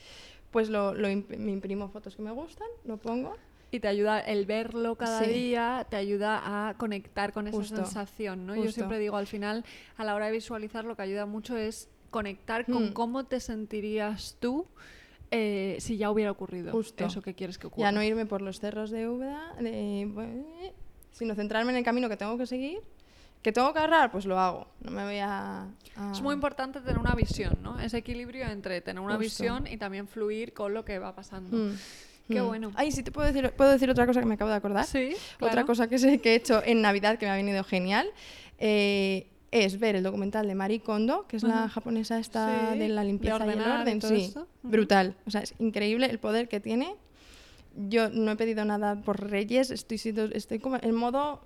Pues 0.50 0.70
lo, 0.70 0.96
lo 0.96 1.08
imp- 1.08 1.38
me 1.38 1.52
imprimo 1.52 1.90
fotos 1.90 2.16
que 2.16 2.24
me 2.24 2.32
gustan, 2.32 2.68
lo 2.86 2.98
pongo. 2.98 3.36
Y 3.72 3.80
te 3.80 3.88
ayuda 3.88 4.20
el 4.20 4.45
verlo 4.45 4.95
cada 4.95 5.24
Sí. 5.24 5.30
día, 5.32 5.86
te 5.89 5.95
ayuda 5.95 6.70
a 6.70 6.74
conectar 6.76 7.32
con 7.34 7.47
esa 7.47 7.57
Justo, 7.57 7.76
sensación, 7.76 8.47
¿no? 8.47 8.55
Yo 8.55 8.72
siempre 8.72 8.97
digo, 8.97 9.15
al 9.15 9.28
final, 9.28 9.63
a 9.97 10.03
la 10.03 10.15
hora 10.15 10.26
de 10.26 10.32
visualizar, 10.32 10.86
lo 10.86 10.95
que 10.95 11.03
ayuda 11.03 11.26
mucho 11.28 11.55
es 11.55 11.88
conectar 12.09 12.65
con 12.65 12.89
Mm. 12.89 12.93
cómo 12.93 13.26
te 13.26 13.39
sentirías 13.39 14.38
tú 14.39 14.65
eh, 15.32 15.78
si 15.80 15.97
ya 15.97 16.09
hubiera 16.09 16.32
ocurrido 16.32 16.72
Justo. 16.72 17.05
eso 17.05 17.22
que 17.22 17.36
quieres 17.36 17.59
que 17.59 17.67
ocurra. 17.67 17.88
Ya 17.88 17.91
no 17.91 18.01
irme 18.01 18.26
por 18.26 18.41
los 18.41 18.59
cerros 18.59 18.89
de 18.89 19.07
Úbeda, 19.07 19.53
de- 19.59 20.09
bueno, 20.11 20.43
sino 21.11 21.36
centrarme 21.36 21.72
en 21.72 21.78
el 21.78 21.84
camino 21.84 22.09
que 22.09 22.17
tengo 22.17 22.36
que 22.39 22.47
seguir. 22.47 22.80
¿Que 23.43 23.51
tengo 23.51 23.72
que 23.72 23.78
agarrar? 23.78 24.09
Pues 24.11 24.26
lo 24.26 24.39
hago. 24.39 24.67
No 24.82 24.89
me 24.89 25.03
voy 25.03 25.20
a... 25.20 25.67
a- 25.95 26.11
Es 26.11 26.22
muy 26.24 26.34
importante 26.34 26.82
tener 26.82 26.97
una 26.97 27.13
visión, 27.13 27.59
¿no? 27.61 27.80
Ese 27.80 27.99
equilibrio 27.99 28.47
entre 28.47 28.82
tener 28.82 29.01
una 29.01 29.17
Justo. 29.17 29.43
visión 29.43 29.67
y 29.67 29.78
también 29.78 30.07
fluir 30.07 30.51
con 30.53 30.74
lo 30.74 30.84
que 30.84 30.97
va 30.97 31.13
pasando. 31.13 31.55
Mm, 31.55 31.76
Qué 32.30 32.42
mm. 32.42 32.46
bueno. 32.46 32.72
Ay, 32.76 32.92
sí, 32.92 33.04
te 33.04 33.12
puedo 33.12 33.28
decir, 33.28 33.52
puedo 33.52 33.72
decir 33.72 33.90
otra 33.90 34.06
cosa 34.06 34.20
que 34.20 34.26
me 34.26 34.36
acabo 34.36 34.50
de 34.52 34.58
acordar. 34.58 34.86
Sí, 34.86 35.16
Otra 35.40 35.66
cosa 35.66 35.88
que, 35.88 35.98
sé 35.98 36.20
que 36.20 36.34
he 36.34 36.36
hecho 36.36 36.62
en 36.64 36.82
Navidad 36.82 37.18
que 37.18 37.26
me 37.26 37.32
ha 37.32 37.36
venido 37.36 37.64
genial 37.64 38.08
eh, 38.60 39.28
es 39.52 39.80
ver 39.80 39.96
el 39.96 40.04
documental 40.04 40.48
de 40.48 40.54
Marie 40.54 40.82
Kondo, 40.82 41.26
que 41.28 41.38
es 41.38 41.44
la 41.44 41.68
japonesa 41.70 42.20
esta 42.20 42.72
Sí, 42.74 42.80
de 42.80 42.90
la 42.90 43.02
de 43.02 43.08
limpieza 43.08 43.38
y 43.38 43.42
el 43.42 43.50
ordenar 43.50 43.80
y 43.80 43.82
orden. 43.82 44.00
todo 44.00 44.12
Sí, 44.16 44.22
esto. 44.26 44.48
Brutal. 44.62 45.16
O 45.26 45.32
sea, 45.32 45.42
es 45.42 45.56
increíble 45.58 46.06
el 46.06 46.20
poder 46.20 46.48
que 46.48 46.60
tiene. 46.60 46.96
Yo 47.76 48.10
no 48.10 48.32
he 48.32 48.36
pedido 48.36 48.64
nada 48.66 48.96
por 49.02 49.30
Reyes, 49.30 49.72
estoy, 49.72 49.98
siendo, 49.98 50.26
estoy 50.26 50.60
como 50.60 50.78
en 50.82 50.94
modo 50.94 51.42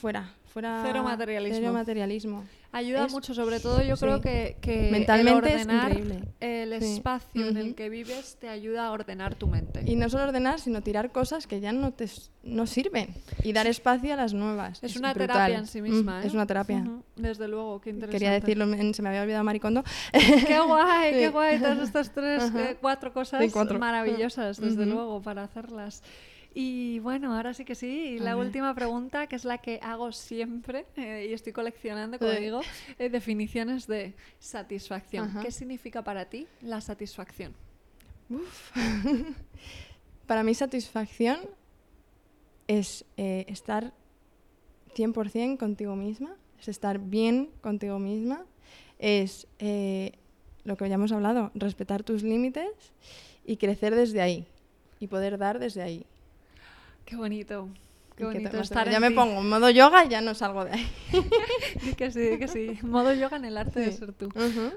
fuera, 0.00 0.34
fuera... 0.52 0.82
Cero 0.84 1.02
materialismo. 1.02 1.58
Cero 1.60 1.72
materialismo. 1.72 2.44
Ayuda 2.74 3.04
Es- 3.06 3.12
mucho, 3.12 3.34
sobre 3.34 3.60
todo 3.60 3.82
yo 3.82 3.96
creo 3.98 4.16
sí. 4.16 4.22
que, 4.22 4.56
que 4.62 4.88
Mentalmente 4.90 5.48
el 5.52 5.56
es 5.60 5.62
ordenar 5.66 5.90
increíble. 5.92 6.28
el 6.40 6.80
Sí. 6.82 6.92
espacio 6.94 7.46
en 7.48 7.56
el 7.58 7.74
que 7.74 7.90
vives 7.90 8.36
te 8.40 8.48
ayuda 8.48 8.86
a 8.86 8.92
ordenar 8.92 9.34
tu 9.34 9.46
mente. 9.46 9.82
Y 9.84 9.94
no 9.96 10.08
solo 10.08 10.24
ordenar, 10.24 10.58
sino 10.58 10.80
tirar 10.80 11.12
cosas 11.12 11.46
que 11.46 11.60
ya 11.60 11.72
no 11.72 11.92
te 11.92 12.08
no 12.44 12.66
sirven 12.66 13.14
y 13.44 13.52
dar 13.52 13.66
espacio 13.66 14.12
a 14.14 14.16
las 14.16 14.32
nuevas. 14.32 14.82
es 14.82 14.96
una 14.96 15.12
brutal. 15.12 15.28
terapia 15.36 15.58
en 15.58 15.66
sí 15.66 15.82
misma, 15.82 16.20
Mm, 16.20 16.22
¿eh? 16.22 16.26
Es 16.26 16.32
una 16.34 16.46
terapia. 16.46 16.78
Ujú, 16.78 17.02
Desde 17.16 17.46
luego, 17.46 17.80
qué 17.80 17.90
interesante. 17.90 18.16
Quería 18.18 18.32
decirlo, 18.32 18.92
se 18.94 19.02
me 19.02 19.08
había 19.10 19.22
olvidado 19.22 19.44
Maricondo. 19.44 19.84
Qué 20.12 20.58
guay, 20.60 21.12
qué 21.12 21.28
guay. 21.28 21.58
Todas 21.58 21.78
estas 21.80 22.10
tres, 22.14 22.42
Ajá. 22.44 22.70
eh, 22.70 22.76
cuatro 22.80 23.12
cosas 23.12 23.44
cuatro. 23.52 23.78
maravillosas, 23.78 24.58
desde 24.60 24.82
Ujú. 24.84 24.92
luego, 24.94 25.22
para 25.22 25.44
hacerlas. 25.44 26.02
Y 26.54 26.98
bueno, 26.98 27.34
ahora 27.34 27.54
sí 27.54 27.64
que 27.64 27.74
sí. 27.74 27.86
Y 27.86 28.18
la 28.18 28.36
última 28.36 28.74
pregunta, 28.74 29.26
que 29.26 29.36
es 29.36 29.44
la 29.44 29.58
que 29.58 29.80
hago 29.82 30.12
siempre, 30.12 30.86
eh, 30.96 31.28
y 31.30 31.32
estoy 31.32 31.52
coleccionando, 31.52 32.18
como 32.18 32.32
digo, 32.32 32.60
eh, 32.98 33.08
definiciones 33.08 33.86
de 33.86 34.14
satisfacción. 34.38 35.28
Ajá. 35.28 35.42
¿Qué 35.42 35.50
significa 35.50 36.02
para 36.02 36.26
ti 36.26 36.46
la 36.60 36.80
satisfacción? 36.80 37.54
Para 40.26 40.42
mí 40.42 40.54
satisfacción 40.54 41.40
es 42.68 43.04
eh, 43.16 43.44
estar 43.48 43.92
100% 44.94 45.58
contigo 45.58 45.96
misma, 45.96 46.36
es 46.60 46.68
estar 46.68 46.98
bien 46.98 47.50
contigo 47.60 47.98
misma, 47.98 48.46
es 48.98 49.46
eh, 49.58 50.12
lo 50.64 50.76
que 50.76 50.88
ya 50.88 50.94
hemos 50.94 51.12
hablado, 51.12 51.50
respetar 51.54 52.02
tus 52.02 52.22
límites 52.22 52.70
y 53.44 53.56
crecer 53.56 53.94
desde 53.94 54.20
ahí 54.20 54.46
y 55.00 55.08
poder 55.08 55.38
dar 55.38 55.58
desde 55.58 55.82
ahí. 55.82 56.06
Qué 57.04 57.16
bonito. 57.16 57.68
Qué 58.16 58.24
Y 58.24 58.26
que 58.26 58.32
te- 58.34 58.38
bonito 58.40 58.60
estar 58.60 58.90
ya 58.90 59.00
me 59.00 59.08
ti. 59.08 59.14
pongo 59.16 59.40
en 59.40 59.48
modo 59.48 59.70
yoga 59.70 60.04
y 60.04 60.08
ya 60.08 60.20
no 60.20 60.34
salgo 60.34 60.64
de 60.64 60.72
ahí. 60.72 60.86
Que 61.96 62.10
sí, 62.10 62.38
que 62.38 62.46
sí. 62.48 62.78
Modo 62.82 63.12
yoga 63.14 63.36
en 63.36 63.44
el 63.44 63.56
arte 63.56 63.80
de 63.80 63.92
ser 63.92 64.12
tú. 64.12 64.28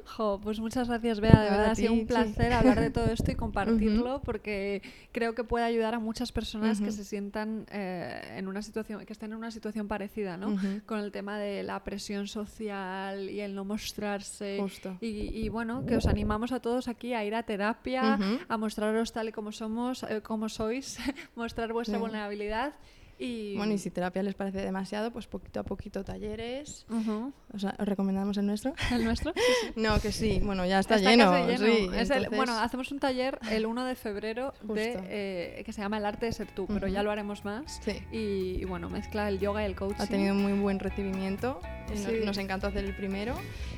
Jo, 0.06 0.40
pues 0.42 0.60
muchas 0.60 0.88
gracias, 0.88 1.20
Bea. 1.20 1.42
De 1.44 1.50
verdad 1.50 1.72
ha 1.72 1.76
sido 1.76 1.94
un 1.94 2.00
sí. 2.00 2.06
placer 2.06 2.54
hablar 2.54 2.80
de 2.80 2.90
todo 2.90 3.06
esto 3.12 3.32
y 3.32 3.36
compartirlo 3.46 4.22
porque 4.24 4.82
creo 5.12 5.36
que 5.36 5.44
puede 5.44 5.66
ayudar 5.66 5.94
a 5.96 6.00
muchas 6.00 6.32
personas 6.32 6.80
que 6.82 6.92
se 6.92 7.04
sientan 7.04 7.66
eh, 7.72 8.36
en 8.38 8.48
una 8.48 8.62
situación, 8.62 9.06
que 9.06 9.14
estén 9.14 9.32
en 9.32 9.38
una 9.38 9.52
situación 9.52 9.88
parecida, 9.88 10.38
¿no? 10.38 10.56
Con 10.86 11.00
el 11.00 11.12
tema 11.12 11.38
de 11.38 11.64
la 11.64 11.84
presión 11.84 12.28
social 12.28 13.30
y 13.30 13.42
el 13.42 13.54
no 13.56 13.66
mostrarse. 13.66 14.58
Justo. 14.60 14.98
Y, 15.02 15.08
y 15.38 15.50
bueno, 15.50 15.86
que 15.86 15.98
os 15.98 16.06
animamos 16.08 16.52
a 16.52 16.60
todos 16.60 16.88
aquí 16.88 17.14
a 17.14 17.24
ir 17.26 17.36
a 17.36 17.44
terapia, 17.44 18.18
a 18.48 18.58
mostraros 18.58 19.12
tal 19.12 19.30
y 19.30 19.32
como 19.32 19.52
somos, 19.52 20.04
eh, 20.04 20.22
como 20.22 20.50
sois, 20.50 20.98
mostrar 21.36 21.72
vuestra 21.74 21.98
vulnerabilidad. 21.98 22.74
Y, 23.18 23.56
Bueno, 23.56 23.72
y 23.74 23.78
si 23.78 23.92
terapia 23.92 24.22
les 24.24 24.36
parece 24.36 24.60
demasiado, 24.62 25.12
pues 25.12 25.26
poquito 25.28 25.62
a 25.62 25.64
poquito 25.64 26.04
talleres. 26.04 26.86
Ujú. 26.90 27.32
O 27.54 27.60
sea, 27.60 27.74
¿os 27.80 27.88
recomendamos 27.88 28.36
el 28.38 28.46
nuestro? 28.46 28.74
¿El 28.92 29.06
nuestro? 29.06 29.34
Sí, 29.36 29.42
sí. 29.68 29.74
No, 29.78 30.00
que 30.02 30.12
sí. 30.12 30.42
Bueno, 30.44 30.66
ya 30.66 30.80
está, 30.80 30.96
Está 30.96 31.10
lleno. 31.12 31.32
lleno. 31.48 31.58
sí, 31.66 31.90
Es 31.96 32.10
el- 32.10 32.18
entonces- 32.26 32.30
bueno, 32.36 32.60
hacemos 32.60 32.92
un 32.92 33.00
taller 33.00 33.40
el 33.50 33.66
1 33.66 33.86
de 33.86 33.96
febrero 33.96 34.54
de, 34.64 34.68
Justo. 34.94 35.08
eh, 35.10 35.64
que 35.66 35.72
se 35.72 35.82
llama 35.82 35.98
El 35.98 36.06
arte 36.06 36.26
de 36.26 36.34
ser 36.34 36.48
tú, 36.48 36.66
pero 36.68 36.88
Ujú. 36.88 36.94
ya 36.96 37.04
lo 37.04 37.12
haremos 37.12 37.46
más. 37.46 37.80
Sí. 37.84 37.94
Y, 38.12 38.62
y 38.62 38.66
bueno, 38.66 38.90
mezcla 38.90 39.30
el 39.30 39.40
yoga 39.40 39.62
y 39.64 39.66
el 39.66 39.76
coaching. 39.76 40.02
Ha 40.02 40.08
tenido 40.08 40.36
muy 40.36 40.54
buen 40.60 40.80
recibimiento. 40.80 41.60
y 41.88 42.00
no- 42.00 42.10
Sí. 42.10 42.16
Nos 42.26 42.38
encantó 42.40 42.66
hacer 42.68 42.84
el 42.84 42.96
primero. 42.96 43.36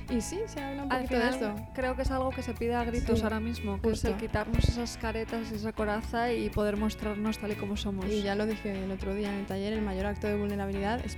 Y 0.10 0.22
sí, 0.22 0.40
se 0.48 0.62
habla 0.62 0.86
un 0.86 0.92
Al 0.94 1.02
poquito 1.04 1.20
final, 1.22 1.40
de 1.40 1.46
esto. 1.48 1.72
creo 1.76 1.96
que 1.98 2.02
es 2.04 2.12
algo 2.12 2.30
que 2.30 2.42
se 2.42 2.54
pide 2.54 2.74
a 2.74 2.86
gritos 2.86 3.22
ahora 3.22 3.42
mismo, 3.42 3.82
que 3.82 3.90
es 3.90 4.06
el 4.06 4.12
justo. 4.14 4.26
quitarnos 4.26 4.64
esas 4.70 4.98
caretas 4.98 5.52
y 5.52 5.56
esa 5.56 5.74
coraza 5.74 6.32
y 6.32 6.50
poder 6.50 6.78
mostrarnos 6.78 7.38
tal 7.38 7.52
y 7.52 7.56
como 7.56 7.76
somos. 7.76 8.06
Y 8.10 8.22
ya 8.22 8.34
lo 8.36 8.46
dije 8.46 8.86
el 8.86 8.92
otro 8.92 9.14
día 9.14 9.27
en 9.28 9.40
el 9.40 9.46
taller, 9.46 9.74
el 9.74 9.82
mayor 9.82 10.06
acto 10.06 10.28
de 10.28 10.36
vulnerabilidad 10.36 11.06
es 11.06 11.18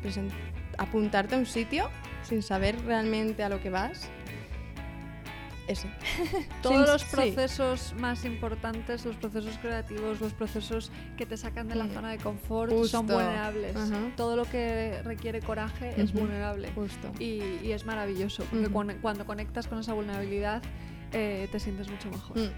apuntarte 0.77 1.35
a 1.35 1.37
un 1.37 1.45
sitio 1.45 1.89
sin 2.23 2.41
saber 2.41 2.79
realmente 2.85 3.43
a 3.43 3.49
lo 3.49 3.61
que 3.61 3.69
vas. 3.69 4.09
Ese. 5.67 5.87
Todos 6.63 6.87
los 6.87 7.01
sí. 7.03 7.07
procesos 7.11 7.93
más 7.99 8.25
importantes, 8.25 9.05
los 9.05 9.15
procesos 9.17 9.55
creativos, 9.61 10.19
los 10.19 10.33
procesos 10.33 10.91
que 11.15 11.27
te 11.27 11.37
sacan 11.37 11.67
de 11.67 11.75
la 11.75 11.87
zona 11.89 12.09
de 12.09 12.17
confort 12.17 12.71
son 12.71 12.79
Justo. 12.79 13.03
vulnerables. 13.03 13.75
Ajá. 13.75 13.99
Todo 14.17 14.35
lo 14.35 14.45
que 14.45 14.99
requiere 15.03 15.41
coraje 15.41 15.93
es 16.01 16.09
Ujú. 16.09 16.21
vulnerable. 16.21 16.71
Justo. 16.73 17.11
y, 17.19 17.43
y 17.61 17.71
es 17.71 17.85
maravilloso, 17.85 18.45
porque 18.45 18.65
Ujú. 18.65 18.73
cuando, 18.73 18.95
cuando 18.99 19.25
conectas 19.27 19.67
con 19.67 19.77
esa 19.77 19.93
vulnerabilidad 19.93 20.63
eh, 21.13 21.47
te 21.51 21.59
sientes 21.59 21.89
mucho 21.89 22.09
mejor. 22.09 22.37
Mm. 22.37 22.51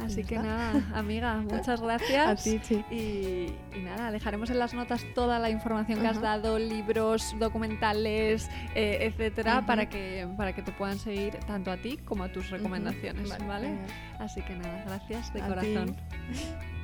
Así 0.00 0.22
que 0.22 0.36
está. 0.36 0.46
nada, 0.46 0.82
amiga, 0.94 1.34
muchas 1.38 1.80
gracias. 1.80 2.28
A 2.28 2.36
ti, 2.36 2.60
sí. 2.62 2.84
Y, 2.90 3.76
y 3.76 3.82
nada, 3.82 4.12
dejaremos 4.12 4.48
en 4.50 4.58
las 4.60 4.72
notas 4.72 5.04
toda 5.14 5.38
la 5.38 5.50
información 5.50 6.00
que 6.00 6.06
has 6.06 6.20
dado, 6.20 6.58
libros, 6.58 7.34
documentales, 7.38 8.48
eh, 8.74 8.98
etcétera, 9.00 9.66
para 9.66 9.88
que 9.88 10.28
para 10.36 10.52
que 10.52 10.62
te 10.62 10.70
puedan 10.72 10.98
seguir 10.98 11.34
tanto 11.46 11.70
a 11.72 11.76
ti 11.76 11.96
como 12.04 12.24
a 12.24 12.32
tus 12.32 12.50
recomendaciones, 12.50 13.28
Vale. 13.46 13.76
Así 14.18 14.40
que 14.42 14.54
nada, 14.54 14.84
gracias 14.86 15.32
de 15.32 15.40
A 15.40 15.44
ti. 15.44 15.48
corazón. 15.48 15.96